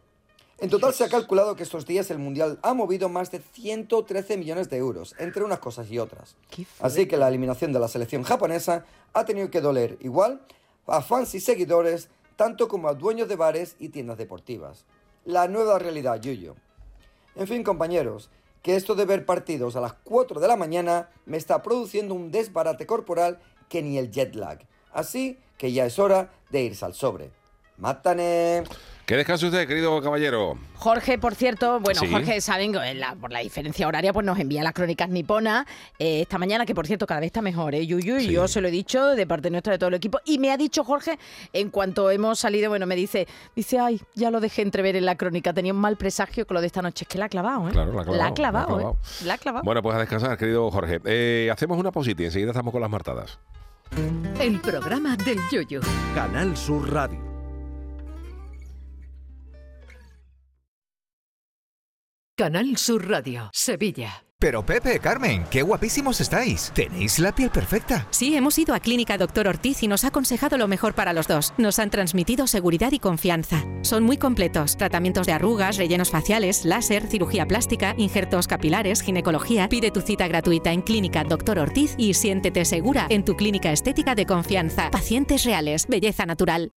En 0.60 0.72
total 0.72 0.91
se 0.91 1.04
ha 1.04 1.10
calculado 1.10 1.56
que 1.56 1.62
estos 1.62 1.86
días 1.86 2.10
el 2.10 2.17
Mundial 2.17 2.58
ha 2.63 2.74
movido 2.74 3.10
más 3.10 3.30
de 3.30 3.39
113 3.39 4.38
millones 4.38 4.72
de 4.72 4.78
euros, 4.78 5.13
entre 5.20 5.43
unas 5.43 5.60
cosas 5.60 5.91
y 5.91 6.00
otras. 6.00 6.36
Así 6.80 7.08
que 7.08 7.15
la 7.15 7.28
eliminación 7.28 7.74
de 7.74 7.80
la 7.80 7.88
selección 7.88 8.24
japonesa 8.24 8.84
ha 9.13 9.24
tenido 9.24 9.52
que 9.52 9.62
doler 9.62 9.98
igual 10.02 10.41
a 10.88 11.02
fans 11.02 11.36
y 11.36 11.41
seguidores, 11.41 12.10
tanto 12.36 12.67
como 12.67 12.88
a 12.88 12.96
dueños 12.96 13.28
de 13.28 13.36
bares 13.36 13.76
y 13.78 13.89
tiendas 13.89 14.17
deportivas. 14.17 14.86
La 15.26 15.48
nueva 15.48 15.78
realidad, 15.78 16.20
Yuyo. 16.20 16.56
En 17.36 17.48
fin, 17.48 17.63
compañeros, 17.63 18.32
que 18.63 18.76
esto 18.76 18.96
de 18.96 19.06
ver 19.06 19.28
partidos 19.28 19.76
a 19.76 19.82
las 19.82 19.93
4 19.93 20.39
de 20.39 20.48
la 20.48 20.56
mañana 20.56 21.12
me 21.28 21.38
está 21.38 21.62
produciendo 21.62 22.15
un 22.15 22.32
desbarate 22.32 22.88
corporal 22.88 23.39
que 23.70 23.84
ni 23.84 24.00
el 24.00 24.10
jet 24.10 24.34
lag. 24.34 24.65
Así 24.91 25.38
que 25.58 25.72
ya 25.72 25.86
es 25.86 26.00
hora 26.00 26.32
de 26.50 26.63
irse 26.63 26.84
al 26.84 26.96
sobre. 26.96 27.30
¡Mátane! 27.78 28.63
Que 29.08 29.15
descanse 29.15 29.46
usted, 29.46 29.65
querido 29.70 30.02
caballero. 30.02 30.58
Jorge, 30.76 31.17
por 31.17 31.34
cierto, 31.34 31.80
bueno, 31.80 32.02
Sí. 32.02 32.08
Jorge, 32.12 32.41
saben 32.41 32.74
que 32.74 32.80
en 32.80 33.00
la- 33.00 33.15
por 33.15 33.32
la 33.32 33.39
diferencia 33.39 33.88
horaria, 33.88 34.12
pues 34.12 34.26
nos 34.26 34.38
envía 34.38 34.62
las 34.63 34.74
crónicas 34.74 35.08
niponas 35.08 35.65
eh, 35.98 36.20
esta 36.24 36.38
mañana, 36.38 36.65
que 36.65 36.76
por 36.76 36.86
cierto 36.88 37.08
cada 37.08 37.22
vez 37.22 37.28
está 37.28 37.41
mejor, 37.41 37.74
¿eh? 37.74 37.88
Yuyu, 37.88 38.17
y 38.17 38.26
Sí. 38.26 38.32
yo 38.34 38.50
se 38.50 38.60
lo 38.60 38.67
he 38.67 38.72
dicho 38.72 39.15
de 39.15 39.26
parte 39.26 39.50
nuestra 39.50 39.72
de 39.72 39.80
todo 39.80 39.88
el 39.88 39.93
equipo. 39.93 40.20
Y 40.26 40.39
me 40.39 40.52
ha 40.52 40.58
dicho 40.58 40.84
Jorge, 40.84 41.17
en 41.54 41.70
cuanto 41.70 42.12
hemos 42.12 42.38
salido, 42.38 42.67
bueno, 42.70 42.86
me 42.86 42.98
dice, 42.98 43.30
dice, 43.56 43.80
ay, 43.80 44.02
ya 44.13 44.30
lo 44.30 44.41
dejé 44.41 44.62
entrever 44.62 44.98
en 44.98 45.06
la 45.06 45.15
crónica, 45.15 45.54
tenía 45.54 45.72
un 45.72 45.80
mal 45.80 45.96
presagio 45.96 46.46
con 46.46 46.56
lo 46.56 46.60
de 46.62 46.67
esta 46.67 46.82
noche. 46.82 47.06
Es 47.06 47.08
que 47.08 47.17
la 47.17 47.26
ha 47.26 47.30
clavado, 47.30 47.70
¿eh? 47.70 47.72
Claro, 47.72 47.93
la 47.93 48.02
ha 48.02 48.04
clavado, 48.04 48.17
La 48.17 48.28
ha 48.28 48.34
clavado, 48.34 48.67
la 48.67 48.74
ha 48.74 48.78
clavado. 48.82 48.98
¿eh? 49.02 49.26
La 49.26 49.34
ha 49.36 49.38
clavado. 49.38 49.63
Bueno, 49.63 49.82
pues 49.82 49.96
a 49.96 50.00
descansar, 50.00 50.38
querido 50.38 50.70
Jorge. 50.70 51.00
Eh, 51.06 51.50
hacemos 51.50 51.78
una 51.80 51.93
pausita 51.93 52.24
y 52.24 52.26
enseguida 52.26 52.52
estamos 52.52 52.74
con 52.74 52.82
las 52.82 52.89
martadas. 52.89 53.39
El 54.41 54.60
programa 54.60 55.15
del 55.15 55.39
Yoyo. 55.50 55.80
Canal 56.13 56.58
Sur 56.58 56.91
Radio. 56.91 57.26
Canal 62.39 62.78
Sur 62.78 63.10
Radio, 63.10 63.50
Sevilla. 63.52 64.23
Pero 64.38 64.63
Pepe, 64.63 65.00
Carmen, 65.00 65.43
qué 65.50 65.63
guapísimos 65.63 66.21
estáis. 66.21 66.71
Tenéis 66.76 67.17
la 67.17 67.34
piel 67.34 67.50
perfecta. 67.50 68.08
Sí, 68.12 68.36
hemos 68.36 68.60
ido 68.60 68.76
a 68.76 68.80
Clínica 68.80 69.17
Doctor 69.17 69.47
Ortiz 69.47 69.82
y 69.82 69.88
nos 69.88 70.04
ha 70.04 70.10
aconsejado 70.10 70.56
lo 70.60 70.67
mejor 70.67 70.93
para 70.93 71.13
los 71.13 71.28
dos. 71.28 71.56
Nos 71.58 71.80
han 71.80 71.89
transmitido 71.89 72.45
seguridad 72.45 72.91
y 72.91 73.00
confianza. 73.00 73.65
Son 73.82 74.04
muy 74.04 74.17
completos. 74.17 74.78
Tratamientos 74.78 75.26
de 75.26 75.34
arrugas, 75.34 75.78
rellenos 75.78 76.12
faciales, 76.12 76.63
láser, 76.63 77.08
cirugía 77.08 77.47
plástica, 77.47 77.95
injertos 77.97 78.45
capilares, 78.45 79.02
ginecología. 79.02 79.67
Pide 79.67 79.89
tu 79.89 80.02
cita 80.02 80.28
gratuita 80.28 80.71
en 80.71 80.84
Clínica 80.84 81.23
Doctor 81.23 81.58
Ortiz 81.58 81.95
y 81.97 82.13
siéntete 82.13 82.65
segura 82.65 83.08
en 83.10 83.26
tu 83.26 83.36
clínica 83.36 83.71
estética 83.71 84.13
de 84.13 84.28
confianza. 84.28 84.91
Pacientes 84.91 85.43
reales, 85.43 85.88
belleza 85.88 86.28
natural. 86.28 86.69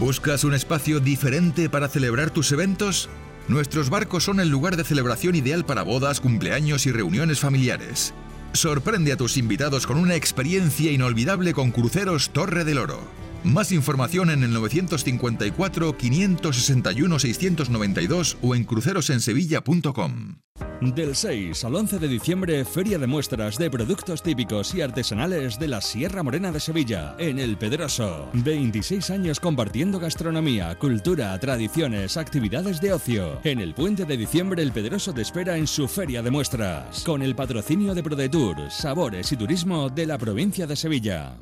¿Buscas 0.00 0.42
un 0.42 0.54
espacio 0.54 0.98
diferente 0.98 1.70
para 1.70 1.86
celebrar 1.86 2.30
tus 2.30 2.50
eventos? 2.50 3.08
Nuestros 3.46 3.90
barcos 3.90 4.24
son 4.24 4.40
el 4.40 4.48
lugar 4.48 4.76
de 4.76 4.84
celebración 4.84 5.34
ideal 5.34 5.66
para 5.66 5.82
bodas, 5.82 6.20
cumpleaños 6.20 6.86
y 6.86 6.92
reuniones 6.92 7.40
familiares. 7.40 8.14
Sorprende 8.54 9.12
a 9.12 9.16
tus 9.18 9.36
invitados 9.36 9.86
con 9.86 9.98
una 9.98 10.14
experiencia 10.14 10.90
inolvidable 10.90 11.52
con 11.52 11.70
Cruceros 11.70 12.30
Torre 12.30 12.64
del 12.64 12.78
Oro. 12.78 13.23
Más 13.44 13.72
información 13.72 14.30
en 14.30 14.42
el 14.42 14.52
954 14.52 15.96
561 15.98 17.18
692 17.18 18.38
o 18.40 18.54
en 18.54 18.64
crucerosensevilla.com. 18.64 20.36
Del 20.80 21.14
6 21.14 21.64
al 21.64 21.74
11 21.74 21.98
de 21.98 22.08
diciembre, 22.08 22.64
Feria 22.64 22.98
de 22.98 23.06
Muestras 23.06 23.58
de 23.58 23.70
Productos 23.70 24.22
Típicos 24.22 24.74
y 24.74 24.80
Artesanales 24.80 25.58
de 25.58 25.68
la 25.68 25.80
Sierra 25.80 26.22
Morena 26.22 26.52
de 26.52 26.60
Sevilla, 26.60 27.16
en 27.18 27.38
El 27.38 27.58
Pedroso. 27.58 28.30
26 28.32 29.10
años 29.10 29.40
compartiendo 29.40 29.98
gastronomía, 29.98 30.78
cultura, 30.78 31.38
tradiciones, 31.38 32.16
actividades 32.16 32.80
de 32.80 32.92
ocio. 32.94 33.40
En 33.44 33.60
el 33.60 33.74
puente 33.74 34.06
de 34.06 34.16
diciembre, 34.16 34.62
El 34.62 34.72
Pedroso 34.72 35.12
te 35.12 35.22
espera 35.22 35.56
en 35.58 35.66
su 35.66 35.86
Feria 35.86 36.22
de 36.22 36.30
Muestras, 36.30 37.02
con 37.04 37.20
el 37.20 37.34
patrocinio 37.34 37.94
de 37.94 38.02
ProDetour, 38.02 38.70
Sabores 38.70 39.32
y 39.32 39.36
Turismo 39.36 39.90
de 39.90 40.06
la 40.06 40.16
provincia 40.16 40.66
de 40.66 40.76
Sevilla. 40.76 41.36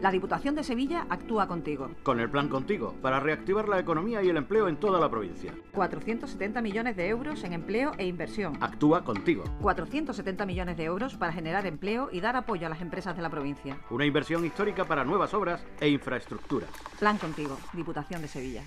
La 0.00 0.10
Diputación 0.10 0.54
de 0.54 0.64
Sevilla 0.64 1.06
actúa 1.08 1.46
contigo. 1.46 1.90
Con 2.02 2.20
el 2.20 2.28
plan 2.28 2.48
Contigo, 2.48 2.94
para 3.00 3.20
reactivar 3.20 3.68
la 3.68 3.78
economía 3.78 4.22
y 4.22 4.28
el 4.28 4.36
empleo 4.36 4.68
en 4.68 4.76
toda 4.76 5.00
la 5.00 5.08
provincia. 5.08 5.54
470 5.72 6.60
millones 6.60 6.96
de 6.96 7.08
euros 7.08 7.42
en 7.44 7.52
empleo 7.52 7.92
e 7.96 8.06
inversión. 8.06 8.56
Actúa 8.60 9.04
contigo. 9.04 9.44
470 9.62 10.46
millones 10.46 10.76
de 10.76 10.84
euros 10.84 11.14
para 11.16 11.32
generar 11.32 11.66
empleo 11.66 12.08
y 12.12 12.20
dar 12.20 12.36
apoyo 12.36 12.66
a 12.66 12.70
las 12.70 12.80
empresas 12.80 13.16
de 13.16 13.22
la 13.22 13.30
provincia. 13.30 13.78
Una 13.90 14.04
inversión 14.04 14.44
histórica 14.44 14.84
para 14.84 15.04
nuevas 15.04 15.32
obras 15.32 15.64
e 15.80 15.88
infraestructuras. 15.88 16.70
Plan 16.98 17.18
contigo, 17.18 17.56
Diputación 17.72 18.20
de 18.20 18.28
Sevilla. 18.28 18.62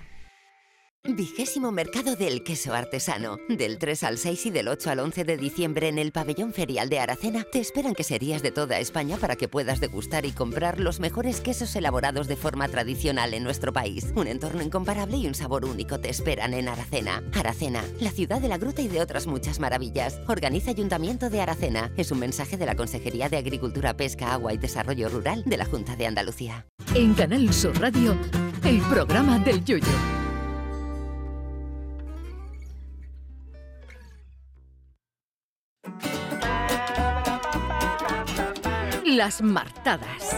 Vigésimo 1.14 1.72
Mercado 1.72 2.16
del 2.16 2.42
Queso 2.42 2.74
Artesano. 2.74 3.38
Del 3.48 3.78
3 3.78 4.02
al 4.04 4.18
6 4.18 4.46
y 4.46 4.50
del 4.50 4.68
8 4.68 4.90
al 4.90 4.98
11 5.00 5.24
de 5.24 5.36
diciembre 5.38 5.88
en 5.88 5.98
el 5.98 6.12
Pabellón 6.12 6.52
Ferial 6.52 6.90
de 6.90 6.98
Aracena 6.98 7.44
te 7.50 7.60
esperan 7.60 7.94
queserías 7.94 8.42
de 8.42 8.50
toda 8.50 8.78
España 8.78 9.16
para 9.16 9.36
que 9.36 9.48
puedas 9.48 9.80
degustar 9.80 10.26
y 10.26 10.32
comprar 10.32 10.78
los 10.80 11.00
mejores 11.00 11.40
quesos 11.40 11.74
elaborados 11.76 12.28
de 12.28 12.36
forma 12.36 12.68
tradicional 12.68 13.32
en 13.32 13.42
nuestro 13.42 13.72
país. 13.72 14.12
Un 14.16 14.26
entorno 14.26 14.62
incomparable 14.62 15.16
y 15.16 15.26
un 15.26 15.34
sabor 15.34 15.64
único 15.64 15.98
te 15.98 16.10
esperan 16.10 16.52
en 16.52 16.68
Aracena. 16.68 17.22
Aracena, 17.34 17.82
la 18.00 18.10
ciudad 18.10 18.40
de 18.42 18.48
la 18.48 18.58
gruta 18.58 18.82
y 18.82 18.88
de 18.88 19.00
otras 19.00 19.26
muchas 19.26 19.60
maravillas. 19.60 20.20
Organiza 20.26 20.72
Ayuntamiento 20.72 21.30
de 21.30 21.40
Aracena. 21.40 21.90
Es 21.96 22.10
un 22.10 22.18
mensaje 22.18 22.58
de 22.58 22.66
la 22.66 22.76
Consejería 22.76 23.30
de 23.30 23.38
Agricultura, 23.38 23.96
Pesca, 23.96 24.34
Agua 24.34 24.52
y 24.52 24.58
Desarrollo 24.58 25.08
Rural 25.08 25.42
de 25.46 25.56
la 25.56 25.64
Junta 25.64 25.96
de 25.96 26.06
Andalucía. 26.06 26.66
En 26.94 27.14
Canal 27.14 27.52
Sur 27.54 27.80
Radio, 27.80 28.14
el 28.62 28.80
programa 28.82 29.38
del 29.38 29.64
Yoyo. 29.64 30.17
Las 39.18 39.42
martadas. 39.42 40.32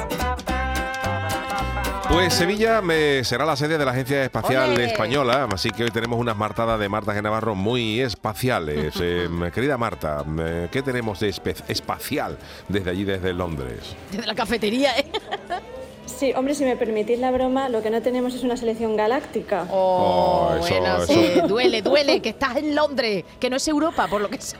Pues 2.08 2.32
Sevilla 2.32 2.80
me- 2.80 3.22
será 3.24 3.44
la 3.44 3.54
sede 3.54 3.76
de 3.76 3.84
la 3.84 3.90
Agencia 3.90 4.24
Espacial. 4.24 4.80
Española, 4.80 5.46
así 5.52 5.68
que 5.70 5.84
hoy 5.84 5.90
tenemos 5.90 6.18
unas 6.18 6.34
martadas 6.34 6.80
de 6.80 6.88
Marta 6.88 7.12
G. 7.14 7.22
Navarro 7.22 7.54
muy 7.54 8.00
espaciales. 8.00 8.94
Eh, 9.02 9.28
querida 9.52 9.76
Marta, 9.76 10.24
eh, 10.40 10.68
¿qué 10.72 10.80
tenemos 10.80 11.20
de 11.20 11.28
espacial 11.28 12.38
desde 12.68 12.88
allí, 12.90 13.04
desde 13.04 13.34
Londres? 13.34 13.94
Desde 14.10 14.26
la 14.26 14.34
cafetería, 14.34 14.98
¿eh? 14.98 15.10
Sí, 16.06 16.32
hombre, 16.36 16.54
si 16.54 16.64
me 16.64 16.76
permitís 16.76 17.18
la 17.18 17.30
broma, 17.30 17.68
lo 17.68 17.82
que 17.82 17.88
no 17.90 18.02
tenemos 18.02 18.34
es 18.34 18.42
una 18.42 18.56
selección 18.56 18.96
galáctica. 18.96 19.66
Oh, 19.70 20.50
eso- 20.58 20.68
bueno, 20.68 21.02
eso- 21.02 21.12
sí, 21.14 21.40
duele, 21.48 21.82
duele, 21.82 22.20
que 22.20 22.30
estás 22.30 22.56
en 22.56 22.74
Londres, 22.74 23.24
que 23.38 23.48
no 23.48 23.56
es 23.56 23.66
Europa, 23.68 24.06
por 24.08 24.20
lo 24.20 24.28
que 24.28 24.38
sé. 24.40 24.56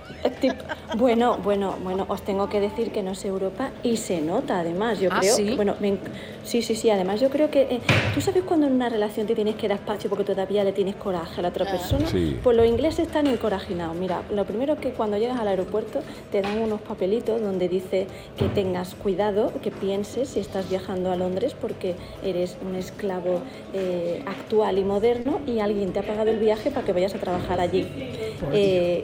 Bueno, 0.97 1.39
bueno, 1.43 1.75
bueno, 1.83 2.07
os 2.09 2.23
tengo 2.23 2.49
que 2.49 2.61
decir 2.61 2.93
que 2.93 3.03
no 3.03 3.11
es 3.13 3.25
Europa 3.25 3.71
y 3.83 3.97
se 3.97 4.21
nota 4.21 4.61
además, 4.61 5.01
yo 5.01 5.11
¿Ah, 5.13 5.19
creo. 5.21 5.35
sí? 5.35 5.55
Bueno, 5.57 5.75
me 5.81 5.99
sí, 6.45 6.63
sí, 6.63 6.75
sí, 6.77 6.89
además 6.89 7.21
yo 7.21 7.31
creo 7.31 7.51
que 7.51 7.63
eh, 7.63 7.81
tú 8.15 8.21
sabes 8.21 8.45
cuando 8.45 8.67
en 8.67 8.73
una 8.75 8.89
relación 8.89 9.27
te 9.27 9.35
tienes 9.35 9.57
que 9.57 9.69
dar 9.69 9.79
espacio 9.79 10.09
porque 10.09 10.25
todavía 10.25 10.63
le 10.65 10.73
tienes 10.73 10.95
coraje 10.97 11.41
a 11.41 11.43
la 11.43 11.49
otra 11.49 11.65
persona. 11.71 12.07
Sí. 12.09 12.39
Pues 12.43 12.57
los 12.57 12.67
ingleses 12.67 13.07
están 13.07 13.27
encorajinados. 13.27 13.97
Mira, 13.97 14.23
lo 14.31 14.45
primero 14.45 14.77
que 14.79 14.91
cuando 14.91 15.19
llegas 15.19 15.39
al 15.39 15.49
aeropuerto 15.49 16.01
te 16.31 16.43
dan 16.43 16.59
unos 16.61 16.81
papelitos 16.81 17.41
donde 17.43 17.69
dice 17.69 18.07
que 18.39 18.47
tengas 18.49 18.95
cuidado, 18.95 19.53
que 19.63 19.71
pienses 19.71 20.31
si 20.31 20.41
estás 20.41 20.69
viajando 20.71 21.11
a 21.11 21.17
Londres 21.17 21.40
porque 21.59 21.95
eres 22.23 22.57
un 22.67 22.75
esclavo 22.77 23.41
eh, 23.73 24.23
actual 24.27 24.79
y 24.79 24.85
moderno 24.85 25.41
y 25.47 25.61
alguien 25.61 25.93
te 25.93 26.01
ha 26.01 26.03
pagado 26.03 26.31
el 26.31 26.39
viaje 26.39 26.71
para 26.71 26.85
que 26.85 26.93
vayas 26.93 27.15
a 27.15 27.19
trabajar 27.19 27.61
allí. 27.61 27.87
Eh, 28.53 29.03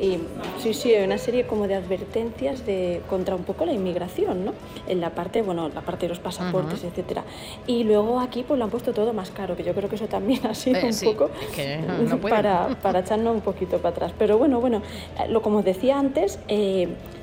y 0.59 0.61
sí, 0.63 0.75
sí, 0.75 0.95
hay 0.95 1.05
una 1.05 1.19
serie 1.19 1.47
como 1.47 1.67
de 1.67 1.75
advertencias 1.75 2.65
de 2.67 3.01
contra 3.09 3.35
un 3.35 3.45
poco 3.45 3.65
la 3.65 3.73
inmigración, 3.73 4.45
¿no? 4.45 4.53
En 4.87 5.01
la 5.01 5.11
parte, 5.11 5.43
bueno, 5.43 5.69
la 5.69 5.81
parte 5.81 6.07
de 6.07 6.11
los 6.11 6.19
pasaportes, 6.19 6.81
Ujú. 6.81 6.89
etcétera. 6.89 7.25
Y 7.67 7.85
luego 7.85 8.21
aquí 8.21 8.45
pues 8.47 8.59
lo 8.59 8.65
han 8.65 8.71
puesto 8.71 8.93
todo 8.93 9.13
más 9.13 9.31
caro, 9.31 9.57
que 9.57 9.65
yo 9.65 9.73
creo 9.73 9.89
que 9.89 9.97
eso 9.97 10.07
también 10.09 10.47
ha 10.47 10.55
sido 10.55 10.79
Eh, 10.81 10.85
un 10.87 10.93
sí, 10.93 11.07
poco 11.07 11.31
es 11.43 11.55
que 11.57 11.79
no 11.79 12.19
pueden. 12.21 12.37
para, 12.37 12.69
para 12.83 13.01
echarnos 13.01 13.35
un 13.35 13.41
poquito 13.41 13.79
para 13.79 13.91
atrás. 13.95 14.13
Pero 14.19 14.37
bueno, 14.39 14.61
bueno, 14.61 14.83
lo 15.31 15.41
como 15.43 15.59
os 15.59 15.65
decía 15.65 15.99
antes, 15.99 16.39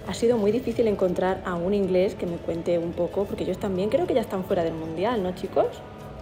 ha 0.07 0.13
sido 0.13 0.37
muy 0.37 0.51
difícil 0.51 0.87
encontrar 0.87 1.41
a 1.45 1.55
un 1.55 1.73
inglés 1.73 2.15
que 2.15 2.25
me 2.25 2.37
cuente 2.37 2.77
un 2.77 2.91
poco, 2.93 3.25
porque 3.25 3.43
ellos 3.43 3.57
también 3.57 3.89
creo 3.89 4.05
que 4.07 4.13
ya 4.13 4.21
están 4.21 4.43
fuera 4.43 4.63
del 4.63 4.73
mundial, 4.73 5.21
¿no, 5.23 5.33
chicos? 5.35 5.65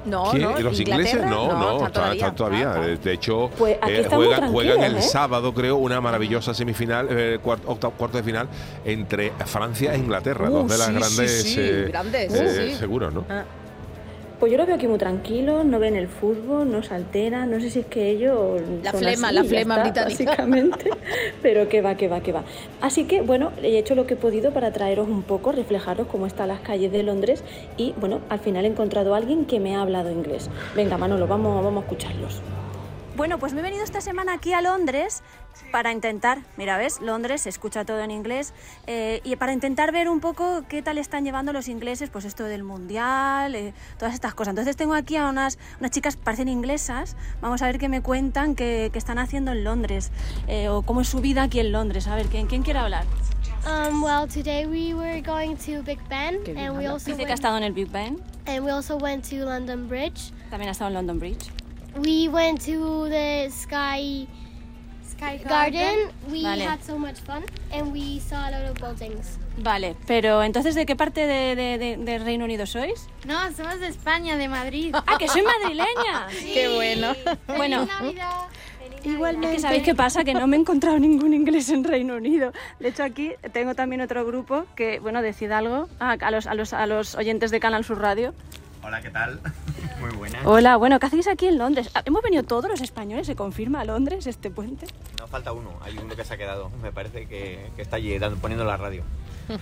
No, 0.04 0.34
no, 0.34 0.60
¿Y 0.60 0.64
los 0.64 0.80
Inglaterra, 0.80 0.82
ingleses? 0.82 1.26
No, 1.26 1.48
no, 1.48 1.60
no, 1.60 1.76
están 1.86 1.92
todavía. 1.94 2.32
todavía. 2.36 2.74
De- 2.74 2.98
De 2.98 3.14
hecho, 3.14 3.52
Pues 3.56 3.78
eh, 3.88 4.08
juegan, 4.10 4.52
juegan 4.52 4.84
el 4.84 4.98
¿eh? 4.98 5.02
sábado, 5.04 5.54
creo, 5.54 5.76
una 5.78 6.02
maravillosa 6.02 6.56
semifinal, 6.56 7.08
eh, 7.12 7.40
cuart- 7.44 7.62
octavo- 7.68 7.94
cuarto 7.96 8.18
de 8.18 8.24
final 8.24 8.48
entre 8.84 9.32
Francia 9.46 9.94
e 9.94 10.00
Inglaterra, 10.00 10.50
Uh, 10.50 10.54
dos 10.54 10.72
de 10.72 10.78
las 10.80 10.88
sí, 10.88 10.94
sí, 10.94 11.00
grandes, 11.00 11.44
sí, 11.44 11.56
eh, 11.60 11.86
grandes, 11.90 12.34
eh, 12.34 12.64
sí, 12.66 12.72
sí. 12.72 12.80
seguros, 12.80 13.14
¿no? 13.14 13.26
Ah. 13.30 13.44
Pues 14.42 14.52
yo 14.52 14.58
lo 14.58 14.66
veo 14.66 14.74
aquí 14.74 14.88
muy 14.88 14.98
tranquilo, 14.98 15.64
no 15.64 15.78
ven 15.78 15.96
el 15.96 16.08
fútbol, 16.08 16.72
no 16.72 16.82
se 16.82 16.96
alteran, 16.96 17.52
no 17.52 17.60
sé 17.60 17.70
si 17.70 17.82
es 17.82 17.86
que 17.86 18.10
ellos... 18.10 18.60
La 18.82 18.90
son 18.90 19.02
flema, 19.02 19.28
así, 19.28 19.36
la 19.36 19.44
flema 19.44 19.76
está, 19.76 19.84
británica. 19.84 20.32
Básicamente, 20.32 20.90
pero 21.44 21.70
que 21.70 21.84
va, 21.84 21.94
que 21.94 22.08
va, 22.08 22.22
que 22.22 22.32
va. 22.32 22.44
Así 22.82 23.04
que, 23.04 23.22
bueno, 23.22 23.52
he 23.62 23.78
hecho 23.78 23.94
lo 23.94 24.08
que 24.08 24.16
he 24.16 24.18
podido 24.18 24.52
para 24.52 24.74
traeros 24.74 25.08
un 25.08 25.22
poco, 25.22 25.52
reflejaros 25.52 26.08
cómo 26.08 26.26
están 26.26 26.48
las 26.48 26.62
calles 26.62 26.92
de 26.92 27.04
Londres 27.04 27.44
y, 27.78 27.94
bueno, 27.98 28.22
al 28.30 28.40
final 28.40 28.66
he 28.66 28.70
encontrado 28.70 29.14
a 29.14 29.18
alguien 29.18 29.46
que 29.46 29.60
me 29.60 29.76
ha 29.76 29.82
hablado 29.84 30.10
inglés. 30.10 30.50
Venga, 30.76 30.98
Manolo, 30.98 31.28
vamos, 31.28 31.64
vamos 31.64 31.84
a 31.84 31.86
escucharlos. 31.86 32.42
Bueno, 33.22 33.38
pues 33.38 33.54
me 33.54 33.60
he 33.60 33.62
venido 33.62 33.84
esta 33.84 34.02
semana 34.02 34.34
aquí 34.34 34.52
a 34.54 34.64
Londres 34.64 35.22
para 35.72 35.92
intentar, 35.92 36.40
mira, 36.58 36.76
ves, 36.80 37.02
Londres 37.02 37.42
se 37.42 37.50
escucha 37.50 37.86
todo 37.86 38.00
en 38.00 38.10
inglés, 38.10 38.52
eh, 38.88 39.22
y 39.24 39.36
para 39.36 39.54
intentar 39.54 39.92
ver 39.92 40.10
un 40.10 40.22
poco 40.22 40.64
qué 40.68 40.82
tal 40.82 40.98
están 40.98 41.24
llevando 41.24 41.54
los 41.54 41.68
ingleses, 41.68 42.10
pues 42.10 42.26
esto 42.26 42.46
del 42.46 42.64
mundial, 42.64 43.54
eh, 43.54 43.76
todas 44.00 44.16
estas 44.16 44.34
cosas. 44.34 44.54
Entonces 44.54 44.76
tengo 44.76 44.96
aquí 44.96 45.18
a 45.18 45.28
unas, 45.30 45.60
unas 45.80 45.92
chicas, 45.92 46.16
parecen 46.16 46.50
inglesas, 46.50 47.16
vamos 47.42 47.62
a 47.62 47.68
ver 47.68 47.78
qué 47.78 47.90
me 47.90 48.02
cuentan 48.02 48.56
que, 48.56 48.90
que 48.92 48.98
están 48.98 49.20
haciendo 49.20 49.52
en 49.52 49.66
Londres, 49.66 50.10
eh, 50.48 50.70
o 50.70 50.82
cómo 50.82 51.02
es 51.02 51.08
su 51.08 51.20
vida 51.22 51.44
aquí 51.44 51.60
en 51.60 51.72
Londres. 51.72 52.08
A 52.08 52.16
ver, 52.16 52.26
¿quién, 52.26 52.48
quién 52.48 52.64
quiere 52.64 52.80
hablar? 52.80 53.06
Um, 53.68 54.02
well, 54.02 54.28
today 54.28 54.66
we 54.66 54.96
were 54.96 55.22
going 55.22 55.56
to 55.58 55.84
Big 55.84 56.00
Ben, 56.10 56.40
and 56.58 56.76
we 56.76 56.88
also 56.88 57.12
Dice 57.12 57.18
que 57.18 57.26
ha 57.26 57.28
went, 57.28 57.34
estado 57.36 57.58
en 57.58 57.64
el 57.66 57.74
Big 57.74 57.92
Ben, 57.92 58.20
and 58.48 58.66
we 58.66 58.72
also 58.72 58.98
went 58.98 59.30
to 59.30 59.46
London 59.46 59.88
Bridge. 59.88 60.34
también 60.50 60.70
ha 60.70 60.72
estado 60.72 60.88
en 60.88 60.96
London 60.96 61.20
Bridge. 61.20 61.61
We 61.98 62.28
went 62.30 62.62
to 62.66 63.10
the 63.10 63.50
Sky 63.52 64.28
Sky 65.04 65.38
Garden. 65.44 66.10
We 66.32 66.42
Vale. 66.44 66.66
had 66.66 66.82
so 66.84 66.98
much 66.98 67.20
fun, 67.20 67.44
and 67.72 67.92
we 67.92 68.20
saw 68.20 68.48
a 68.48 68.52
lot 68.52 68.72
of 68.72 68.78
buildings. 68.80 69.38
Vale, 69.58 69.96
pero 70.08 70.42
entonces, 70.42 70.74
¿de 70.74 70.86
qué 70.86 70.96
parte 70.96 71.28
de, 71.28 71.56
de- 71.56 71.78
de- 71.78 71.98
de 71.98 72.18
Reino 72.20 72.46
Unido 72.46 72.66
sois? 72.66 73.08
No, 73.26 73.38
somos 73.52 73.80
de 73.80 73.88
España, 73.88 74.38
de 74.38 74.48
Madrid. 74.48 74.96
¡Ah, 74.96 75.18
que 75.20 75.28
soy 75.28 75.44
madrileña! 75.44 76.28
Qué 76.54 76.74
bueno. 76.74 77.14
Bueno, 77.48 77.86
Navidad. 77.86 78.48
Igualmente. 79.04 79.50
Es 79.50 79.56
que 79.56 79.62
¿Sabéis 79.62 79.84
qué 79.84 79.96
pasa? 79.96 80.24
Que 80.24 80.34
no 80.34 80.46
me 80.48 80.56
he 80.58 80.60
encontrado 80.60 80.98
ningún 81.00 81.34
inglés 81.34 81.70
en 81.70 81.84
Reino 81.84 82.16
Unido. 82.16 82.52
De 82.80 82.90
hecho, 82.90 83.04
aquí 83.04 83.32
tengo 83.52 83.74
también 83.76 84.02
otro 84.02 84.24
grupo 84.26 84.66
que, 84.76 85.00
bueno, 85.00 85.22
decid 85.24 85.52
algo 85.52 85.88
Ah, 86.00 86.18
a, 86.22 86.32
los, 86.32 86.46
a, 86.48 86.54
los, 86.54 86.74
a 86.74 86.86
los 86.86 87.16
oyentes 87.16 87.50
de 87.52 87.60
Canal 87.60 87.84
Sur 87.84 88.00
Radio. 88.00 88.34
Hola, 88.84 89.02
¿qué 89.02 89.10
tal? 89.12 89.40
Muy 90.00 90.10
buena. 90.16 90.40
Hola, 90.46 90.76
bueno, 90.78 91.00
¿qué 91.00 91.06
hacéis 91.06 91.28
aquí 91.28 91.46
en 91.48 91.58
Londres? 91.58 91.90
Ah, 91.94 92.02
¿Hemos 92.06 92.22
venido 92.24 92.44
todos 92.44 92.68
los 92.70 92.82
españoles? 92.82 93.28
¿Se 93.28 93.36
confirma 93.36 93.82
a 93.82 93.86
Londres 93.86 94.26
este 94.28 94.50
puente? 94.50 94.88
Nos 95.20 95.30
falta 95.30 95.52
uno, 95.52 95.72
hay 95.82 95.98
uno 95.98 96.16
que 96.16 96.24
se 96.26 96.34
ha 96.34 96.38
quedado. 96.38 96.72
Me 96.82 96.92
parece 96.92 97.28
que, 97.28 97.70
que 97.76 97.82
está 97.82 97.98
allí 97.98 98.18
dando- 98.18 98.38
poniendo 98.40 98.66
la 98.66 98.78
radio. 98.78 99.04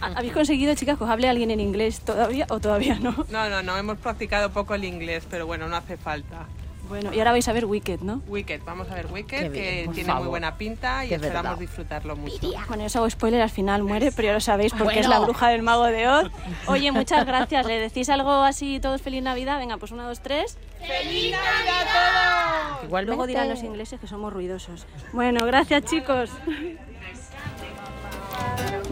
¿Ha- 0.02 0.18
¿Habéis 0.18 0.34
conseguido, 0.34 0.74
chicas, 0.76 0.98
que 0.98 1.04
os 1.04 1.10
hable 1.10 1.28
alguien 1.28 1.52
en 1.52 1.60
inglés 1.60 2.00
todavía 2.02 2.46
o 2.50 2.60
todavía 2.60 2.98
no? 3.00 3.26
No, 3.30 3.50
no, 3.50 3.62
no, 3.64 3.78
hemos 3.78 3.98
practicado 3.98 4.52
poco 4.52 4.74
el 4.76 4.84
inglés, 4.86 5.26
pero 5.30 5.46
bueno, 5.46 5.68
no 5.68 5.76
hace 5.76 5.98
falta. 5.98 6.46
Bueno, 6.90 7.14
y 7.14 7.20
ahora 7.20 7.32
vais 7.32 7.48
a 7.48 7.54
ver 7.54 7.66
Wicked, 7.66 8.00
¿no? 8.02 8.22
Wicked, 8.28 8.62
vamos 8.66 8.90
a 8.90 8.96
ver 8.96 9.06
Wicked, 9.12 9.38
Qué 9.38 9.50
bien, 9.50 9.86
que 9.88 9.94
tiene 9.94 10.08
favor. 10.08 10.24
muy 10.24 10.30
buena 10.32 10.58
pinta 10.58 11.06
y 11.06 11.10
Que 11.10 11.16
esperamos 11.16 11.44
verdad. 11.44 11.60
disfrutarlo 11.60 12.16
mucho. 12.16 12.52
Bueno, 12.68 12.84
os 12.86 12.96
hago 12.96 13.10
spoiler, 13.10 13.42
al 13.42 13.50
final 13.52 13.84
muere, 13.84 14.12
pero 14.12 14.28
ya 14.30 14.34
lo 14.34 14.42
sabéis 14.42 14.74
porque 14.74 15.00
es 15.00 15.08
la 15.08 15.20
bruja 15.20 15.50
del 15.50 15.62
mago 15.62 15.86
de 15.86 16.08
Oz. 16.08 16.32
Oye, 16.68 16.92
muchas 16.92 17.26
gracias. 17.26 17.66
¿Le 17.66 17.80
decís 17.80 18.10
algo 18.10 18.32
así, 18.32 18.80
todos 18.80 19.02
feliz 19.02 19.22
Navidad? 19.24 19.60
Venga, 19.60 19.78
pues 19.78 19.92
una, 19.92 20.08
dos, 20.08 20.20
tres. 20.20 20.58
¡Feliz 20.80 21.32
Navidad 21.32 21.78
a 21.78 22.74
todos! 22.74 22.84
Igual 22.86 23.06
luego 23.06 23.28
dirán 23.28 23.50
los 23.50 23.62
ingleses 23.64 24.00
que 24.00 24.08
somos 24.08 24.34
ruidosos. 24.34 24.88
Bueno, 25.14 25.46
gracias 25.46 25.84
chicos. 25.86 26.32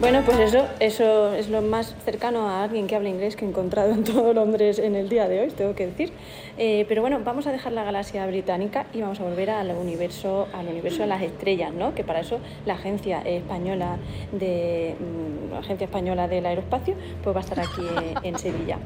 Bueno, 0.00 0.22
pues 0.24 0.38
eso, 0.38 0.64
eso 0.78 1.34
es 1.34 1.48
lo 1.48 1.60
más 1.60 1.92
cercano 2.04 2.48
a 2.48 2.62
alguien 2.62 2.86
que 2.86 2.94
habla 2.94 3.08
inglés 3.08 3.34
que 3.34 3.44
he 3.44 3.48
encontrado 3.48 3.90
en 3.90 4.04
todo 4.04 4.32
Londres 4.32 4.78
en 4.78 4.94
el 4.94 5.08
día 5.08 5.26
de 5.26 5.40
hoy, 5.40 5.48
tengo 5.50 5.74
que 5.74 5.86
decir. 5.86 6.12
Eh, 6.56 6.86
pero 6.88 7.02
bueno, 7.02 7.18
vamos 7.24 7.48
a 7.48 7.52
dejar 7.52 7.72
la 7.72 7.82
galaxia 7.82 8.24
británica 8.28 8.86
y 8.92 9.00
vamos 9.00 9.18
a 9.18 9.24
volver 9.24 9.50
al 9.50 9.72
universo, 9.72 10.46
al 10.52 10.68
universo 10.68 11.02
de 11.02 11.08
las 11.08 11.22
estrellas, 11.22 11.72
¿no? 11.72 11.96
Que 11.96 12.04
para 12.04 12.20
eso 12.20 12.38
la 12.64 12.74
agencia 12.74 13.22
española 13.22 13.96
mm, 14.30 15.50
la 15.50 15.58
agencia 15.58 15.86
española 15.86 16.28
del 16.28 16.46
aeroespacio, 16.46 16.94
pues 17.24 17.34
va 17.34 17.40
a 17.40 17.42
estar 17.42 17.58
aquí 17.58 17.82
eh, 17.82 18.14
en 18.22 18.38
Sevilla. 18.38 18.78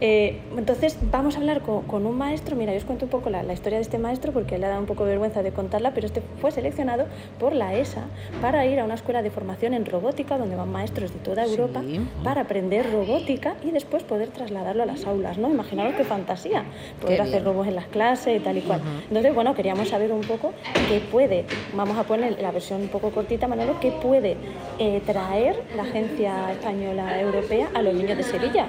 Eh, 0.00 0.40
entonces 0.56 0.96
vamos 1.10 1.36
a 1.36 1.40
hablar 1.40 1.60
con, 1.60 2.06
un 2.06 2.16
maestro. 2.16 2.56
Mira, 2.56 2.72
yo 2.72 2.78
os 2.78 2.84
cuento 2.86 3.04
un 3.04 3.10
poco 3.10 3.28
la, 3.28 3.42
la 3.42 3.52
historia 3.52 3.78
de 3.78 3.82
este 3.82 3.98
maestro 3.98 4.32
porque 4.32 4.56
le 4.56 4.64
ha 4.64 4.70
dado 4.70 4.80
un 4.80 4.86
poco 4.86 5.04
de 5.04 5.10
vergüenza 5.10 5.42
de 5.42 5.52
contarla, 5.52 5.92
pero 5.92 6.06
este 6.06 6.22
fue 6.40 6.52
seleccionado 6.52 7.04
por 7.38 7.54
la 7.54 7.74
ESA 7.74 8.04
para 8.40 8.64
ir 8.64 8.80
a 8.80 8.84
una 8.84 8.94
escuela 8.94 9.20
de 9.20 9.30
formación 9.30 9.74
en 9.74 9.84
robótica 9.84 10.38
donde 10.38 10.53
van 10.54 10.70
maestros 10.70 11.12
de 11.12 11.18
toda 11.20 11.44
Europa 11.44 11.82
para 12.22 12.42
aprender 12.42 12.90
robótica 12.90 13.56
y 13.62 13.70
después 13.70 14.02
poder 14.02 14.28
trasladarlo 14.28 14.82
a 14.82 14.86
las 14.86 15.04
aulas, 15.06 15.38
¿no? 15.38 15.50
Imaginaros 15.50 15.94
qué 15.94 16.04
fantasía, 16.04 16.64
poder 17.00 17.16
Qué 17.16 17.22
hacer 17.22 17.44
robots 17.44 17.68
en 17.68 17.74
las 17.76 17.86
clases 17.86 18.40
y 18.40 18.44
tal 18.44 18.58
y 18.58 18.62
cual. 18.62 18.80
Entonces, 19.08 19.34
bueno, 19.34 19.54
queríamos 19.54 19.88
saber 19.88 20.12
un 20.12 20.22
poco 20.22 20.52
qué 20.88 21.00
puede, 21.00 21.44
vamos 21.74 21.96
a 21.98 22.04
poner 22.04 22.40
la 22.40 22.50
versión 22.50 22.82
un 22.82 22.88
poco 22.88 23.10
cortita, 23.10 23.46
Manolo, 23.46 23.78
qué 23.80 23.92
puede 23.92 24.36
eh, 24.78 25.02
traer 25.06 25.62
la 25.76 25.82
Agencia 25.82 26.52
Española 26.52 27.20
Europea 27.20 27.68
a 27.74 27.82
los 27.82 27.94
niños 27.94 28.16
de 28.16 28.22
Sevilla. 28.22 28.66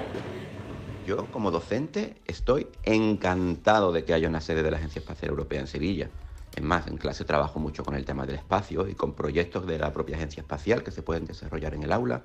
Yo, 1.05 1.27
como 1.31 1.51
docente, 1.51 2.15
estoy 2.25 2.67
encantado 2.83 3.91
de 3.91 4.03
que 4.03 4.13
haya 4.13 4.27
una 4.27 4.41
sede 4.41 4.63
de 4.63 4.71
la 4.71 4.77
Agencia 4.77 4.99
Espacial 4.99 5.29
Europea 5.29 5.59
en 5.59 5.67
Sevilla. 5.67 6.09
Es 6.55 6.63
más, 6.63 6.87
en 6.87 6.97
clase 6.97 7.25
trabajo 7.25 7.59
mucho 7.59 7.83
con 7.83 7.95
el 7.95 8.05
tema 8.05 8.25
del 8.25 8.35
espacio 8.35 8.87
y 8.87 8.95
con 8.95 9.13
proyectos 9.13 9.67
de 9.67 9.77
la 9.77 9.91
propia 9.91 10.15
Agencia 10.15 10.41
Espacial 10.41 10.83
que 10.83 10.91
se 10.91 11.01
pueden 11.01 11.25
desarrollar 11.25 11.73
en 11.73 11.83
el 11.83 11.91
aula. 11.91 12.21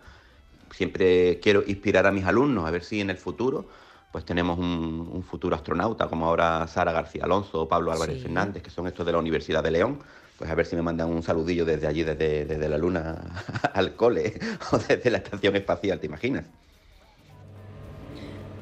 Siempre 0.71 1.41
quiero 1.41 1.65
inspirar 1.67 2.07
a 2.07 2.13
mis 2.13 2.25
alumnos 2.25 2.65
a 2.65 2.71
ver 2.71 2.85
si 2.85 3.01
en 3.01 3.11
el 3.11 3.17
futuro 3.17 3.67
pues 4.13 4.25
tenemos 4.25 4.59
un, 4.59 5.09
un 5.13 5.23
futuro 5.23 5.55
astronauta 5.55 6.09
como 6.09 6.27
ahora 6.27 6.67
Sara 6.67 6.93
García 6.93 7.25
Alonso 7.25 7.63
o 7.63 7.69
Pablo 7.69 7.93
Álvarez 7.93 8.17
Sí. 8.17 8.23
Fernández, 8.23 8.63
que 8.63 8.71
son 8.71 8.87
estos 8.89 9.07
de 9.07 9.13
la 9.13 9.19
Universidad 9.19 9.63
de 9.63 9.71
León. 9.71 9.99
Pues 10.37 10.51
a 10.51 10.55
ver 10.55 10.67
si 10.67 10.75
me 10.75 10.83
mandan 10.83 11.09
un 11.11 11.23
saludillo 11.23 11.65
desde 11.65 11.87
allí, 11.87 12.03
desde, 12.03 12.45
desde 12.45 12.69
la 12.69 12.79
Luna 12.79 13.17
al 13.75 13.95
cole 13.95 14.35
o 14.73 14.79
desde 14.79 15.11
la 15.11 15.19
Estación 15.19 15.55
Espacial, 15.57 15.99
¿te 16.01 16.07
imaginas? 16.07 16.45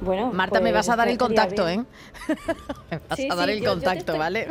Bueno, 0.00 0.32
Marta, 0.32 0.60
me 0.60 0.64
pues 0.70 0.74
vas 0.74 0.88
a 0.90 0.96
dar 0.96 1.08
el 1.08 1.14
estaría 1.14 1.48
contacto, 1.48 1.66
bien. 1.66 1.80
¿eh? 1.80 1.84
me 2.90 3.00
vas 3.08 3.18
Sí, 3.18 3.28
a 3.30 3.34
dar 3.34 3.48
sí, 3.48 3.54
el 3.54 3.60
yo- 3.60 3.64
yo 3.66 3.70
contacto, 3.74 4.00
estoy- 4.00 4.18
¿vale? 4.18 4.48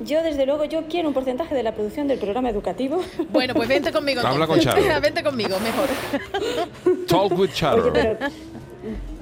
Yo, 0.00 0.22
desde 0.22 0.46
luego, 0.46 0.64
yo 0.64 0.84
quiero 0.88 1.08
un 1.08 1.14
porcentaje 1.14 1.54
de 1.54 1.62
la 1.62 1.72
producción 1.72 2.08
del 2.08 2.18
programa 2.18 2.50
educativo. 2.50 3.02
Bueno, 3.30 3.54
pues 3.54 3.68
vente 3.68 3.92
conmigo. 3.92 4.20
Habla 4.24 4.46
con. 4.46 4.58
Charo. 4.58 4.82
vente 5.02 5.22
conmigo, 5.22 5.56
mejor. 5.60 5.88
Talk 7.06 7.38
with 7.38 7.50
Charo. 7.52 7.84
Oye, 7.84 7.90
pero 7.92 8.18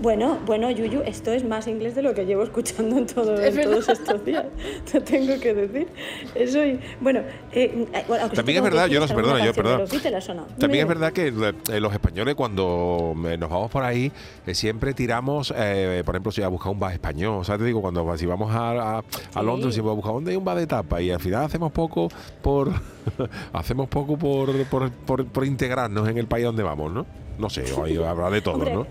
bueno, 0.01 0.39
bueno, 0.47 0.71
Yuyu, 0.71 1.03
esto 1.05 1.33
es 1.33 1.45
más 1.45 1.67
inglés 1.67 1.95
de 1.95 2.03
lo 2.03 2.15
que 2.15 2.25
llevo 2.25 2.43
escuchando 2.43 2.99
en, 2.99 3.07
todo, 3.07 3.41
Es 3.41 3.57
en 3.57 3.65
todos 3.65 3.89
estos 3.89 4.25
días. 4.25 4.47
Te 4.91 5.01
tengo 5.01 5.41
que 5.41 5.55
decir. 5.55 5.89
Eso 6.35 6.65
y, 6.65 6.79
bueno, 7.01 7.21
eh, 7.53 7.87
bueno, 8.07 8.29
También 8.31 8.59
es 8.59 8.65
verdad, 8.65 8.87
yo 8.87 8.99
yo, 8.99 9.79
los 9.79 9.91
Beatles, 9.91 10.29
¿o 10.29 10.35
no? 10.35 10.43
También 10.59 10.83
es 10.83 10.89
verdad 10.89 11.13
que 11.13 11.29
eh, 11.29 11.81
los 11.81 11.93
españoles 11.93 12.35
cuando 12.35 13.15
eh, 13.27 13.37
nos 13.39 13.51
vamos 13.51 13.71
por 13.71 13.85
ahí 13.85 14.13
eh, 14.47 14.55
siempre 14.55 14.95
tiramos, 14.95 15.53
eh, 15.57 16.03
por 16.05 16.15
ejemplo, 16.15 16.33
si 16.33 16.43
a 16.43 16.49
buscar 16.49 16.73
un 16.73 16.81
bar 16.81 16.93
español, 16.93 17.39
o 17.41 17.45
sea, 17.45 17.59
te 17.59 17.65
digo, 17.65 17.81
cuando 17.81 18.17
si 18.17 18.27
vamos 18.27 18.55
a, 18.55 18.99
a, 18.99 19.05
a 19.35 19.43
Londres 19.43 19.75
siempre 19.75 19.91
a 19.91 19.95
buscar 19.95 20.13
dónde 20.13 20.31
hay 20.33 20.37
un 20.37 20.45
bar 20.45 20.59
de 20.59 20.67
tapa 20.67 21.01
y 21.01 21.11
al 21.11 21.21
final 21.21 21.45
hacemos 21.45 21.73
poco 21.73 22.09
por 22.43 22.71
hacemos 23.53 23.89
poco 23.89 24.17
por, 24.17 24.53
por, 24.67 24.91
por, 24.91 25.27
por 25.27 25.45
integrarnos 25.45 26.09
en 26.09 26.19
el 26.19 26.27
país 26.27 26.45
donde 26.45 26.63
vamos, 26.63 26.93
¿no? 26.93 27.07
No 27.39 27.51
sé, 27.51 27.65
ahí 27.85 27.97
habrá 27.97 28.31
de 28.31 28.41
todo, 28.41 28.55
Hombre, 28.55 28.75
¿no? 28.75 28.87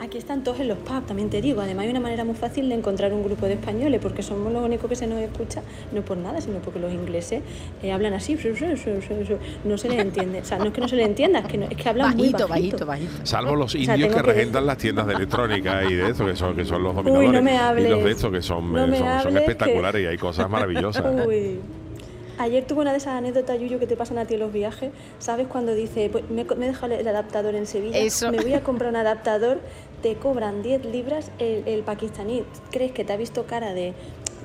Aquí 0.00 0.18
están 0.18 0.42
todos 0.44 0.60
en 0.60 0.68
los 0.68 0.76
pubs, 0.78 1.06
también 1.06 1.30
te 1.30 1.40
digo. 1.40 1.60
Además, 1.62 1.84
hay 1.84 1.90
una 1.90 2.00
manera 2.00 2.24
muy 2.24 2.34
fácil 2.34 2.68
de 2.68 2.74
encontrar 2.74 3.12
un 3.14 3.22
grupo 3.24 3.46
de 3.46 3.54
españoles, 3.54 4.00
porque 4.02 4.22
somos 4.22 4.52
los 4.52 4.62
únicos 4.62 4.88
que 4.90 4.96
se 4.96 5.06
nos 5.06 5.18
escucha, 5.20 5.62
no 5.92 6.02
por 6.02 6.16
nada, 6.18 6.40
sino 6.40 6.58
porque 6.58 6.78
los 6.80 6.92
ingleses 6.92 7.42
eh, 7.82 7.92
hablan 7.92 8.12
así, 8.12 8.36
no 9.64 9.78
se 9.78 9.88
les 9.88 9.98
entiende. 10.00 10.40
O 10.40 10.44
sea, 10.44 10.58
no 10.58 10.66
es 10.66 10.72
que 10.72 10.80
no 10.80 10.88
se 10.88 10.96
les 10.96 11.06
entienda, 11.06 11.38
es 11.38 11.46
que, 11.46 11.58
no- 11.58 11.66
es 11.70 11.76
que 11.76 11.88
hablan 11.88 12.16
muy 12.16 12.32
Bajito, 12.32 12.48
bajito. 12.48 12.86
bajito, 12.86 13.08
bajito. 13.08 13.26
Salvo 13.26 13.54
los 13.56 13.74
indios 13.76 14.14
que 14.14 14.20
regentan 14.22 14.66
las 14.66 14.78
tiendas 14.78 15.06
de 15.06 15.14
electrónica 15.14 15.84
y 15.84 15.94
de 15.94 16.10
eso, 16.10 16.26
que 16.26 16.36
son, 16.36 16.56
que 16.56 16.64
son 16.64 16.82
los 16.82 16.94
Uy, 16.96 17.02
dominadores. 17.02 17.32
no 17.32 17.42
me 17.42 17.50
y 17.52 17.54
los 17.54 17.62
hables. 17.62 18.04
de 18.04 18.10
estos 18.10 18.32
que 18.32 18.42
son, 18.42 18.72
No 18.72 18.84
eh, 18.84 18.86
me 18.88 18.98
son, 18.98 19.06
son 19.06 19.16
hables, 19.16 19.32
que- 19.32 19.38
espectaculares 19.38 20.02
y 20.02 20.06
hay 20.06 20.18
cosas 20.18 20.50
maravillosas. 20.50 21.04
Uy. 21.26 21.60
Ayer 22.38 22.64
tuve 22.64 22.80
una 22.80 22.90
de 22.92 22.98
esas 22.98 23.14
anécdotas, 23.14 23.58
Yuyu, 23.60 23.78
que 23.78 23.86
te 23.86 23.96
pasan 23.96 24.18
a 24.18 24.24
ti 24.24 24.34
en 24.34 24.40
los 24.40 24.52
viajes. 24.52 24.90
¿Sabes 25.18 25.46
cuando 25.46 25.74
dice, 25.74 26.08
pues, 26.10 26.28
me, 26.30 26.44
me 26.44 26.66
he 26.66 26.68
dejado 26.68 26.94
el 26.94 27.06
adaptador 27.06 27.54
en 27.54 27.66
Sevilla, 27.66 27.98
Eso. 27.98 28.30
me 28.30 28.38
voy 28.40 28.54
a 28.54 28.62
comprar 28.62 28.90
un 28.90 28.96
adaptador, 29.04 29.60
te 30.02 30.16
cobran 30.16 30.62
10 30.62 30.84
libras 30.86 31.30
el, 31.38 31.66
el 31.66 31.82
pakistaní, 31.82 32.44
crees 32.70 32.92
que 32.92 33.04
te 33.04 33.12
ha 33.12 33.16
visto 33.16 33.44
cara 33.46 33.72
de, 33.72 33.94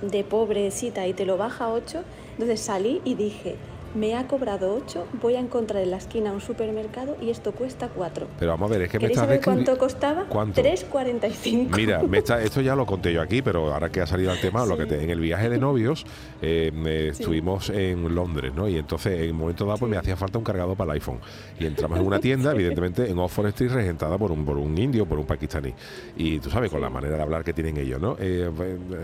de 0.01 0.23
pobrecita 0.23 1.07
y 1.07 1.13
te 1.13 1.25
lo 1.25 1.37
baja 1.37 1.65
a 1.65 1.73
8? 1.73 2.03
Entonces 2.33 2.59
salí 2.59 3.01
y 3.03 3.15
dije, 3.15 3.55
me 3.95 4.15
ha 4.15 4.27
cobrado 4.27 4.73
8, 4.75 5.07
voy 5.21 5.35
a 5.35 5.39
encontrar 5.39 5.81
en 5.83 5.91
la 5.91 5.97
esquina 5.97 6.31
un 6.31 6.41
supermercado 6.41 7.17
y 7.21 7.29
esto 7.29 7.51
cuesta 7.51 7.89
4. 7.89 8.27
Pero 8.39 8.51
vamos 8.51 8.69
a 8.69 8.73
ver, 8.73 8.81
es 8.83 8.89
que 8.89 8.97
me 8.97 9.01
¿Queréis 9.01 9.17
estás 9.17 9.27
saber 9.27 9.41
cuánto 9.43 9.77
costaba? 9.77 10.25
¿Cuánto? 10.29 10.61
3,45. 10.61 11.75
Mira, 11.75 12.03
me 12.03 12.17
está- 12.19 12.41
esto 12.41 12.61
ya 12.61 12.75
lo 12.75 12.85
conté 12.85 13.13
yo 13.13 13.21
aquí, 13.21 13.41
pero 13.41 13.73
ahora 13.73 13.89
que 13.89 14.01
ha 14.01 14.05
salido 14.07 14.31
el 14.31 14.39
tema, 14.39 14.65
lo 14.65 14.77
que 14.77 14.85
te- 14.85 15.03
en 15.03 15.09
el 15.09 15.19
viaje 15.19 15.49
de 15.49 15.57
novios 15.57 16.05
eh, 16.41 16.71
eh, 16.85 17.11
Sí. 17.13 17.21
estuvimos 17.23 17.69
en 17.69 18.13
Londres, 18.13 18.53
¿no? 18.55 18.67
Y 18.67 18.77
entonces 18.77 19.19
en 19.21 19.31
un 19.31 19.37
momento 19.37 19.65
dado 19.65 19.77
pues 19.77 19.89
me 19.89 19.97
hacía 19.97 20.15
falta 20.15 20.37
un 20.37 20.43
cargador 20.43 20.75
para 20.77 20.91
el 20.91 20.95
iPhone. 20.95 21.19
Y 21.59 21.65
entramos 21.65 21.99
en 21.99 22.05
una 22.05 22.19
tienda, 22.19 22.51
evidentemente 22.55 23.09
en 23.09 23.17
Oxford 23.17 23.47
Street, 23.47 23.71
regentada 23.71 24.17
por 24.17 24.31
un, 24.31 24.45
por 24.45 24.57
un 24.57 24.77
indio, 24.77 25.05
por 25.05 25.19
un 25.19 25.25
pakistaní. 25.25 25.73
Y 26.15 26.39
tú 26.39 26.49
sabes, 26.49 26.69
con 26.71 26.81
la 26.81 26.89
manera 26.89 27.15
de 27.17 27.21
hablar 27.23 27.43
que 27.43 27.53
tienen 27.53 27.77
ellos, 27.77 27.99
¿no? 27.99 28.15
Eh, 28.19 28.49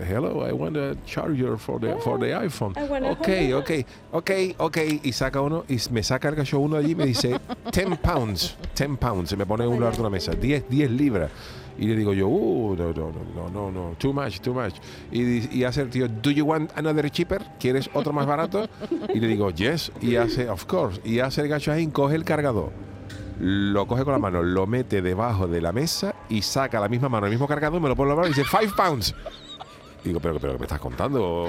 hello, 0.08 0.48
I 0.48 0.52
want 0.52 0.76
a 0.76 0.94
charger 1.04 1.56
for 1.58 1.80
the, 1.80 1.94
for 1.96 2.18
the 2.20 2.34
iPhone. 2.34 2.72
I 2.76 2.88
wanna- 2.88 3.10
Ok, 3.12 3.28
ok, 3.54 3.70
ok, 4.58 4.75
ok. 4.76 5.00
Y 5.02 5.12
saca 5.12 5.40
uno, 5.40 5.64
y 5.68 5.78
me 5.90 6.02
saca 6.02 6.28
el 6.28 6.34
cacho 6.34 6.58
uno 6.58 6.76
allí 6.76 6.92
y 6.92 6.94
me 6.94 7.06
dice 7.06 7.38
10 7.72 7.98
pounds, 7.98 8.56
10 8.76 8.98
pounds. 8.98 9.30
Se 9.30 9.36
me 9.36 9.46
pone 9.46 9.66
un 9.66 9.80
lado 9.80 9.92
de 9.92 10.00
una 10.00 10.10
mesa, 10.10 10.32
10, 10.32 10.68
10 10.68 10.90
libras. 10.90 11.30
Y 11.78 11.86
le 11.88 11.96
digo 11.96 12.14
yo, 12.14 12.26
uh, 12.26 12.74
no, 12.74 12.84
no, 12.86 13.12
no, 13.12 13.22
no, 13.34 13.50
no, 13.50 13.70
no, 13.70 13.96
too 13.98 14.12
much, 14.12 14.40
too 14.40 14.54
much. 14.54 14.74
Y, 15.12 15.58
y 15.58 15.64
hace 15.64 15.82
el 15.82 15.90
tío, 15.90 16.08
do 16.08 16.30
you 16.30 16.46
want 16.46 16.70
another 16.74 17.10
cheaper? 17.10 17.42
¿Quieres 17.60 17.90
otro 17.92 18.14
más 18.14 18.26
barato? 18.26 18.66
Y 19.12 19.20
le 19.20 19.26
digo, 19.26 19.50
yes. 19.50 19.92
Y 20.00 20.16
hace, 20.16 20.48
of 20.48 20.64
course. 20.64 21.00
Y 21.04 21.18
hace 21.18 21.42
el 21.42 21.48
gacho 21.48 21.72
ahí, 21.72 21.86
coge 21.88 22.14
el 22.14 22.24
cargador. 22.24 22.72
Lo 23.38 23.86
coge 23.86 24.04
con 24.04 24.14
la 24.14 24.18
mano, 24.18 24.42
lo 24.42 24.66
mete 24.66 25.02
debajo 25.02 25.46
de 25.46 25.60
la 25.60 25.70
mesa 25.70 26.14
y 26.30 26.40
saca 26.40 26.80
la 26.80 26.88
misma 26.88 27.10
mano, 27.10 27.26
el 27.26 27.32
mismo 27.32 27.46
cargador, 27.46 27.78
me 27.82 27.88
lo 27.88 27.94
pone 27.94 28.10
en 28.10 28.16
la 28.16 28.22
mano 28.22 28.34
y 28.34 28.38
dice, 28.38 28.44
five 28.44 28.72
pounds. 28.74 29.14
Digo, 30.06 30.20
pero, 30.20 30.38
pero 30.38 30.52
¿qué 30.54 30.58
me 30.60 30.64
estás 30.66 30.80
contando? 30.80 31.48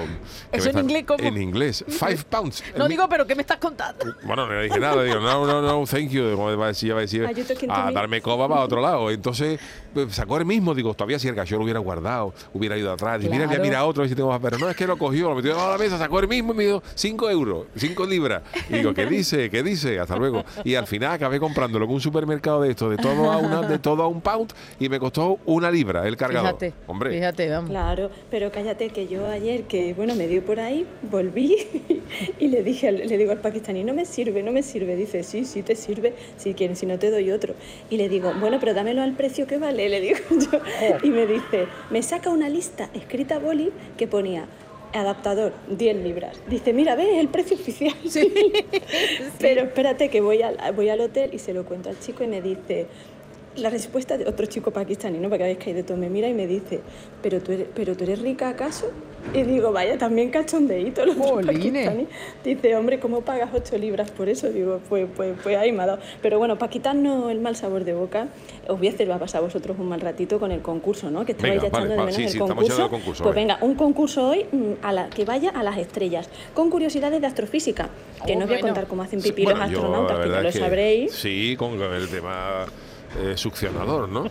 ¿Qué 0.50 0.58
¿Eso 0.58 0.64
en 0.70 0.76
estás- 0.76 0.82
inglés 0.82 1.04
cómo? 1.06 1.24
En 1.24 1.40
inglés, 1.40 1.84
five 1.88 2.18
pounds. 2.28 2.62
No 2.76 2.84
mi- 2.84 2.90
digo, 2.90 3.08
pero 3.08 3.26
¿qué 3.26 3.34
me 3.34 3.42
estás 3.42 3.58
contando? 3.58 4.04
bueno, 4.24 4.46
no 4.46 4.52
le 4.54 4.64
dije 4.64 4.80
nada, 4.80 5.02
digo, 5.02 5.20
no, 5.20 5.46
no, 5.46 5.62
no, 5.62 5.84
thank 5.86 6.08
you. 6.10 6.32
Como 6.34 6.56
va 6.56 6.64
a 6.66 6.68
decir, 6.68 6.92
va 6.94 6.98
a 6.98 7.00
decir, 7.02 7.22
to 7.46 7.72
a 7.72 7.86
me? 7.86 7.92
darme 7.92 8.20
coba 8.20 8.48
para 8.48 8.62
otro 8.62 8.80
lado. 8.80 9.10
Entonces, 9.10 9.60
pues, 9.94 10.14
sacó 10.14 10.36
el 10.38 10.44
mismo, 10.44 10.74
digo, 10.74 10.92
todavía 10.94 11.18
si 11.18 11.28
el 11.28 11.34
gallo 11.34 11.56
lo 11.58 11.64
hubiera 11.64 11.80
guardado, 11.80 12.34
hubiera 12.52 12.76
ido 12.76 12.92
atrás, 12.92 13.18
dice, 13.20 13.30
mira, 13.30 13.44
Claro. 13.44 13.62
mira, 13.62 13.78
mira 13.78 13.84
otro, 13.86 14.02
a 14.02 14.04
ver 14.04 14.10
si 14.10 14.16
tengo 14.16 14.28
más, 14.30 14.40
pero 14.42 14.58
no, 14.58 14.68
es 14.68 14.76
que 14.76 14.86
lo 14.86 14.96
cogió, 14.98 15.28
lo 15.28 15.36
metió 15.36 15.50
debajo 15.50 15.72
de 15.72 15.78
la 15.78 15.84
mesa, 15.84 15.98
sacó 15.98 16.18
el 16.20 16.28
mismo 16.28 16.52
y 16.52 16.56
me 16.56 16.64
dio 16.64 16.82
5 16.94 17.30
euros, 17.30 17.66
5 17.76 18.04
libras. 18.06 18.42
Y 18.68 18.74
digo, 18.74 18.92
¿qué 18.92 19.06
dice? 19.06 19.48
¿Qué 19.50 19.62
dice? 19.62 20.00
Hasta 20.00 20.16
luego. 20.16 20.44
Y 20.64 20.74
al 20.74 20.86
final 20.86 21.12
acabé 21.12 21.38
comprándolo 21.38 21.84
en 21.84 21.90
un 21.92 22.00
supermercado 22.00 22.62
de 22.62 22.70
esto, 22.70 22.90
de 22.90 22.96
todo 22.96 23.30
a, 23.30 23.36
una, 23.38 23.62
de 23.62 23.78
todo 23.78 24.02
a 24.02 24.08
un 24.08 24.20
pound, 24.20 24.52
y 24.80 24.88
me 24.88 24.98
costó 24.98 25.38
una 25.46 25.70
libra 25.70 26.06
el 26.06 26.16
cargador. 26.16 26.48
Fíjate, 26.58 26.74
Hombre, 26.86 27.10
Fíjate, 27.12 27.48
vamos. 27.50 27.70
Claro, 27.70 28.10
pero 28.30 28.47
cállate 28.52 28.88
que 28.90 29.06
yo 29.08 29.26
ayer, 29.26 29.62
que 29.64 29.94
bueno, 29.94 30.14
me 30.14 30.26
dio 30.28 30.44
por 30.44 30.60
ahí, 30.60 30.86
volví 31.10 31.56
y 32.38 32.48
le 32.48 32.62
dije, 32.62 32.88
al- 32.88 33.06
le 33.08 33.18
digo 33.18 33.32
al 33.32 33.40
pakistaní, 33.40 33.84
no 33.84 33.94
me 33.94 34.04
sirve, 34.04 34.42
no 34.42 34.52
me 34.52 34.62
sirve. 34.62 34.96
Dice, 34.96 35.22
sí, 35.22 35.44
sí 35.44 35.62
te 35.62 35.76
sirve, 35.76 36.14
si 36.36 36.54
quieres, 36.54 36.78
si 36.78 36.86
no 36.86 36.98
te 36.98 37.10
doy 37.10 37.30
otro. 37.30 37.54
Y 37.90 37.96
le 37.96 38.08
digo, 38.08 38.32
bueno, 38.40 38.58
pero 38.60 38.74
dámelo 38.74 39.02
al 39.02 39.14
precio 39.14 39.46
que 39.46 39.58
vale, 39.58 39.88
le 39.88 40.00
digo 40.00 40.18
yo. 40.30 40.58
Y 41.02 41.10
me 41.10 41.26
dice, 41.26 41.66
me 41.90 42.02
saca 42.02 42.30
una 42.30 42.48
lista 42.48 42.90
escrita 42.94 43.36
a 43.36 43.38
boli 43.38 43.70
que 43.96 44.06
ponía 44.06 44.46
adaptador, 44.92 45.52
10 45.68 45.96
libras. 45.96 46.40
Dice, 46.48 46.72
mira, 46.72 46.94
ve 46.96 47.20
el 47.20 47.28
precio 47.28 47.56
oficial. 47.56 47.94
Pero 49.38 49.62
espérate 49.62 50.08
que 50.08 50.20
voy 50.20 50.42
al, 50.42 50.56
voy 50.74 50.88
al 50.88 51.00
hotel 51.00 51.30
y 51.32 51.38
se 51.38 51.52
lo 51.52 51.64
cuento 51.64 51.88
al 51.90 51.98
chico 52.00 52.24
y 52.24 52.26
me 52.26 52.40
dice, 52.40 52.86
la 53.60 53.70
respuesta 53.70 54.16
de 54.16 54.26
otro 54.28 54.46
chico 54.46 54.70
pakistaní, 54.70 55.18
¿no? 55.18 55.28
Porque 55.28 55.44
habéis 55.44 55.58
caído 55.58 55.84
todo, 55.84 55.96
me 55.96 56.08
mira 56.08 56.28
y 56.28 56.34
me 56.34 56.46
dice, 56.46 56.80
¿pero 57.22 57.40
tú 57.40 57.52
eres, 57.52 57.66
¿pero 57.74 57.96
tú 57.96 58.04
eres 58.04 58.20
rica 58.20 58.48
acaso? 58.48 58.90
Y 59.34 59.42
digo, 59.42 59.72
vaya, 59.72 59.98
también 59.98 60.30
cachondeíto 60.30 61.02
el 61.02 61.10
otro 61.10 61.36
pakistaní. 61.46 62.06
Dice, 62.44 62.76
hombre, 62.76 63.00
¿cómo 63.00 63.22
pagas 63.22 63.50
8 63.52 63.76
libras 63.78 64.10
por 64.10 64.28
eso? 64.28 64.48
Digo, 64.48 64.80
pues, 64.88 65.06
pues, 65.14 65.36
pues 65.42 65.56
ahí 65.56 65.72
me 65.72 65.82
ha 65.82 65.86
dado. 65.86 65.98
Pero 66.22 66.38
bueno, 66.38 66.56
para 66.56 66.70
quitarnos 66.70 67.30
el 67.30 67.40
mal 67.40 67.56
sabor 67.56 67.84
de 67.84 67.94
boca, 67.94 68.28
os 68.68 68.78
voy 68.78 68.88
a 68.88 68.90
hacer, 68.92 69.10
va 69.10 69.16
a 69.16 69.18
pasar 69.18 69.40
a 69.40 69.44
vosotros 69.44 69.76
un 69.78 69.88
mal 69.88 70.00
ratito 70.00 70.38
con 70.38 70.52
el 70.52 70.60
concurso, 70.62 71.10
¿no? 71.10 71.24
Que 71.24 71.32
estabais 71.32 71.60
Venga, 71.60 71.62
ya 71.62 71.68
echando 71.68 71.80
vale, 71.80 71.90
de 71.90 71.96
va, 71.96 72.04
menos 72.04 72.16
sí, 72.16 72.22
el 72.24 72.28
sí, 72.30 72.38
concurso. 72.38 72.64
echando 72.66 72.84
el 72.84 72.90
concurso, 72.90 73.22
pues 73.24 73.34
venga. 73.34 73.54
venga, 73.56 73.66
un 73.66 73.74
concurso 73.74 74.28
hoy 74.28 74.46
mm, 74.50 74.72
a 74.82 74.92
la, 74.92 75.10
que 75.10 75.24
vaya 75.24 75.50
a 75.50 75.62
las 75.62 75.78
estrellas, 75.78 76.30
con 76.54 76.70
curiosidades 76.70 77.20
de 77.20 77.26
astrofísica, 77.26 77.90
que 78.24 78.34
Oh, 78.34 78.38
no 78.38 78.44
os 78.44 78.48
voy 78.50 78.58
a 78.58 78.60
contar 78.60 78.86
cómo 78.86 79.02
hacen 79.02 79.20
pipí 79.20 79.42
Bueno, 79.44 79.60
los 79.60 79.70
yo, 79.70 79.78
astronautas, 79.78 80.16
la 80.16 80.22
que 80.22 80.28
verdad 80.28 80.42
lo 80.44 80.52
que 80.52 80.58
sabréis. 80.58 81.12
Sí, 81.12 81.56
con 81.58 81.80
el 81.82 82.08
tema 82.08 82.66
eh, 83.20 83.36
succionador, 83.36 84.08
¿no? 84.08 84.24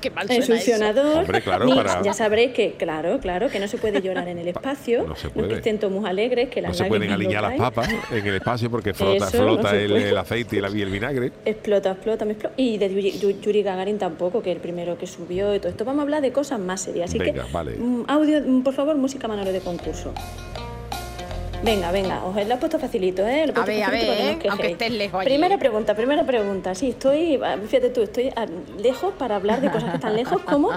Qué 0.00 0.10
mal 0.10 0.26
El 0.30 0.42
suena 0.42 0.60
eso. 0.60 0.70
succionador. 0.70 1.16
Hombre, 1.18 1.40
claro, 1.42 1.64
ni- 1.64 1.74
para- 1.74 2.02
Ya 2.02 2.12
sabréis 2.12 2.52
que, 2.52 2.74
claro, 2.74 3.18
claro, 3.20 3.48
que 3.50 3.58
no 3.58 3.68
se 3.68 3.78
puede 3.78 4.00
llorar 4.00 4.28
en 4.28 4.38
el 4.38 4.48
espacio. 4.48 5.04
No 5.06 5.16
se 5.16 5.28
puede. 5.30 5.48
que 5.48 5.54
estén 5.54 5.78
todos 5.78 5.92
muy 5.92 6.08
alegres, 6.08 6.48
que 6.48 6.60
No 6.62 6.68
las 6.68 6.76
se 6.76 6.84
pueden 6.84 7.08
no 7.08 7.14
alinear 7.14 7.42
las 7.42 7.54
papas 7.56 7.88
en 8.10 8.26
el 8.26 8.34
espacio 8.36 8.70
porque 8.70 8.94
flota, 8.94 9.28
Eso 9.28 9.44
no 9.44 9.54
flota 9.54 9.76
el, 9.76 9.92
el 9.92 10.16
aceite 10.16 10.56
y, 10.56 10.60
la- 10.60 10.70
y 10.70 10.82
el 10.82 10.90
vinagre. 10.90 11.32
Explota, 11.44 11.90
explota, 11.92 12.24
me 12.24 12.32
explota. 12.32 12.54
Y 12.56 12.78
de 12.78 12.88
Yuri, 12.94 13.12
Yu- 13.20 13.40
Yuri 13.40 13.62
Gagarin 13.62 13.98
tampoco, 13.98 14.42
que 14.42 14.50
es 14.50 14.56
el 14.56 14.62
primero 14.62 14.96
que 14.98 15.06
subió 15.06 15.54
y 15.54 15.58
todo 15.58 15.70
esto. 15.70 15.84
Vamos 15.84 16.00
a 16.00 16.02
hablar 16.02 16.22
de 16.22 16.32
cosas 16.32 16.60
más 16.60 16.80
serias. 16.82 17.10
Así 17.10 17.18
Venga, 17.18 17.44
que, 17.46 17.52
vale. 17.52 17.76
mm, 17.78 18.04
audio, 18.08 18.40
mm, 18.46 18.62
por 18.62 18.74
favor, 18.74 18.96
música 18.96 19.26
Manolo 19.28 19.52
de 19.52 19.60
concurso. 19.60 20.12
Venga, 21.62 21.90
venga, 21.90 22.24
os 22.24 22.34
lo 22.34 22.54
he 22.54 22.56
puesto 22.56 22.78
facilito, 22.78 23.26
¿eh? 23.26 23.46
Lo 23.46 23.52
he 23.52 23.60
A 23.60 23.64
ver, 23.64 23.82
a 23.84 23.86
no 23.86 23.92
ver, 23.92 24.34
quejéis. 24.36 24.50
aunque 24.50 24.70
estés 24.72 24.92
lejos 24.92 25.20
allí. 25.20 25.28
Primera 25.28 25.58
pregunta, 25.58 25.94
primera 25.94 26.24
pregunta. 26.24 26.74
Sí, 26.74 26.90
estoy, 26.90 27.38
fíjate 27.66 27.90
tú, 27.90 28.02
estoy 28.02 28.30
ah, 28.36 28.46
lejos 28.78 29.12
para 29.18 29.36
hablar 29.36 29.60
de 29.60 29.70
cosas 29.70 29.90
que 29.90 29.96
están 29.96 30.16
lejos, 30.16 30.40
como 30.46 30.70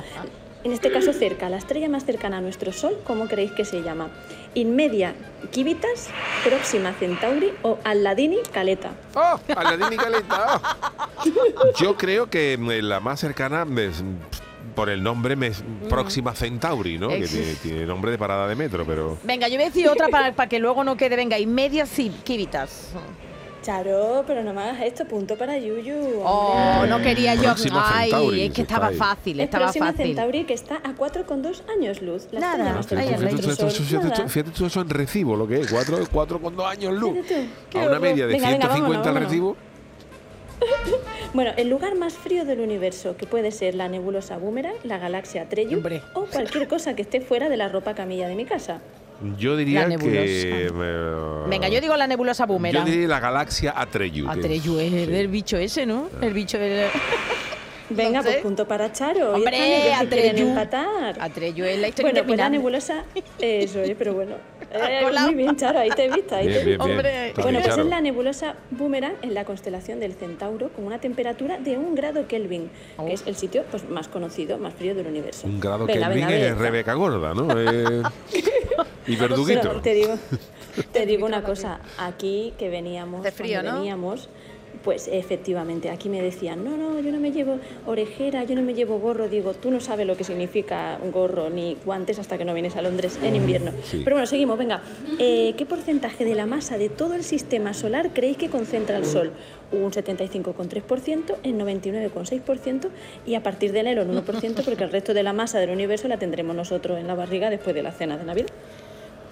en 0.63 0.71
este 0.71 0.91
caso 0.91 1.13
cerca, 1.13 1.49
la 1.49 1.57
estrella 1.57 1.89
más 1.89 2.05
cercana 2.05 2.37
a 2.37 2.41
nuestro 2.41 2.71
Sol, 2.71 2.97
¿cómo 3.05 3.27
creéis 3.27 3.51
que 3.51 3.65
se 3.65 3.81
llama? 3.81 4.09
Inmedia 4.53 5.13
Kivitas, 5.51 6.09
Próxima 6.43 6.93
Centauri 6.93 7.51
o 7.63 7.79
Alladini 7.83 8.37
Caleta. 8.51 8.91
¡Oh! 9.15 9.39
Aladín 9.55 9.93
y 9.93 9.97
Caleta. 9.97 10.61
oh. 11.17 11.71
Yo 11.79 11.95
creo 11.95 12.29
que 12.29 12.57
la 12.81 12.99
más 12.99 13.19
cercana 13.19 13.65
es, 13.77 14.03
por 14.75 14.89
el 14.89 15.03
nombre 15.03 15.35
me 15.35 15.47
es 15.47 15.63
Próxima 15.89 16.33
Centauri, 16.33 16.97
¿no? 16.97 17.09
Que 17.09 17.27
tiene, 17.27 17.53
tiene 17.55 17.85
nombre 17.85 18.11
de 18.11 18.17
parada 18.17 18.47
de 18.47 18.55
metro, 18.55 18.85
pero 18.85 19.17
Venga, 19.23 19.47
yo 19.47 19.55
voy 19.55 19.63
a 19.63 19.67
decir 19.67 19.87
otra 19.87 20.07
para, 20.09 20.33
para 20.33 20.49
que 20.49 20.59
luego 20.59 20.83
no 20.83 20.97
quede. 20.97 21.15
Venga, 21.15 21.37
y 21.39 21.45
media 21.45 21.85
sí, 21.85 22.11
kivitas. 22.23 22.89
Charo, 23.61 24.23
pero 24.25 24.41
no 24.43 24.53
me 24.53 24.61
hagas 24.61 24.81
esto, 24.81 25.05
punto 25.05 25.37
para 25.37 25.55
Yuyu. 25.55 26.21
Oh, 26.23 26.83
no 26.89 26.99
quería 26.99 27.35
yo. 27.35 27.43
Próxima 27.43 27.91
Ay, 27.93 28.09
Centauri, 28.09 28.41
es 28.41 28.53
que 28.53 28.61
estaba 28.63 28.91
fácil, 28.91 29.39
Es 29.39 29.43
estaba 29.45 29.65
Próxima 29.65 29.85
fácil. 29.91 30.05
Centauri 30.07 30.43
que 30.45 30.53
está 30.55 30.77
a 30.77 30.95
4,2 30.95 31.61
años 31.69 32.01
luz. 32.01 32.27
La 32.31 32.39
Nada, 32.39 32.81
fíjate, 32.81 34.49
tú- 34.51 34.65
eso 34.65 34.81
en 34.81 34.89
recibo, 34.89 35.35
lo 35.35 35.47
que 35.47 35.59
es, 35.59 35.71
cuatro, 35.71 35.99
cuatro 36.11 36.41
con 36.41 36.55
dos 36.55 36.65
años 36.65 36.93
luz. 36.93 37.19
A 37.75 37.77
una 37.85 37.99
media 37.99 38.25
de 38.25 38.33
Venga, 38.33 38.49
venga, 38.49 38.67
150 38.67 38.87
vámonos, 38.87 39.07
el 39.07 39.23
recibo. 39.27 39.57
Bueno, 41.33 41.51
el 41.55 41.69
lugar 41.69 41.95
más 41.95 42.13
frío 42.13 42.43
del 42.45 42.59
universo, 42.59 43.15
que 43.15 43.25
puede 43.25 43.51
ser 43.51 43.73
la 43.75 43.87
nebulosa 43.87 44.37
Boomerang, 44.37 44.75
la 44.83 44.97
galaxia 44.97 45.47
Trello 45.47 45.79
o 46.13 46.25
cualquier 46.25 46.67
cosa 46.67 46.93
que 46.95 47.01
esté 47.03 47.21
fuera 47.21 47.47
de 47.47 47.55
la 47.57 47.69
ropa 47.69 47.95
camilla 47.95 48.27
de 48.27 48.35
mi 48.35 48.45
casa. 48.45 48.81
Yo 49.37 49.55
diría 49.55 49.87
La 49.87 49.97
que. 49.97 50.03
eh, 50.25 50.69
Venga, 51.47 51.69
yo 51.69 51.79
digo 51.79 51.95
la 51.95 52.07
nebulosa 52.07 52.43
Yo 52.45 52.47
boomerang. 52.53 52.85
diría 52.85 53.07
la 53.07 53.19
galaxia 53.19 53.73
Atreyu. 53.75 54.27
Atreyu 54.29 54.79
es 54.79 54.91
el 54.93 55.27
bicho 55.27 55.57
ese, 55.57 55.85
¿no? 55.85 56.09
El 56.21 56.33
bicho 56.33 56.57
del... 56.57 56.87
Venga, 57.95 58.19
No 58.19 58.23
sé. 58.23 58.29
pues 58.31 58.41
punto 58.43 58.67
para 58.67 58.91
Charo. 58.91 59.33
Hombre, 59.33 59.57
están 59.57 59.63
ellos 59.69 59.99
que 60.01 60.07
quieren 60.07 60.29
Atreyu. 60.31 60.47
empatar. 60.49 61.15
Atreyu 61.19 61.65
es 61.65 61.79
la 61.79 61.87
historia 61.89 62.11
Bueno, 62.11 62.27
pues 62.27 62.37
la 62.37 62.49
nebulosa... 62.49 63.03
Eso, 63.39 63.79
oye, 63.81 63.95
pero 63.95 64.13
bueno. 64.13 64.35
Eh, 64.73 65.01
muy 65.25 65.33
bien, 65.35 65.57
Charo, 65.57 65.79
ahí 65.79 65.89
te 65.89 66.05
he 66.05 66.09
visto. 66.09 66.33
Ahí 66.33 66.47
Bien, 66.47 66.59
te 66.59 66.65
bien. 66.65 66.79
Hombre. 66.81 67.33
Bueno, 67.41 67.59
pues 67.61 67.77
es 67.77 67.85
la 67.87 67.99
nebulosa 67.99 68.55
Boomerang 68.69 69.15
en 69.21 69.33
la 69.33 69.43
constelación 69.43 69.99
del 69.99 70.13
Centauro 70.13 70.69
con 70.69 70.85
una 70.85 70.97
temperatura 70.97 71.57
de 71.57 71.77
un 71.77 71.93
grado 71.93 72.25
Kelvin, 72.25 72.69
que 73.05 73.11
es 73.11 73.23
el 73.27 73.35
sitio 73.35 73.65
pues, 73.69 73.89
más 73.89 74.07
conocido, 74.07 74.57
más 74.59 74.73
frío 74.73 74.95
del 74.95 75.07
universo. 75.07 75.45
Un 75.47 75.59
grado 75.59 75.85
Venga, 75.85 76.07
Kelvin 76.07 76.25
venga, 76.25 76.47
es. 76.47 76.57
Rebeca 76.57 76.93
Gorda, 76.93 77.33
¿no? 77.33 77.49
Eh, 77.59 78.01
y 79.07 79.15
Pero 79.17 79.27
verduguito. 79.27 79.81
te 79.81 79.93
digo, 79.93 80.13
te 80.93 81.05
digo 81.05 81.25
una 81.25 81.43
cosa, 81.43 81.81
aquí 81.97 82.53
que 82.57 82.69
veníamos, 82.69 83.23
De 83.23 83.31
frío, 83.31 83.55
cuando 83.55 83.71
¿no? 83.73 83.77
veníamos, 83.79 84.29
pues 84.83 85.07
efectivamente, 85.11 85.89
aquí 85.89 86.09
me 86.09 86.21
decían, 86.21 86.63
no, 86.63 86.77
no, 86.77 86.99
yo 86.99 87.11
no 87.11 87.19
me 87.19 87.31
llevo 87.31 87.57
orejera, 87.85 88.43
yo 88.43 88.55
no 88.55 88.61
me 88.61 88.73
llevo 88.73 88.99
gorro, 88.99 89.27
digo, 89.27 89.53
tú 89.53 89.71
no 89.71 89.79
sabes 89.79 90.07
lo 90.07 90.17
que 90.17 90.23
significa 90.23 90.99
un 91.03 91.11
gorro 91.11 91.49
ni 91.49 91.77
guantes 91.85 92.19
hasta 92.19 92.37
que 92.37 92.45
no 92.45 92.53
vienes 92.53 92.75
a 92.75 92.81
Londres 92.81 93.19
en 93.23 93.35
invierno. 93.35 93.71
sí. 93.83 94.01
Pero 94.03 94.15
bueno, 94.15 94.27
seguimos, 94.27 94.57
venga, 94.57 94.81
Eh, 95.19 95.53
¿qué 95.57 95.65
porcentaje 95.65 96.25
de 96.25 96.35
la 96.35 96.45
masa 96.45 96.77
de 96.77 96.89
todo 96.89 97.13
el 97.13 97.23
sistema 97.23 97.73
solar 97.73 98.09
creéis 98.13 98.37
que 98.37 98.49
concentra 98.49 98.97
el 98.97 99.05
Sol? 99.05 99.31
Un 99.71 99.91
75,3%, 99.91 101.35
el 101.43 101.57
99,6% 101.57 102.89
y 103.25 103.35
a 103.35 103.43
partir 103.43 103.71
de 103.71 103.81
él 103.81 103.87
el 103.87 103.99
1% 103.99 104.63
porque 104.65 104.83
el 104.83 104.91
resto 104.91 105.13
de 105.13 105.23
la 105.23 105.33
masa 105.33 105.59
del 105.59 105.69
universo 105.69 106.07
la 106.07 106.17
tendremos 106.17 106.55
nosotros 106.55 106.99
en 106.99 107.07
la 107.07 107.15
barriga 107.15 107.49
después 107.49 107.75
de 107.75 107.83
la 107.83 107.91
cena 107.91 108.17
de 108.17 108.25
Navidad. 108.25 108.49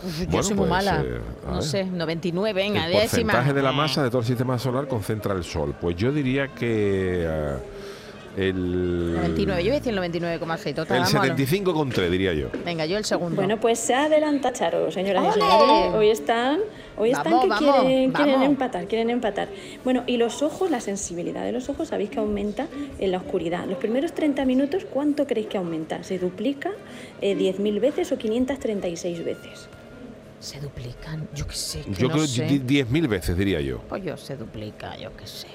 Yo 0.01 0.25
Bueno, 0.27 0.43
soy 0.43 0.55
muy 0.55 0.67
pues, 0.67 0.85
mala. 0.85 1.03
eh, 1.05 1.19
no 1.47 1.61
sé, 1.61 1.83
99, 1.85 2.53
venga, 2.53 2.85
el 2.85 2.93
décima. 2.93 3.33
porcentaje 3.33 3.53
de 3.53 3.61
la 3.61 3.71
masa 3.73 4.03
de 4.03 4.09
todo 4.09 4.21
el 4.21 4.27
sistema 4.27 4.57
solar 4.57 4.87
concentra 4.87 5.33
el 5.33 5.43
Sol. 5.43 5.75
Pues 5.79 5.95
yo 5.97 6.11
diría 6.11 6.47
que 6.49 7.25
eh, 7.27 7.57
El, 8.37 9.15
99, 9.15 9.63
yo 9.63 9.69
voy 9.71 9.75
a 9.75 9.79
decir 9.79 9.93
el 9.93 9.99
99,6. 9.99 10.73
Total, 10.75 10.97
el 10.97 11.03
vamos 11.03 11.15
a 11.15 11.25
lo- 11.25 11.35
75,3 11.35 12.09
diría 12.09 12.33
yo. 12.33 12.47
Venga, 12.63 12.85
yo 12.85 12.97
el 12.97 13.03
segundo. 13.03 13.35
Bueno, 13.35 13.59
pues 13.59 13.79
se 13.79 13.93
adelanta 13.93 14.53
Charo, 14.53 14.89
señoras 14.91 15.23
y 15.23 15.27
¡Ole! 15.27 15.33
señores. 15.41 15.93
Hoy 15.95 16.09
están, 16.09 16.59
hoy 16.95 17.11
Vamos, 17.11 17.27
están 17.27 17.41
que 17.41 17.47
vamos, 17.49 17.81
quieren, 18.15 18.41
empatar, 18.43 18.87
quieren 18.87 19.09
empatar. 19.09 19.49
Bueno, 19.83 20.03
y 20.07 20.15
los 20.17 20.41
ojos, 20.43 20.71
la 20.71 20.79
sensibilidad 20.79 21.43
de 21.43 21.51
los 21.51 21.67
ojos, 21.69 21.89
sabéis 21.89 22.11
que 22.11 22.19
aumenta 22.19 22.67
en 22.99 23.11
la 23.11 23.17
oscuridad. 23.17 23.65
Los 23.65 23.79
primeros 23.79 24.13
30 24.13 24.45
minutos, 24.45 24.85
¿cuánto 24.89 25.25
creéis 25.27 25.47
que 25.49 25.57
aumenta? 25.57 26.03
¿Se 26.03 26.19
duplica 26.19 26.69
eh, 27.21 27.35
10.000 27.35 27.81
veces 27.81 28.11
o 28.13 28.17
536 28.17 29.25
veces? 29.25 29.68
Se 30.39 30.59
duplican, 30.61 31.27
yo 31.35 31.45
qué 31.47 31.53
sé. 31.55 31.81
que 31.81 31.93
Yo 31.93 32.07
no 32.07 32.13
creo 32.13 32.27
sé. 32.27 32.45
di- 32.45 32.59
10.000 32.83 33.07
veces 33.09 33.37
diría 33.37 33.59
yo. 33.61 33.79
Pues 33.89 34.03
yo 34.03 34.15
se 34.17 34.37
duplica, 34.37 34.97
yo 34.97 35.15
qué 35.17 35.27
sé. 35.27 35.47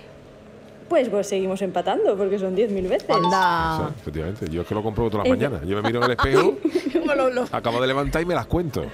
Pues, 0.89 1.09
pues 1.09 1.27
seguimos 1.27 1.63
empatando 1.63 2.15
porque 2.17 2.39
son 2.39 2.55
10.000 2.55 2.89
veces. 2.89 3.09
Anda. 3.09 3.91
efectivamente. 3.99 4.47
Yo 4.51 4.61
es 4.63 4.69
que 4.69 4.75
lo 4.75 4.83
compro 4.83 5.09
todas 5.09 5.27
las 5.27 5.37
mañanas. 5.39 5.63
Yo 5.67 5.77
me 5.81 5.83
miro 5.83 6.01
en 6.01 6.05
el 6.05 6.11
espejo, 6.11 6.57
¿Cómo 6.93 7.15
lo- 7.15 7.31
lo- 7.31 7.47
acabo 7.51 7.81
de 7.81 7.87
levantar 7.87 8.21
y 8.21 8.27
me 8.27 8.35
las 8.35 8.47
cuento. 8.47 8.85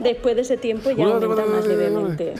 Después 0.00 0.34
de 0.34 0.42
ese 0.42 0.56
tiempo 0.56 0.90
ya 0.90 1.04
aumenta 1.04 1.46
más 1.46 1.64
levemente. 1.66 2.34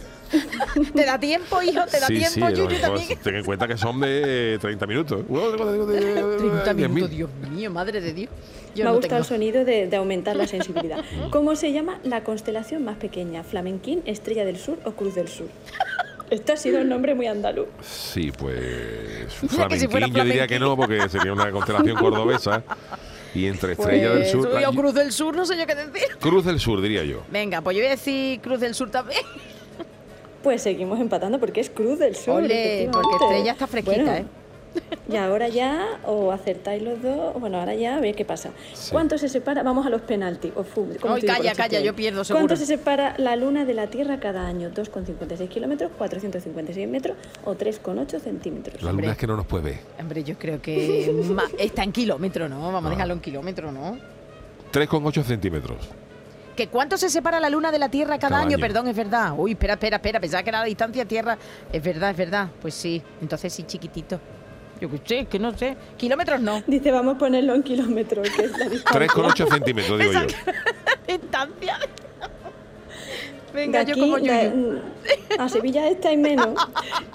¿Te 0.95 1.05
da 1.05 1.19
tiempo, 1.19 1.63
hijo? 1.63 1.81
¿Te 1.91 2.01
da 2.01 2.07
sí, 2.07 2.19
tiempo, 2.19 2.49
sí, 2.49 2.55
Yuyu, 2.57 2.81
también? 2.81 3.07
pues, 3.09 3.21
ten 3.23 3.37
en 3.37 3.45
cuenta 3.45 3.69
que 3.69 3.77
son 3.77 4.01
de 4.01 4.59
30 4.61 4.87
minutos. 4.87 5.23
30 5.27 6.73
10.000. 6.75 6.89
minutos, 6.89 7.11
Dios 7.11 7.31
mío, 7.51 7.71
madre 7.71 8.01
de 8.01 8.13
Dios. 8.13 8.31
Yo 8.75 8.85
Me 8.85 8.91
ha 8.91 8.93
no 8.93 8.99
gustado 8.99 9.19
el 9.21 9.25
sonido 9.27 9.65
de, 9.65 9.87
de 9.87 9.97
aumentar 9.97 10.37
la 10.37 10.47
sensibilidad. 10.49 10.99
¿Cómo 11.31 11.57
se 11.57 11.73
llama 11.73 11.99
la 12.05 12.23
constelación 12.25 12.85
más 12.85 12.97
pequeña? 12.97 13.43
¿Flamenquín, 13.43 14.03
Estrella 14.05 14.45
del 14.45 14.59
Sur 14.59 14.79
o 14.85 14.93
Cruz 14.93 15.15
del 15.15 15.29
Sur? 15.29 15.47
Esto 16.29 16.53
ha 16.55 16.57
sido 16.57 16.81
un 16.81 16.89
nombre 16.89 17.15
muy 17.15 17.27
andaluz. 17.29 17.69
Sí, 17.83 18.33
pues 18.37 18.59
si 19.41 19.49
flamenquín 19.49 19.91
fuera 19.91 20.09
yo 20.09 20.25
diría 20.25 20.47
que 20.49 20.59
no, 20.59 20.77
porque 20.77 21.09
sería 21.09 21.33
una 21.33 21.51
constelación 21.51 21.97
cordobesa. 21.97 22.63
Y 23.35 23.47
entre 23.47 23.73
Estrella 23.73 24.11
del 24.15 24.19
Pues, 24.21 24.31
Sur... 24.33 24.49
uy, 24.55 24.63
la- 24.63 24.71
o 24.71 24.73
Cruz 24.73 24.95
del 24.95 25.13
Sur, 25.13 25.37
no 25.37 25.45
sé 25.45 25.59
yo 25.59 25.67
qué 25.67 25.75
decir. 25.75 26.17
Cruz 26.21 26.45
del 26.47 26.59
Sur, 26.59 26.81
diría 26.81 27.05
yo. 27.05 27.23
Venga, 27.31 27.61
pues 27.61 27.77
yo 27.77 27.83
voy 27.83 27.89
a 27.89 27.91
decir 27.91 28.41
Cruz 28.41 28.61
del 28.61 28.75
Sur 28.75 28.91
también. 28.91 29.21
Pues 30.47 30.63
seguimos 30.63 31.01
empatando 31.01 31.41
porque 31.41 31.59
es 31.61 31.71
Cruz 31.71 31.99
del 31.99 32.15
Sur. 32.15 32.37
Ole, 32.37 32.89
porque 32.93 33.17
Estrella 33.21 33.51
está 33.51 33.67
fresquita, 33.67 33.97
Bueno, 33.97 34.15
¿eh? 34.15 34.25
Y 35.11 35.17
ahora 35.17 35.49
ya, 35.49 35.99
o 36.05 36.31
acertáis 36.31 36.81
los 36.85 37.03
dos, 37.03 37.35
bueno, 37.41 37.59
ahora 37.59 37.75
ya 37.75 37.97
a 37.97 38.01
ver 38.01 38.15
qué 38.15 38.25
pasa. 38.25 38.51
Sí. 38.73 38.93
¿Cuánto 38.93 39.19
se 39.19 39.29
separa? 39.29 39.65
Vamos 39.65 39.85
a 39.87 39.91
los 39.91 40.03
penaltis. 40.03 40.53
o 40.55 40.63
fútbol, 40.63 40.99
como 41.01 41.15
Ay, 41.15 41.23
calla, 41.23 41.53
calla, 41.53 41.81
yo 41.81 41.97
pierdo 41.97 42.23
seguro. 42.23 42.47
¿Cuánto 42.47 42.55
se 42.55 42.65
separa 42.65 43.17
la 43.19 43.35
Luna 43.35 43.65
de 43.65 43.75
la 43.75 43.89
Tierra 43.89 44.21
cada 44.21 44.47
año? 44.47 44.71
¿2,56 44.71 45.49
kilómetros, 45.49 45.91
456 45.99 46.89
metros 46.89 47.17
o 47.45 47.57
3,8 47.57 48.21
centímetros? 48.21 48.81
La 48.85 48.93
luna 48.93 49.11
es 49.11 49.19
que 49.19 49.27
no 49.27 49.37
nos 49.37 49.47
puede 49.47 49.65
ver. 49.65 49.79
Hombre, 49.99 50.23
yo 50.23 50.39
creo 50.39 50.63
que 50.63 51.13
está 51.59 51.83
en 51.83 51.91
kilómetro, 51.91 52.49
¿no? 52.49 52.71
Vamos 52.71 52.87
a 52.87 52.91
dejarlo 52.91 53.15
en 53.15 53.21
kilómetro, 53.21 53.73
¿no? 53.73 53.99
3,8 54.73 55.25
centímetros. 55.25 55.79
¿Que 56.57 56.69
cuánto 56.69 56.97
se 56.97 57.11
separa 57.11 57.39
la 57.39 57.51
luna 57.51 57.71
de 57.71 57.79
la 57.79 57.91
Tierra 57.91 58.19
cada, 58.19 58.31
Cada 58.31 58.41
año? 58.43 58.57
año. 58.57 58.59
Perdón, 58.59 58.89
es 58.89 58.97
verdad. 58.97 59.35
Uy, 59.37 59.53
espera, 59.53 59.75
espera, 59.75 59.97
espera. 59.97 60.19
Pensaba 60.21 60.43
que 60.43 60.49
era 60.51 60.61
la 60.61 60.65
distancia 60.65 61.05
Tierra. 61.05 61.37
Es 61.71 61.83
verdad, 61.83 62.11
es 62.11 62.17
verdad. 62.17 62.49
Pues 62.63 62.75
sí. 62.75 63.03
Entonces 63.21 63.53
sí, 63.53 63.65
chiquitito. 63.65 64.19
Yo 64.81 64.91
que 64.91 65.01
sé, 65.05 65.25
que 65.27 65.39
no 65.39 65.57
sé. 65.57 65.77
Kilómetros 65.97 66.41
no. 66.41 66.63
Dice, 66.67 66.91
vamos 66.91 67.17
a 67.17 67.19
ponerlo 67.19 67.55
en 67.55 67.63
kilómetros, 67.63 68.29
que 68.31 68.45
es 68.45 68.53
la 68.59 68.69
distancia. 68.71 69.07
3,8 69.09 69.49
centímetros, 69.53 69.99
digo 69.99 70.13
yo. 70.13 70.21
Distancia. 71.07 71.79
Venga, 73.55 73.79
De 73.81 73.87
yo 73.87 73.93
aquí, 73.93 74.01
como 74.01 74.17
de- 74.19 74.51
Yuyu. 74.55 74.81
A 75.39 75.49
Sevilla 75.49 75.89
está 75.89 76.13
y 76.13 76.17
menos. 76.19 76.59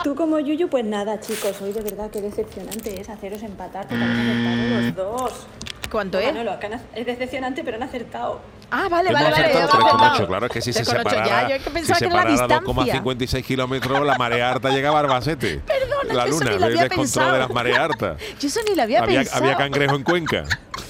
Tú 0.04 0.16
como 0.16 0.40
Yuyu, 0.40 0.70
pues 0.70 0.86
nada, 0.86 1.20
chicos. 1.20 1.62
Hoy 1.62 1.72
de 1.74 1.82
verdad 1.82 2.10
que 2.10 2.22
decepcionante 2.22 3.00
es 3.00 3.10
haceros 3.10 3.44
empatar 3.44 3.88
porque 3.88 4.04
habéis 4.04 4.30
acertado 4.30 4.82
los 4.82 4.96
dos. 4.96 5.48
¿Cuánto 5.92 6.18
Bueno, 6.18 6.30
es? 6.30 6.36
Manolo, 6.46 6.60
que 6.60 6.66
han 6.68 6.74
ac- 6.74 6.82
es 6.96 7.06
decepcionante, 7.06 7.64
pero 7.64 7.76
han 7.78 7.84
acertado. 7.84 8.40
Ah, 8.72 8.88
vale, 8.90 9.10
Hemos 9.10 9.22
vale, 9.22 9.32
vale. 9.34 9.46
acertado 9.46 9.80
hemos 9.82 9.92
3,8, 9.92 10.06
acertado. 10.06 10.28
claro, 10.30 10.46
es 10.46 10.52
que 10.54 10.62
si 10.62 10.72
se 10.74 10.80
3,8, 10.84 10.86
separara, 10.98 11.26
ya, 11.28 11.50
yo 11.50 11.56
es 11.56 11.62
que 11.64 11.70
si 11.70 11.74
pensaba 11.74 12.00
que 12.00 12.06
era 12.06 12.16
la 12.24 12.32
distancia. 12.32 12.62
2,56 13.04 13.44
kilómetros, 13.44 14.06
la 14.06 14.18
marea 14.18 14.52
alta 14.52 14.70
llegaba 14.70 14.98
a 15.00 15.02
Albacete. 15.02 15.60
Perdona, 15.68 16.14
la 16.14 16.24
que 16.24 16.30
eso 16.30 16.40
luna, 16.40 16.52
ni 16.52 16.58
lo 16.60 16.66
el 16.68 16.72
había 16.72 16.82
descontrol 16.84 17.04
pensado. 17.06 17.34
de 17.34 17.40
las 17.40 17.50
mareas 17.50 17.80
altas. 17.80 18.18
Yo 18.40 18.48
eso 18.48 18.60
ni 18.68 18.76
lo 18.76 18.82
había, 18.84 19.04
Había, 19.04 19.20
pensado. 19.20 19.44
había 19.44 19.58
cangrejo 19.58 19.96
en 19.96 20.04
Cuenca. 20.04 20.44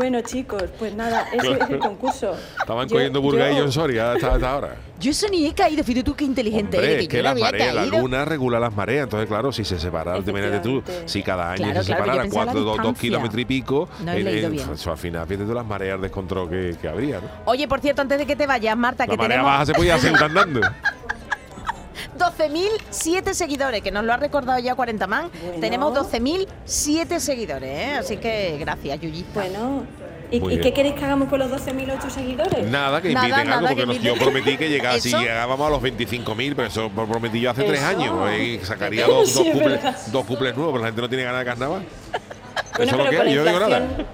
Bueno, 0.00 0.22
chicos, 0.22 0.62
pues 0.78 0.94
nada, 0.94 1.26
ese 1.30 1.52
es 1.52 1.68
el 1.68 1.78
concurso. 1.78 2.34
Estaban 2.58 2.88
Yo- 2.88 2.94
cogiendo 2.96 3.20
burgalillo 3.20 3.58
yo- 3.58 3.64
en 3.66 3.72
Soria 3.72 4.12
hasta, 4.12 4.32
hasta 4.34 4.50
ahora. 4.50 4.76
Yo 4.98 5.10
eso 5.10 5.28
ni 5.30 5.46
he 5.46 5.54
caído. 5.54 5.82
Fíjate 5.84 6.04
tú 6.04 6.14
qué 6.14 6.24
inteligente 6.24 6.76
Hombre, 6.78 6.92
eres. 6.92 7.02
es 7.04 7.08
Que, 7.08 7.16
que 7.18 7.22
yo 7.22 7.28
había 7.30 7.44
mareas, 7.46 7.74
la 7.74 7.86
luna 7.86 8.24
regula 8.26 8.58
las 8.60 8.74
mareas. 8.74 9.04
Entonces, 9.04 9.28
claro, 9.28 9.50
si 9.52 9.64
se 9.64 9.78
separara, 9.78 10.18
imagínate 10.18 10.60
tú, 10.60 10.82
si 11.06 11.22
cada 11.22 11.52
año 11.52 11.64
Claro, 11.64 11.82
se 11.82 11.86
claro, 11.86 12.02
separara 12.04 12.24
la 12.24 12.30
cuatro, 12.30 12.60
dos, 12.60 12.78
dos 12.82 12.98
kilómetros 12.98 13.40
y 13.40 13.44
pico, 13.46 13.88
No 14.04 14.12
he 14.12 14.22
leído 14.22 14.50
bien. 14.50 14.70
eso 14.70 14.90
al 14.92 14.98
final 14.98 15.26
fíjate 15.26 15.46
tú 15.46 15.54
las 15.54 15.64
mareas 15.66 16.00
de 16.02 16.10
control 16.10 16.50
que, 16.50 16.76
que 16.80 16.86
habría, 16.88 17.16
¿no? 17.20 17.28
Oye, 17.46 17.66
por 17.66 17.80
cierto, 17.80 18.02
antes 18.02 18.18
de 18.18 18.26
que 18.26 18.36
te 18.36 18.46
vayas, 18.46 18.76
Marta, 18.76 19.04
La 19.06 19.10
que 19.12 19.16
marea 19.16 19.36
tenemos 19.38 19.50
baja 19.52 19.66
se 19.66 19.72
podía 19.72 19.98
seguir 19.98 20.22
andando. 20.22 20.60
12.007 22.20 23.32
seguidores, 23.32 23.82
que 23.82 23.90
nos 23.90 24.04
lo 24.04 24.12
ha 24.12 24.16
recordado 24.16 24.58
ya 24.58 24.74
40 24.74 25.06
man. 25.06 25.30
Tenemos 25.60 25.94
12.007 25.94 27.18
seguidores, 27.18 27.70
¿eh? 27.70 27.94
Así 27.98 28.16
que 28.18 28.56
gracias, 28.60 29.00
Yuyi. 29.00 29.24
Bueno, 29.34 29.84
¿y, 30.30 30.40
qué 30.58 30.72
queréis 30.72 30.94
que 30.94 31.04
hagamos 31.04 31.28
con 31.28 31.38
los 31.38 31.50
12.008 31.50 32.10
seguidores? 32.10 32.66
Nada, 32.66 33.00
que 33.00 33.12
Nada, 33.12 33.28
inviten 33.28 33.48
nada, 33.48 33.58
algo, 33.58 33.76
que 33.76 33.86
porque 33.86 33.98
nos- 33.98 34.04
yo 34.04 34.14
prometí 34.16 34.56
que 34.56 34.68
llegara, 34.68 35.00
si 35.00 35.10
llegábamos 35.10 35.66
a 35.66 35.70
los 35.70 35.82
25.000, 35.82 36.54
pero 36.54 36.68
eso 36.68 36.90
lo 36.94 37.06
prometí 37.06 37.40
yo 37.40 37.50
hace 37.50 37.64
tres 37.64 37.82
años. 37.82 38.14
¿eh? 38.30 38.44
Y 38.60 38.64
sacaría 38.64 39.06
dos, 39.08 39.34
dos 39.34 39.46
es 39.46 39.52
cuples, 39.52 40.12
dos 40.12 40.24
cuples 40.26 40.54
nuevos, 40.54 40.72
pero 40.72 40.82
la 40.82 40.88
gente 40.88 41.00
no 41.02 41.08
tiene 41.08 41.24
ganas 41.24 41.40
de 41.40 41.44
carnaval. 41.46 41.82
Bueno, 42.76 42.92
eso 42.92 42.96
pero 43.10 43.16
con 43.18 43.26
la 43.26 43.32
yo 43.32 43.44
no 43.44 43.46
digo 43.50 43.60
nada. 43.60 43.78
inflación, 43.80 44.06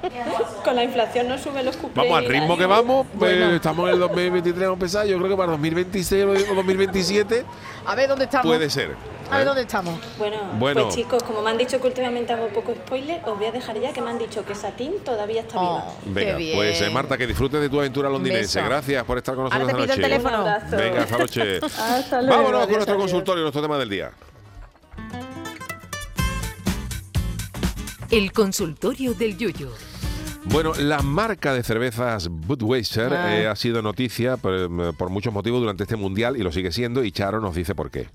con 0.64 0.76
la 0.76 0.84
inflación 0.84 1.28
no 1.28 1.38
suben 1.38 1.64
los 1.64 1.76
cuplés. 1.76 1.94
Vamos, 2.06 2.18
al 2.18 2.24
ritmo 2.26 2.56
que 2.56 2.66
vamos, 2.66 3.06
pues, 3.18 3.38
Bueno. 3.38 3.54
estamos 3.54 3.88
en 3.88 3.94
el 3.94 4.00
2023, 4.00 4.60
vamos 4.62 4.70
a 4.70 4.72
empezar. 4.74 5.06
Yo 5.06 5.18
creo 5.18 5.28
que 5.30 5.36
para 5.36 5.52
2026 5.52 6.24
o 6.50 6.54
2027 6.54 7.44
A 7.86 7.94
ver 7.94 8.08
dónde 8.08 8.24
estamos. 8.24 8.46
puede 8.46 8.70
ser. 8.70 8.94
A 9.30 9.38
ver 9.38 9.42
¿eh? 9.42 9.44
dónde 9.46 9.62
estamos. 9.62 9.98
Bueno, 10.18 10.36
Bueno. 10.58 10.82
pues 10.84 10.94
chicos, 10.94 11.22
como 11.22 11.42
me 11.42 11.50
han 11.50 11.58
dicho 11.58 11.80
que 11.80 11.86
últimamente 11.88 12.32
hago 12.32 12.48
poco 12.48 12.72
spoiler, 12.74 13.20
os 13.24 13.36
voy 13.36 13.46
a 13.46 13.52
dejar 13.52 13.78
ya 13.80 13.92
que 13.92 14.00
me 14.00 14.10
han 14.10 14.18
dicho 14.18 14.44
que 14.44 14.54
Satín 14.54 14.94
todavía 15.04 15.40
está 15.42 15.58
viva. 15.60 15.84
Venga, 16.06 16.38
pues 16.54 16.80
eh, 16.80 16.90
Marta, 16.90 17.18
que 17.18 17.26
disfrutes 17.26 17.60
de 17.60 17.68
tu 17.68 17.78
aventura 17.80 18.08
londinense. 18.08 18.58
beso. 18.60 18.68
Gracias 18.70 19.04
por 19.04 19.18
estar 19.18 19.34
con 19.34 19.44
Ahora 19.46 19.58
nosotros 19.58 19.86
te 19.88 19.94
pido 19.96 20.06
el 20.06 20.12
esta 20.12 20.30
noche. 20.30 20.60
teléfono. 20.68 20.82
Venga, 20.82 21.02
esta 21.02 21.18
noche. 21.18 21.60
Hasta 21.78 22.22
luego, 22.22 22.42
Vámonos 22.42 22.66
con 22.66 22.74
nuestro 22.76 22.96
consultorio, 22.96 23.42
nuestro 23.42 23.62
tema 23.62 23.78
del 23.78 23.88
día. 23.90 24.10
El 28.10 28.32
consultorio 28.32 29.14
del 29.14 29.36
Yuyo. 29.36 29.70
Bueno, 30.48 30.72
la 30.74 31.02
marca 31.02 31.52
de 31.52 31.64
cervezas 31.64 32.28
Budweiser 32.28 33.12
Ah. 33.12 33.36
eh, 33.36 33.48
ha 33.48 33.56
sido 33.56 33.82
noticia 33.82 34.36
por, 34.36 34.94
por 34.96 35.10
muchos 35.10 35.32
motivos 35.32 35.60
durante 35.60 35.82
este 35.82 35.96
mundial 35.96 36.36
y 36.36 36.42
lo 36.44 36.52
sigue 36.52 36.70
siendo 36.70 37.02
y 37.02 37.10
Charo 37.10 37.40
nos 37.40 37.56
dice 37.56 37.74
por 37.74 37.90
qué. 37.90 38.08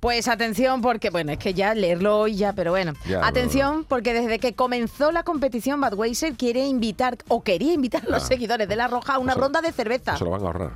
Pues 0.00 0.26
atención, 0.26 0.80
porque, 0.82 1.10
bueno, 1.10 1.30
es 1.30 1.38
que 1.38 1.54
ya 1.54 1.74
leerlo 1.74 2.18
hoy 2.18 2.34
ya, 2.34 2.52
pero 2.54 2.72
bueno. 2.72 2.94
Ya, 3.08 3.20
no, 3.20 3.26
atención, 3.26 3.84
porque 3.88 4.12
desde 4.14 4.40
que 4.40 4.52
comenzó 4.54 5.12
la 5.12 5.22
competición, 5.22 5.80
Budweiser 5.80 6.34
quiere 6.34 6.66
invitar, 6.66 7.18
o 7.28 7.44
quería 7.44 7.72
invitar 7.72 8.02
a 8.04 8.10
los 8.10 8.24
Ah. 8.24 8.26
seguidores 8.26 8.68
de 8.68 8.74
La 8.74 8.88
Roja 8.88 9.14
a 9.14 9.18
una 9.20 9.34
ronda 9.34 9.60
de 9.60 9.70
cerveza. 9.70 10.16
Se 10.16 10.24
lo 10.24 10.30
van 10.30 10.42
a 10.42 10.46
ahorrar. 10.46 10.72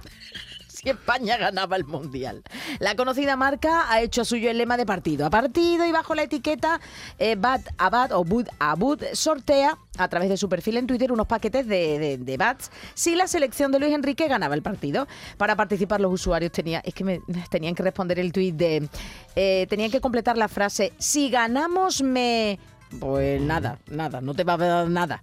Si 0.81 0.91
España 0.91 1.37
ganaba 1.37 1.77
el 1.77 1.85
Mundial. 1.85 2.43
La 2.79 2.95
conocida 2.95 3.37
marca 3.37 3.93
ha 3.93 4.01
hecho 4.01 4.25
suyo 4.25 4.51
el 4.51 4.59
lema 4.59 4.77
de 4.77 4.87
partido 4.87 5.27
a 5.27 5.31
partido 5.31 5.85
y 5.85 5.93
bajo 5.93 6.15
la 6.15 6.23
etiqueta 6.23 6.81
eh, 7.19 7.37
Bad 7.37 7.61
a 7.77 7.91
Bad 7.91 8.13
o 8.13 8.25
Bud 8.25 8.47
a 8.59 8.75
Bud 8.77 9.03
sortea 9.13 9.77
a 9.99 10.09
través 10.09 10.29
de 10.31 10.37
su 10.37 10.49
perfil 10.49 10.79
en 10.79 10.87
Twitter 10.87 11.13
unos 11.13 11.27
paquetes 11.27 11.67
de, 11.67 12.19
de, 12.19 12.37
Bats 12.37 12.71
si 12.95 13.15
la 13.15 13.27
selección 13.27 13.73
de 13.73 13.79
Luis 13.79 13.93
Enrique 13.93 14.27
ganaba 14.29 14.55
el 14.55 14.63
partido. 14.63 15.07
Para 15.37 15.57
participar 15.57 16.01
los 16.01 16.13
usuarios 16.13 16.53
tenía, 16.53 16.81
es 16.85 16.95
que 16.95 17.21
tenían 17.51 17.75
que 17.75 17.83
responder 17.83 18.19
el 18.19 18.33
tuit 18.33 18.55
de... 18.55 18.89
eh, 19.37 19.67
tenían 19.69 19.91
que 19.91 20.01
completar 20.01 20.39
la 20.39 20.49
frase 20.49 20.93
si 20.99 21.29
ganamos 21.29 22.03
me... 22.03 22.59
Pues 22.99 23.41
nada, 23.41 23.79
nada, 23.89 24.21
no 24.21 24.35
te 24.35 24.43
va 24.43 24.55
a 24.55 24.57
dar 24.57 24.89
nada. 24.89 25.23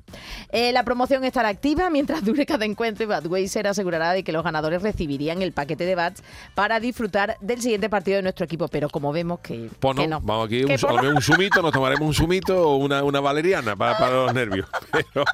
Eh, 0.52 0.72
la 0.72 0.84
promoción 0.84 1.24
estará 1.26 1.50
activa 1.50 1.90
mientras 1.90 2.24
dure 2.24 2.46
cada 2.46 2.64
encuentro 2.66 3.04
y 3.04 3.08
Budweiser 3.08 3.68
asegurará 3.68 4.14
de 4.14 4.24
que 4.24 4.32
los 4.32 4.44
ganadores 4.44 4.82
recibirían 4.82 5.42
el 5.42 5.52
paquete 5.52 5.86
de 5.86 5.96
bats 5.96 6.24
para 6.56 6.80
disfrutar 6.80 7.36
del 7.42 7.62
siguiente 7.62 7.90
partido 7.90 8.16
de 8.18 8.24
nuestro 8.24 8.46
equipo. 8.46 8.68
Pero 8.70 8.90
como 8.90 9.12
vemos 9.12 9.40
que, 9.42 9.70
Pues 9.80 9.96
no, 9.96 10.02
que 10.02 10.08
no. 10.08 10.22
vamos 10.22 10.48
aquí, 10.48 10.64
un, 10.64 10.76
por 10.80 10.90
a 10.90 10.94
lo 10.94 11.02
mejor 11.02 11.16
un 11.16 11.22
sumito, 11.22 11.62
nos 11.62 11.72
tomaremos 11.74 12.08
un 12.08 12.14
sumito 12.14 12.70
o 12.70 12.78
una, 12.78 13.04
una 13.04 13.20
valeriana 13.20 13.76
para, 13.76 13.98
para 13.98 14.16
los 14.16 14.34
nervios. 14.34 14.68
Pero 14.92 15.26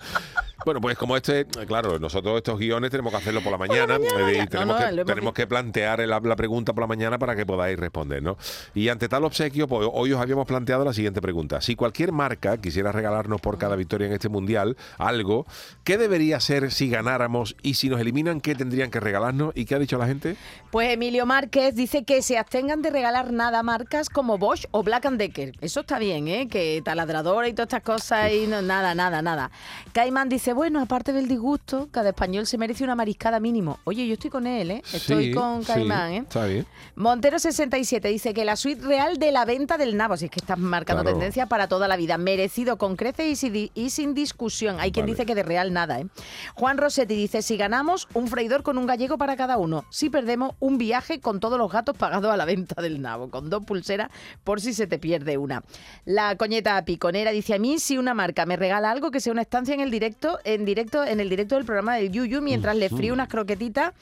Bueno, 0.66 0.82
pues 0.82 0.98
como 0.98 1.16
este, 1.18 1.46
claro, 1.46 2.00
nosotros 2.00 2.38
estos 2.38 2.60
guiones 2.60 2.90
tenemos 2.92 3.12
que 3.12 3.18
hacerlo 3.18 3.42
por 3.42 3.52
la 3.52 3.58
mañana, 3.58 3.98
y 3.98 4.48
tenemos, 4.48 4.80
No, 4.80 4.92
no, 4.92 4.98
que, 4.98 5.06
tenemos 5.06 5.34
que 5.34 5.48
plantear 5.48 6.00
la, 6.00 6.20
la 6.20 6.36
pregunta 6.36 6.74
por 6.74 6.82
la 6.82 6.88
mañana 6.88 7.20
para 7.20 7.36
que 7.36 7.46
podáis 7.46 7.78
responder, 7.78 8.24
¿no? 8.24 8.38
Y 8.74 8.90
ante 8.90 9.10
tal 9.10 9.24
obsequio, 9.24 9.68
pues 9.68 9.88
hoy 9.92 10.14
os 10.14 10.22
habíamos 10.22 10.46
planteado 10.48 10.86
la 10.86 10.94
siguiente 10.94 11.22
pregunta. 11.22 11.62
Si 11.62 11.76
cualquier 11.76 12.12
marca 12.12 12.58
quisiera 12.58 12.92
regalarnos 12.92 13.42
por 13.42 13.58
cada 13.58 13.76
victoria 13.76 14.08
en 14.08 14.14
este 14.14 14.30
mundial 14.30 14.78
algo, 14.98 15.46
¿qué 15.84 15.98
debería 15.98 16.40
ser 16.40 16.72
si 16.72 16.90
ganáramos? 16.90 17.56
Y 17.62 17.76
si 17.76 17.90
nos 17.90 18.00
eliminan, 18.00 18.42
¿qué 18.42 18.56
tendrían 18.56 18.92
que 18.92 19.00
regalarnos? 19.00 19.52
¿Y 19.56 19.66
qué 19.66 19.76
ha 19.76 19.80
dicho 19.80 19.98
la 19.98 20.08
gente? 20.08 20.36
Pues 20.72 20.92
Emilio 20.92 21.26
Márquez 21.26 21.76
dice 21.76 22.04
que 22.04 22.22
se 22.22 22.38
abstengan 22.38 22.82
de 22.82 22.90
regalar 22.90 23.32
nada 23.32 23.60
a 23.60 23.64
marcas 23.64 24.10
como 24.10 24.38
Bosch 24.38 24.66
o 24.72 24.84
Black 24.84 25.04
Decker. 25.04 25.54
Eso 25.62 25.82
está 25.82 26.00
bien, 26.00 26.28
¿eh? 26.28 26.48
Que 26.48 26.82
taladradora 26.84 27.48
y 27.48 27.54
todas 27.54 27.68
estas 27.68 27.84
cosas 27.84 28.32
y 28.32 28.48
no, 28.48 28.62
nada, 28.62 28.96
nada, 28.96 29.22
nada. 29.22 29.52
Caimán 29.92 30.30
dice, 30.30 30.53
bueno, 30.54 30.82
aparte 30.82 31.14
del 31.14 31.28
disgusto, 31.28 31.88
cada 31.92 32.10
español 32.10 32.46
se 32.46 32.58
merece 32.58 32.84
una 32.84 32.96
mariscada 32.96 33.40
mínimo. 33.40 33.80
Oye, 33.84 34.08
yo 34.08 34.14
estoy 34.14 34.30
con 34.30 34.48
él, 34.48 34.72
¿eh? 34.72 34.84
Estoy 34.94 35.26
Sí, 35.28 35.34
con 35.34 35.62
sí, 35.64 35.68
Caimán, 35.74 36.12
¿eh? 36.14 36.18
Está 36.20 36.46
bien. 36.46 36.66
Montero67 36.96 38.02
dice 38.10 38.34
que 38.34 38.44
la 38.46 38.56
suite 38.56 38.82
real 38.86 39.18
de 39.18 39.32
la 39.32 39.46
venta 39.46 39.78
del 39.78 39.96
nabo, 39.98 40.18
si 40.18 40.26
es 40.26 40.32
que 40.32 40.40
estás 40.40 40.58
marcando 40.58 41.04
Claro. 41.04 41.18
tendencia 41.18 41.46
para 41.48 41.68
toda 41.68 41.88
la 41.88 41.96
vida, 41.96 42.18
merecido 42.18 42.78
con 42.78 42.96
creces 42.96 43.28
y, 43.28 43.36
sin 43.36 43.54
di- 43.54 43.72
y 43.76 43.90
sin 43.92 44.14
discusión. 44.14 44.78
Hay 44.80 44.92
quien 44.92 45.06
Vale. 45.06 45.14
dice 45.14 45.26
que 45.26 45.36
de 45.36 45.44
real 45.44 45.74
nada. 45.74 46.00
¿eh? 46.00 46.08
Juan 46.56 46.78
Rossetti 46.78 47.16
dice, 47.16 47.42
si 47.42 47.58
ganamos, 47.58 48.08
un 48.14 48.28
freidor 48.28 48.64
con 48.64 48.78
un 48.78 48.86
gallego 48.86 49.18
para 49.18 49.36
cada 49.38 49.58
uno. 49.58 49.86
Si 49.90 50.10
perdemos, 50.10 50.56
un 50.60 50.78
viaje 50.78 51.20
con 51.20 51.40
todos 51.40 51.58
los 51.58 51.72
gatos 51.72 51.98
pagados 51.98 52.32
a 52.32 52.38
la 52.38 52.46
venta 52.46 52.82
del 52.82 53.02
nabo, 53.02 53.30
con 53.30 53.50
dos 53.50 53.64
pulseras 53.64 54.10
por 54.44 54.60
si 54.62 54.74
se 54.74 54.88
te 54.88 54.98
pierde 55.00 55.38
una. 55.38 55.64
La 56.06 56.36
coñeta 56.36 56.84
piconera 56.86 57.32
dice, 57.32 57.54
a 57.54 57.60
mí 57.60 57.80
si 57.80 57.98
una 57.98 58.14
marca 58.14 58.46
me 58.46 58.56
regala 58.58 58.92
algo 58.92 59.12
que 59.12 59.20
sea 59.20 59.34
una 59.34 59.42
estancia 59.42 59.74
en 59.74 59.80
el 59.82 59.92
directo, 59.92 60.33
en 60.44 60.66
directo, 60.66 61.04
en 61.04 61.20
el 61.20 61.30
directo 61.30 61.56
del 61.56 61.66
programa 61.66 61.96
del 61.96 62.12
Yuyu, 62.12 62.42
mientras 62.42 62.76
le 62.76 62.90
frío 62.90 63.14
unas 63.14 63.28
croquetitas 63.28 63.94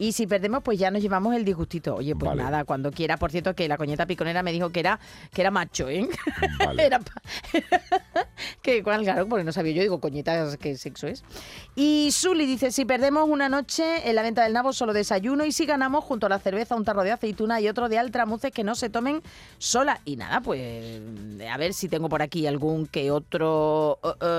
y 0.00 0.12
si 0.12 0.28
perdemos, 0.28 0.62
pues 0.62 0.78
ya 0.78 0.92
nos 0.92 1.02
llevamos 1.02 1.34
el 1.34 1.44
disgustito. 1.44 1.96
Oye, 1.96 2.14
pues 2.14 2.28
Vale. 2.30 2.42
nada, 2.44 2.64
cuando 2.64 2.92
quiera. 2.92 3.16
Por 3.16 3.32
cierto, 3.32 3.54
que 3.56 3.66
la 3.66 3.76
coñeta 3.76 4.06
piconera 4.06 4.44
me 4.44 4.52
dijo 4.52 4.70
que 4.70 4.78
era, 4.78 5.00
que 5.34 5.40
era 5.40 5.50
macho, 5.50 5.88
¿eh? 5.88 6.08
Vale. 6.64 6.86
Era 6.86 7.00
pa- 7.00 7.20
que 8.62 8.82
cuál, 8.84 9.02
claro, 9.02 9.26
porque 9.28 9.42
no 9.44 9.50
sabía 9.52 9.72
yo, 9.72 9.82
digo, 9.82 10.00
coñeta, 10.00 10.56
¿qué 10.58 10.76
sexo 10.76 11.08
es? 11.08 11.24
Y 11.74 12.10
Suli 12.12 12.46
dice, 12.46 12.70
si 12.70 12.84
perdemos 12.84 13.28
una 13.28 13.48
noche 13.48 14.08
en 14.08 14.14
la 14.14 14.22
venta 14.22 14.44
del 14.44 14.52
nabo, 14.52 14.72
solo 14.72 14.92
desayuno. 14.92 15.44
Y 15.44 15.50
si 15.50 15.66
ganamos, 15.66 16.04
junto 16.04 16.26
a 16.26 16.28
la 16.28 16.38
cerveza, 16.38 16.76
un 16.76 16.84
tarro 16.84 17.02
de 17.02 17.10
aceituna 17.10 17.60
y 17.60 17.68
otro 17.68 17.88
de 17.88 17.98
altramuces 17.98 18.52
que 18.52 18.62
no 18.62 18.76
se 18.76 18.90
tomen 18.90 19.20
sola. 19.58 20.00
Y 20.04 20.14
nada, 20.16 20.40
pues 20.42 21.00
a 21.50 21.56
ver 21.56 21.74
si 21.74 21.88
tengo 21.88 22.08
por 22.08 22.22
aquí 22.22 22.46
algún 22.46 22.86
que 22.86 23.10
otro... 23.10 23.98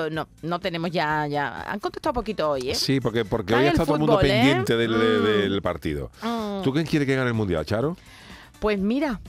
no, 0.09 0.27
no 0.41 0.59
tenemos 0.61 0.89
ya... 0.91 1.27
ya 1.27 1.38
Han 1.39 1.79
contestado 1.79 2.13
poquito 2.13 2.49
hoy, 2.51 2.69
¿eh? 2.71 2.75
Sí, 2.75 2.99
porque, 2.99 3.25
porque 3.25 3.55
hoy 3.55 3.65
está 3.65 3.83
todo 3.85 3.95
el 3.95 3.99
mundo 4.01 4.19
¿eh? 4.21 4.27
pendiente 4.27 4.75
del, 4.77 4.91
Mm. 4.91 5.23
del 5.23 5.61
partido. 5.61 6.11
Mm. 6.21 6.61
¿Tú 6.63 6.71
quién 6.73 6.85
quiere 6.85 7.05
que 7.05 7.15
gane 7.15 7.27
el 7.29 7.33
Mundial, 7.33 7.65
Charo? 7.65 7.95
Pues 8.59 8.77
mira, 8.79 9.21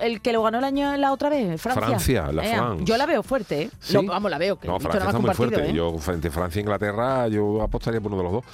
el 0.00 0.20
que 0.20 0.32
lo 0.32 0.42
ganó 0.42 0.58
el 0.58 0.64
año 0.64 0.96
la 0.96 1.12
otra 1.12 1.28
vez, 1.28 1.60
Francia. 1.60 1.86
Francia, 1.86 2.32
la 2.32 2.42
France. 2.42 2.84
Yo 2.84 2.96
la 2.96 3.06
veo 3.06 3.22
fuerte, 3.22 3.62
¿eh? 3.62 3.70
¿Sí? 3.80 3.92
Lo- 3.94 4.02
vamos, 4.04 4.30
la 4.30 4.38
veo. 4.38 4.58
Que 4.58 4.66
No, 4.68 4.80
Francia 4.80 5.06
está 5.06 5.18
muy 5.18 5.32
fuerte. 5.34 5.70
¿eh? 5.70 5.72
Yo 5.72 5.96
frente 5.98 6.28
a 6.28 6.30
Francia 6.30 6.58
e 6.58 6.62
Inglaterra, 6.62 7.28
yo 7.28 7.62
apostaría 7.62 8.00
por 8.00 8.12
uno 8.12 8.18
de 8.22 8.24
los 8.24 8.32
dos. 8.32 8.44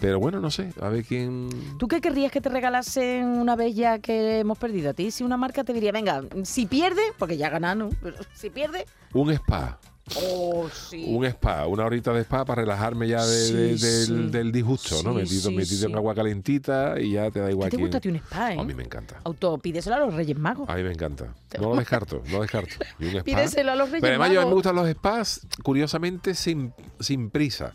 Pero 0.00 0.18
bueno, 0.18 0.40
no 0.40 0.50
sé, 0.50 0.70
a 0.80 0.88
ver 0.88 1.04
quién... 1.04 1.48
¿Tú 1.78 1.86
qué 1.86 2.00
querrías 2.00 2.32
que 2.32 2.40
te 2.40 2.48
regalasen 2.48 3.24
una 3.24 3.54
vez 3.54 3.76
ya 3.76 4.00
que 4.00 4.40
hemos 4.40 4.58
perdido? 4.58 4.90
A 4.90 4.94
ti, 4.94 5.12
si 5.12 5.22
una 5.22 5.36
marca 5.36 5.62
te 5.62 5.72
diría, 5.72 5.92
venga, 5.92 6.22
si 6.42 6.66
pierde, 6.66 7.02
porque 7.18 7.36
ya 7.36 7.48
ganaron, 7.50 7.96
pero 8.02 8.16
si 8.34 8.50
pierde, 8.50 8.84
Un 9.12 9.30
spa. 9.30 9.78
Oh, 10.16 10.68
sí. 10.68 11.04
Un 11.08 11.24
spa, 11.26 11.66
una 11.66 11.84
horita 11.84 12.12
de 12.12 12.22
spa 12.22 12.44
para 12.44 12.62
relajarme 12.62 13.08
ya 13.08 13.24
de- 13.24 13.46
Sí, 13.46 13.52
de- 13.54 13.68
del, 13.76 14.06
sí. 14.06 14.12
del 14.30 14.52
disgusto, 14.52 15.02
¿no? 15.02 15.14
Metido, 15.14 15.50
metido 15.50 15.88
en 15.88 15.94
agua 15.96 16.14
calentita 16.14 17.00
y 17.00 17.12
ya 17.12 17.30
te 17.30 17.40
da 17.40 17.50
igual 17.50 17.68
¿Qué 17.70 17.76
te 17.76 17.76
quién. 17.76 17.86
gusta 17.86 17.98
a 17.98 18.00
ti 18.00 18.08
un 18.08 18.16
spa, 18.16 18.54
eh? 18.54 18.58
A 18.58 18.64
mí 18.64 18.74
me 18.74 18.82
encanta. 18.82 19.20
Auto, 19.24 19.58
pídeselo 19.58 19.96
a 19.96 19.98
los 20.00 20.14
Reyes 20.14 20.36
Magos. 20.38 20.68
A 20.68 20.74
mí 20.74 20.82
me 20.82 20.92
encanta. 20.92 21.34
No 21.60 21.70
lo 21.70 21.76
descarto, 21.76 22.22
no 22.26 22.36
lo 22.36 22.42
descarto. 22.42 22.74
Y 22.98 23.04
un 23.04 23.10
spa. 23.16 23.24
Pídeselo 23.24 23.72
a 23.72 23.76
los 23.76 23.88
Reyes 23.90 24.02
Pero 24.02 24.12
además 24.14 24.30
yo, 24.32 24.40
a 24.40 24.44
mí 24.44 24.46
me 24.46 24.50
Magos. 24.50 24.54
gustan 24.54 24.76
los 24.76 24.88
spas, 24.90 25.46
curiosamente, 25.62 26.34
sin, 26.34 26.72
sin 27.00 27.30
prisa. 27.30 27.72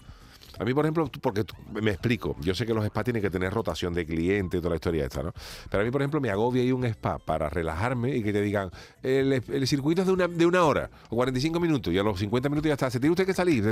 A 0.60 0.64
mí, 0.64 0.74
por 0.74 0.86
ejemplo, 0.86 1.10
porque 1.22 1.44
me 1.82 1.92
explico, 1.92 2.36
yo 2.42 2.56
sé 2.56 2.66
que 2.66 2.74
los 2.74 2.86
spas 2.86 3.04
tienen 3.04 3.22
que 3.22 3.30
tener 3.30 3.54
rotación 3.54 3.94
de 3.94 4.06
clientes 4.06 4.58
y 4.58 4.62
toda 4.62 4.72
la 4.72 4.76
historia 4.76 5.06
esta, 5.06 5.24
¿no? 5.24 5.34
Pero 5.70 5.82
a 5.82 5.86
mí, 5.86 5.92
por 5.92 6.02
ejemplo, 6.02 6.20
me 6.20 6.30
agobia 6.30 6.64
ir 6.64 6.74
un 6.74 6.86
spa 6.86 7.18
para 7.20 7.50
relajarme 7.50 8.16
y 8.16 8.24
que 8.24 8.34
te 8.34 8.42
digan, 8.42 8.72
el, 9.04 9.68
circuito 9.68 10.02
es 10.02 10.08
de 10.08 10.14
una, 10.14 10.28
de 10.28 10.46
una 10.46 10.64
hora 10.64 10.90
o 11.10 11.16
45 11.16 11.60
minutos 11.60 11.94
y 11.94 11.98
a 11.98 12.04
los 12.04 12.20
50 12.20 12.50
minutos 12.50 12.68
ya 12.68 12.74
está, 12.74 12.90
se 12.90 13.00
tiene 13.00 13.12
usted 13.12 13.26
que 13.26 13.34
salir. 13.34 13.64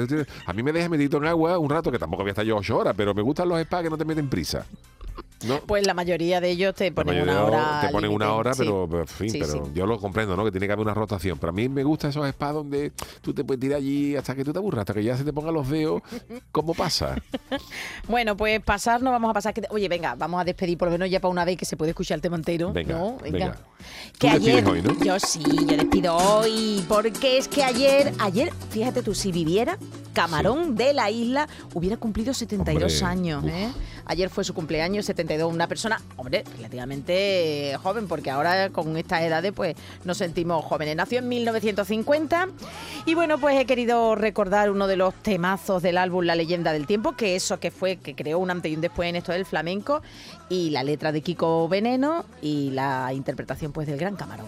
A 0.45 0.53
mí 0.53 0.63
me 0.63 0.71
deja 0.71 0.89
metito 0.89 1.17
en 1.17 1.25
agua 1.25 1.57
un 1.57 1.69
rato, 1.69 1.91
que 1.91 1.99
tampoco 1.99 2.23
voy 2.23 2.29
a 2.29 2.31
estar 2.31 2.45
yo 2.45 2.57
8 2.57 2.77
horas, 2.77 2.93
pero 2.95 3.13
me 3.13 3.21
gustan 3.21 3.49
los 3.49 3.61
spas 3.61 3.83
que 3.83 3.89
no 3.89 3.97
te 3.97 4.05
meten 4.05 4.29
prisa. 4.29 4.65
¿No? 5.47 5.59
Pues 5.61 5.85
la 5.85 5.93
mayoría 5.93 6.41
de 6.41 6.49
ellos 6.49 6.73
te 6.75 6.91
ponen 6.91 7.21
una 7.23 7.43
hora. 7.43 7.81
te 7.81 7.89
ponen 7.89 8.11
una 8.11 8.33
hora, 8.33 8.51
pero, 8.57 8.87
en 9.01 9.07
fin, 9.07 9.29
Sí, 9.29 9.39
pero 9.39 9.65
sí. 9.65 9.71
yo 9.73 9.85
lo 9.85 9.99
comprendo, 9.99 10.35
¿no? 10.35 10.43
Que 10.45 10.51
tiene 10.51 10.65
que 10.67 10.73
haber 10.73 10.83
una 10.85 10.93
rotación. 10.93 11.37
Pero 11.37 11.49
a 11.51 11.53
mí 11.53 11.69
me 11.69 11.83
gustan 11.83 12.09
esos 12.11 12.27
spas 12.29 12.53
donde 12.53 12.91
tú 13.21 13.33
te 13.33 13.43
puedes 13.43 13.59
tirar 13.61 13.77
allí 13.77 14.15
hasta 14.15 14.35
que 14.35 14.43
tú 14.43 14.51
te 14.53 14.59
aburras, 14.59 14.81
hasta 14.81 14.93
que 14.93 15.03
ya 15.03 15.15
se 15.17 15.23
te 15.23 15.31
pongan 15.33 15.53
los 15.53 15.69
dedos. 15.69 16.01
¿Cómo 16.51 16.73
pasa? 16.73 17.15
Bueno, 18.07 18.37
pues 18.37 18.61
pasar, 18.61 19.01
no 19.01 19.11
vamos 19.11 19.29
a 19.29 19.33
pasar. 19.33 19.53
que- 19.53 19.63
Oye, 19.69 19.87
venga, 19.89 20.15
vamos 20.15 20.39
a 20.39 20.43
despedir 20.43 20.77
por 20.77 20.87
lo 20.87 20.91
menos 20.93 21.09
ya 21.09 21.19
para 21.19 21.31
una 21.31 21.43
vez 21.45 21.57
que 21.57 21.65
se 21.65 21.75
puede 21.75 21.91
escuchar 21.91 22.15
el 22.15 22.21
tema 22.21 22.35
entero. 22.35 22.71
Venga, 22.71 22.97
¿no? 22.97 23.17
venga. 23.21 23.57
Que 24.19 24.29
ayer, 24.29 24.65
hoy, 24.67 24.81
¿no? 24.81 24.93
yo 25.03 25.19
sí, 25.19 25.43
yo 25.43 25.75
despido 25.77 26.15
hoy, 26.15 26.83
porque 26.87 27.37
es 27.37 27.47
que 27.47 27.63
ayer, 27.63 28.13
ayer, 28.19 28.51
fíjate 28.69 29.01
tú, 29.03 29.13
si 29.15 29.31
viviera, 29.31 29.77
Camarón 30.15 30.75
de 30.75 30.93
la 30.93 31.11
isla 31.11 31.47
hubiera 31.73 31.97
cumplido 31.97 32.33
72 32.33 33.01
Hombre, 33.01 33.05
años. 33.05 33.43
¿eh? 33.45 33.69
Ayer 34.05 34.29
fue 34.29 34.45
su 34.45 34.53
cumpleaños, 34.53 35.05
72, 35.05 35.53
una 35.53 35.67
persona, 35.67 36.01
hombre, 36.15 36.45
relativamente 36.55 37.75
joven, 37.83 38.07
porque 38.07 38.31
ahora 38.31 38.69
con 38.69 38.95
estas 38.95 39.21
edades 39.23 39.51
pues 39.53 39.75
nos 40.05 40.17
sentimos 40.17 40.63
jóvenes. 40.63 40.95
Nació 40.95 41.19
en 41.19 41.27
1950 41.27 42.47
y 43.05 43.13
bueno, 43.13 43.37
pues 43.39 43.59
he 43.59 43.65
querido 43.65 44.15
recordar 44.15 44.71
uno 44.71 44.87
de 44.87 44.95
los 44.95 45.13
temazos 45.15 45.83
del 45.83 45.97
álbum 45.97 46.23
La 46.23 46.35
leyenda 46.35 46.71
del 46.71 46.87
tiempo, 46.87 47.17
que 47.17 47.35
eso 47.35 47.59
que 47.59 47.69
fue, 47.69 47.97
que 47.97 48.15
creó 48.15 48.39
un 48.39 48.49
antes 48.49 48.71
y 48.71 48.75
un 48.75 48.81
después 48.81 49.09
en 49.09 49.17
esto 49.17 49.33
del 49.33 49.45
flamenco, 49.45 50.01
y 50.47 50.69
la 50.69 50.83
letra 50.83 51.11
de 51.11 51.21
Kiko 51.21 51.67
Veneno 51.67 52.23
y 52.41 52.71
la 52.71 53.11
interpretación 53.11 53.73
pues 53.73 53.85
del 53.85 53.97
Gran 53.97 54.15
Camarón. 54.15 54.47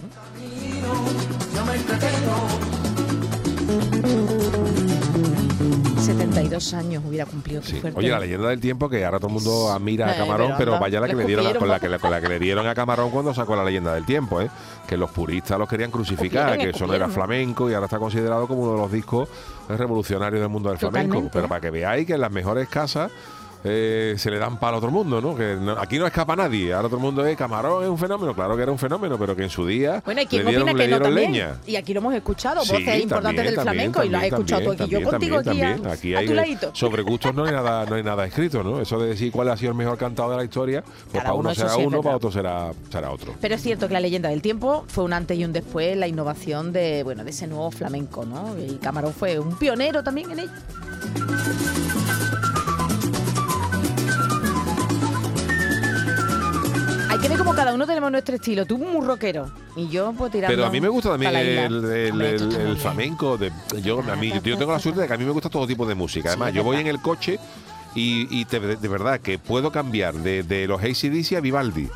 72 5.98 6.74
años 6.74 7.02
hubiera 7.06 7.26
cumplido 7.26 7.62
fuerte. 7.62 7.92
Oye, 7.98 8.08
la 8.10 8.20
leyenda 8.20 8.48
del 8.48 8.60
tiempo 8.60 8.88
que 8.88 9.04
ahora 9.04 9.18
todo 9.18 9.28
el 9.28 9.34
mundo 9.34 9.70
admira 9.72 10.06
a 10.08 10.14
Eh, 10.14 10.18
Camarón, 10.18 10.52
pero 10.56 10.78
vaya 10.78 11.00
la 11.00 11.06
que 11.08 11.14
le 11.14 11.22
le 11.22 11.26
dieron 11.26 11.46
a- 11.46 11.54
con 11.58 11.68
la 11.68 11.80
que, 11.80 11.98
con 11.98 12.10
la 12.10 12.20
que 12.20 12.28
le 12.28 12.38
dieron 12.38 12.66
a 12.66 12.74
Camarón 12.74 13.10
cuando 13.10 13.34
sacó 13.34 13.56
la 13.56 13.64
leyenda 13.64 13.94
del 13.94 14.04
tiempo, 14.04 14.40
¿eh? 14.40 14.48
Que 14.86 14.96
los 14.96 15.10
puristas 15.10 15.58
los 15.58 15.68
querían 15.68 15.90
crucificar, 15.90 16.56
que 16.58 16.70
eso 16.70 16.86
no 16.86 16.94
era 16.94 17.08
flamenco 17.08 17.68
y 17.70 17.74
ahora 17.74 17.86
está 17.86 17.98
considerado 17.98 18.46
como 18.46 18.62
uno 18.62 18.72
de 18.72 18.78
los 18.78 18.92
discos 18.92 19.28
revolucionarios 19.68 20.40
del 20.40 20.48
mundo 20.48 20.68
del 20.70 20.78
flamenco. 20.78 21.28
Pero 21.32 21.48
para 21.48 21.60
que 21.60 21.70
veáis 21.70 22.06
que 22.06 22.14
en 22.14 22.20
las 22.20 22.30
mejores 22.32 22.68
casas 22.68 23.10
eh, 23.64 24.14
se 24.18 24.30
le 24.30 24.38
dan 24.38 24.58
palo 24.58 24.76
a 24.76 24.80
todo 24.80 24.88
el 24.88 24.94
mundo, 24.94 25.20
¿no? 25.20 25.34
Que 25.36 25.56
no- 25.60 25.72
aquí 25.72 25.98
no 25.98 26.06
escapa 26.06 26.36
nadie. 26.36 26.72
Ahora 26.72 26.88
todo 26.88 26.96
el 26.98 27.02
mundo 27.02 27.24
es 27.26 27.36
Camarón, 27.36 27.82
es 27.82 27.88
un 27.88 27.98
fenómeno. 27.98 28.34
Claro 28.34 28.56
que 28.56 28.62
era 28.62 28.72
un 28.72 28.78
fenómeno, 28.78 29.18
pero 29.18 29.34
que 29.34 29.42
en 29.44 29.50
su 29.50 29.66
día 29.66 30.00
Bueno, 30.04 30.20
le 30.22 30.26
dieron, 30.28 30.68
opina 30.68 31.00
que 31.00 31.10
leña. 31.10 31.56
Y 31.66 31.76
aquí 31.76 31.92
lo 31.92 32.00
hemos 32.00 32.14
escuchado, 32.14 32.62
Sí, 32.62 32.72
voces 32.72 33.02
importantes 33.02 33.12
también, 33.22 33.36
del 33.46 33.54
también, 33.54 33.92
flamenco 33.92 34.04
y 34.04 34.08
lo 34.08 34.18
has 34.18 34.24
escuchado 34.24 34.62
tú 34.62 34.70
aquí. 34.70 34.78
también, 34.78 35.00
yo 35.02 35.10
contigo 35.10 35.36
aquí, 35.38 35.44
también. 35.48 35.86
a- 35.86 35.92
Aquí 35.92 36.14
a 36.14 36.18
hay 36.18 36.26
tu 36.26 36.34
ladito. 36.34 36.70
sobre 36.74 37.02
gustos 37.02 37.34
no 37.34 37.44
hay 37.44 37.52
nada 37.52 37.84
no 37.86 37.94
hay 37.96 38.02
nada 38.02 38.24
escrito, 38.26 38.62
¿no? 38.62 38.80
Eso 38.80 38.98
de 38.98 39.08
decir 39.08 39.32
cuál 39.32 39.48
ha 39.50 39.56
sido 39.56 39.72
el 39.72 39.76
mejor 39.78 39.98
cantado 39.98 40.30
de 40.30 40.36
la 40.36 40.44
historia, 40.44 40.82
pues 40.82 41.12
Cada 41.12 41.24
para 41.24 41.34
uno, 41.34 41.54
será 41.54 41.70
sí 41.70 41.82
uno, 41.84 42.00
para 42.02 42.16
otro 42.16 42.30
será 42.30 42.72
será 42.90 43.10
otro. 43.10 43.34
Pero 43.40 43.54
es 43.56 43.62
cierto 43.62 43.88
que 43.88 43.94
la 43.94 44.00
leyenda 44.00 44.28
del 44.28 44.40
tiempo 44.42 44.84
fue 44.88 45.04
un 45.04 45.12
antes 45.12 45.36
y 45.38 45.44
un 45.44 45.52
después 45.52 45.96
la 45.96 46.06
innovación 46.06 46.72
de, 46.72 47.02
bueno, 47.02 47.24
de 47.24 47.30
ese 47.30 47.46
nuevo 47.46 47.70
flamenco, 47.70 48.24
¿no? 48.24 48.54
Y 48.58 48.76
Camarón 48.76 49.12
fue 49.12 49.38
un 49.38 49.56
pionero 49.58 50.02
también 50.04 50.30
en 50.30 50.38
ello. 50.40 50.52
Hay 57.18 57.22
que 57.22 57.28
ver 57.30 57.38
como 57.38 57.52
cada 57.52 57.74
uno 57.74 57.84
tenemos 57.84 58.12
nuestro 58.12 58.36
estilo. 58.36 58.64
Tú 58.64 58.78
muy 58.78 59.04
rockero 59.04 59.50
y 59.74 59.88
yo 59.88 60.12
pues 60.16 60.30
tirando 60.30 60.54
Pero 60.54 60.66
a 60.66 60.70
mí 60.70 60.80
me 60.80 60.88
gusta 60.88 61.10
también 61.10 61.32
pa' 61.32 61.38
la 61.38 61.44
isla. 61.44 61.64
el, 61.66 61.84
el- 61.84 62.10
Hombre, 62.12 62.30
el- 62.30 62.38
tú 62.38 62.44
el 62.44 62.50
también. 62.52 62.76
flamenco. 62.78 63.36
De, 63.38 63.52
yo, 63.82 64.00
a 64.08 64.14
mí, 64.16 64.32
yo 64.44 64.56
tengo 64.56 64.70
la 64.72 64.78
suerte 64.78 65.00
de 65.00 65.08
que 65.08 65.14
a 65.14 65.16
mí 65.16 65.24
me 65.24 65.32
gusta 65.32 65.48
todo 65.48 65.66
tipo 65.66 65.84
de 65.84 65.96
música. 65.96 66.28
Además, 66.28 66.52
yo 66.54 66.62
voy 66.62 66.76
en 66.76 66.86
el 66.86 67.00
coche 67.00 67.40
y, 67.96 68.28
y 68.40 68.44
te- 68.44 68.60
de, 68.60 68.88
verdad 68.88 69.18
que 69.20 69.36
puedo 69.38 69.72
cambiar 69.72 70.14
de, 70.14 70.44
de 70.44 70.68
los 70.68 70.80
ACDC 70.80 71.36
a 71.36 71.40
Vivaldi. 71.40 71.88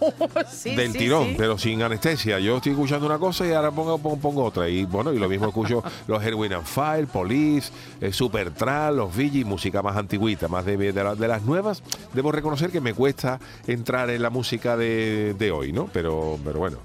Sí, 0.50 0.74
del 0.74 0.92
sí, 0.92 0.98
tirón, 0.98 1.28
sí. 1.28 1.34
pero 1.36 1.58
sin 1.58 1.82
anestesia. 1.82 2.38
Yo 2.38 2.56
estoy 2.56 2.72
escuchando 2.72 3.06
una 3.06 3.18
cosa 3.18 3.46
y 3.46 3.52
ahora 3.52 3.70
pongo, 3.70 3.98
pongo, 3.98 4.16
pongo 4.18 4.44
otra. 4.44 4.68
Y 4.68 4.84
bueno, 4.84 5.12
y 5.12 5.18
lo 5.18 5.28
mismo 5.28 5.48
escucho 5.48 5.82
los 6.06 6.22
Erwin 6.24 6.52
and 6.54 6.64
Fire, 6.64 7.06
Police, 7.06 7.70
eh, 8.00 8.12
Supertral, 8.12 8.96
los 8.96 9.14
Vigi, 9.16 9.44
música 9.44 9.82
más 9.82 9.96
antigüita, 9.96 10.48
más 10.48 10.64
de, 10.64 10.76
de, 10.76 10.92
la- 11.04 11.14
de 11.14 11.28
las 11.28 11.42
nuevas. 11.42 11.82
Debo 12.14 12.32
reconocer 12.32 12.70
que 12.70 12.80
me 12.80 12.94
cuesta 12.94 13.38
entrar 13.66 14.10
en 14.10 14.22
la 14.22 14.30
música 14.30 14.76
de, 14.76 15.34
de 15.38 15.50
hoy, 15.50 15.72
¿no? 15.72 15.88
Pero, 15.92 16.38
pero 16.44 16.58
bueno. 16.58 16.78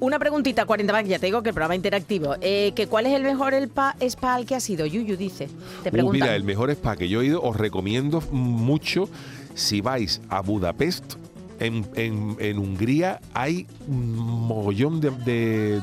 Una 0.00 0.18
preguntita, 0.20 0.64
40 0.64 0.92
más, 0.92 1.04
ya 1.08 1.18
te 1.18 1.26
digo 1.26 1.42
que 1.42 1.48
el 1.48 1.54
programa 1.54 1.74
interactivo. 1.74 2.36
Eh, 2.40 2.72
que 2.76 2.86
¿Cuál 2.86 3.06
es 3.06 3.14
el 3.14 3.24
mejor 3.24 3.52
el 3.52 3.66
pa- 3.68 3.96
spa 4.00 4.36
al 4.36 4.46
que 4.46 4.54
ha 4.54 4.60
sido? 4.60 4.86
Yuyu 4.86 5.16
dice. 5.16 5.48
Te 5.82 5.88
Uh, 5.88 5.92
preguntan. 5.92 6.20
mira, 6.20 6.36
el 6.36 6.44
mejor 6.44 6.70
spa 6.70 6.96
que 6.96 7.08
yo 7.08 7.20
he 7.20 7.26
ido, 7.26 7.42
os 7.42 7.56
recomiendo 7.56 8.20
mucho 8.30 9.08
si 9.54 9.80
vais 9.80 10.20
a 10.28 10.40
Budapest. 10.40 11.14
En, 11.60 12.58
Hungría 12.58 13.20
hay 13.34 13.66
un 13.86 14.14
mogollón 14.16 15.00
de, 15.00 15.10
de- 15.10 15.80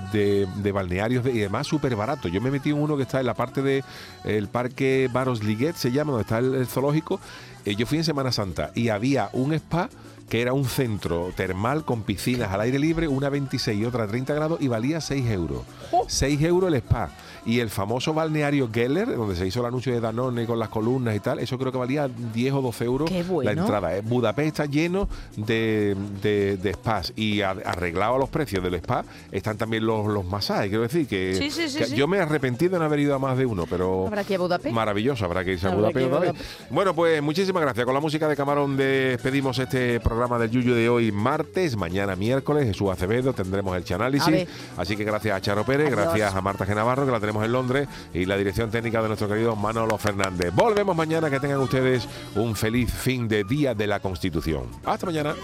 de- 0.62 0.72
balnearios 0.72 1.26
y 1.28 1.40
además 1.40 1.68
súper 1.68 1.96
barato. 1.96 2.28
Yo 2.28 2.40
me 2.42 2.52
metí 2.52 2.70
en 2.70 2.78
uno 2.82 2.96
que 2.98 3.04
está 3.04 3.20
en 3.20 3.26
la 3.26 3.34
parte 3.34 3.62
del 3.62 3.84
el 4.24 4.48
parque 4.48 5.10
Baros 5.12 5.44
Liguet, 5.44 5.76
se 5.76 5.92
llama, 5.92 6.12
donde 6.12 6.24
está 6.24 6.40
el, 6.40 6.56
el 6.56 6.68
zoológico. 6.68 7.20
Eh, 7.66 7.76
yo 7.76 7.86
fui 7.86 7.98
en 7.98 8.04
Semana 8.04 8.32
Santa 8.32 8.72
y 8.76 8.90
había 8.90 9.30
un 9.34 9.54
spa 9.54 9.90
que 10.30 10.42
era 10.42 10.54
un 10.54 10.66
centro 10.66 11.32
termal 11.36 11.86
con 11.86 12.02
piscinas 12.04 12.52
al 12.52 12.62
aire 12.62 12.80
libre, 12.80 13.08
una 13.08 13.30
26 13.30 13.80
y 13.80 13.86
otra 13.86 14.08
30 14.08 14.34
grados 14.34 14.62
y 14.62 14.68
valía 14.68 15.00
6 15.02 15.30
euros. 15.30 15.62
6 16.08 16.42
euros 16.42 16.68
el 16.70 16.76
spa. 16.76 17.10
Y 17.48 17.60
el 17.60 17.70
famoso 17.70 18.12
balneario 18.12 18.70
Geller, 18.74 19.16
donde 19.16 19.36
se 19.36 19.46
hizo 19.46 19.60
el 19.60 19.68
anuncio 19.68 19.94
de 19.94 20.00
Danone 20.00 20.48
con 20.48 20.58
las 20.58 20.70
columnas 20.70 21.16
y 21.16 21.20
tal, 21.20 21.38
eso 21.38 21.60
creo 21.60 21.72
que 21.72 21.78
valía 21.78 22.08
10 22.08 22.54
o 22.56 22.62
12 22.64 22.86
euros 22.86 23.12
bueno. 23.28 23.44
la 23.54 23.62
entrada. 23.62 23.96
¿eh? 23.96 24.02
Budapest 24.02 24.48
está 24.48 24.66
lleno 24.66 25.08
de, 25.38 25.96
de- 26.24 26.58
de 26.58 26.74
spas 26.74 27.14
y 27.16 27.42
arreglado 27.42 28.16
a 28.16 28.18
los 28.18 28.30
precios 28.30 28.64
del 28.64 28.74
spa 28.76 29.06
están 29.32 29.58
también 29.58 29.86
los, 29.86 30.08
los 30.08 30.26
masajes. 30.26 30.70
Quiero 30.70 30.82
decir 30.82 31.06
que, 31.08 31.36
Sí, 31.36 31.52
sí, 31.52 31.70
sí, 31.70 31.78
que 31.78 31.96
yo 31.96 32.08
me 32.08 32.18
arrepentí 32.20 32.68
de 32.68 32.80
no 32.80 32.86
haber 32.86 33.00
ido 33.02 33.14
a 33.14 33.20
más 33.20 33.38
de 33.38 33.46
uno, 33.46 33.66
pero 33.70 34.08
Habrá 34.08 34.24
que 34.24 34.34
ir 34.34 34.40
a 34.40 34.42
Budapest. 34.42 34.74
maravilloso, 34.76 35.24
habrá 35.26 35.46
que 35.46 35.52
irse 35.54 35.68
a 35.68 35.76
Budapest 35.76 36.08
otra 36.08 36.20
vez. 36.32 36.42
Bueno, 36.72 36.96
pues 36.96 37.22
muchísimas 37.22 37.62
gracias. 37.62 37.86
Con 37.86 37.94
la 37.94 38.00
música 38.00 38.28
de 38.28 38.36
Camarón 38.36 38.76
despedimos 38.76 39.60
este 39.60 40.00
programa 40.00 40.15
del 40.16 40.50
Yuyu 40.50 40.74
de 40.74 40.90
hoy 40.90 41.12
martes, 41.12 41.76
mañana 41.76 42.16
miércoles, 42.16 42.66
Jesús 42.66 42.90
Acevedo, 42.90 43.34
tendremos 43.34 43.76
el 43.76 43.84
Chanálisis. 43.84 44.48
Así 44.78 44.96
que 44.96 45.04
gracias 45.04 45.36
a 45.36 45.42
Charo 45.42 45.66
Pérez, 45.66 45.88
Adiós. 45.88 46.00
gracias 46.00 46.34
a 46.34 46.42
Marta 46.42 46.66
Genavarro, 46.66 47.06
que 47.06 47.12
la 47.12 47.20
tenemos 47.20 47.44
en 47.44 47.52
Londres, 47.52 47.88
y 48.14 48.26
la 48.26 48.38
dirección 48.38 48.72
técnica 48.72 49.02
de 49.02 49.10
nuestro 49.10 49.28
querido 49.28 49.56
Manolo 49.56 49.98
Fernández. 49.98 50.54
Volvemos 50.54 50.96
mañana, 50.96 51.30
que 51.30 51.40
tengan 51.40 51.60
ustedes 51.60 52.08
un 52.36 52.56
feliz 52.56 52.92
fin 52.92 53.28
de 53.28 53.44
Día 53.44 53.76
de 53.76 53.88
la 53.88 54.00
Constitución. 54.00 54.64
Hasta 54.86 55.06
mañana. 55.06 55.36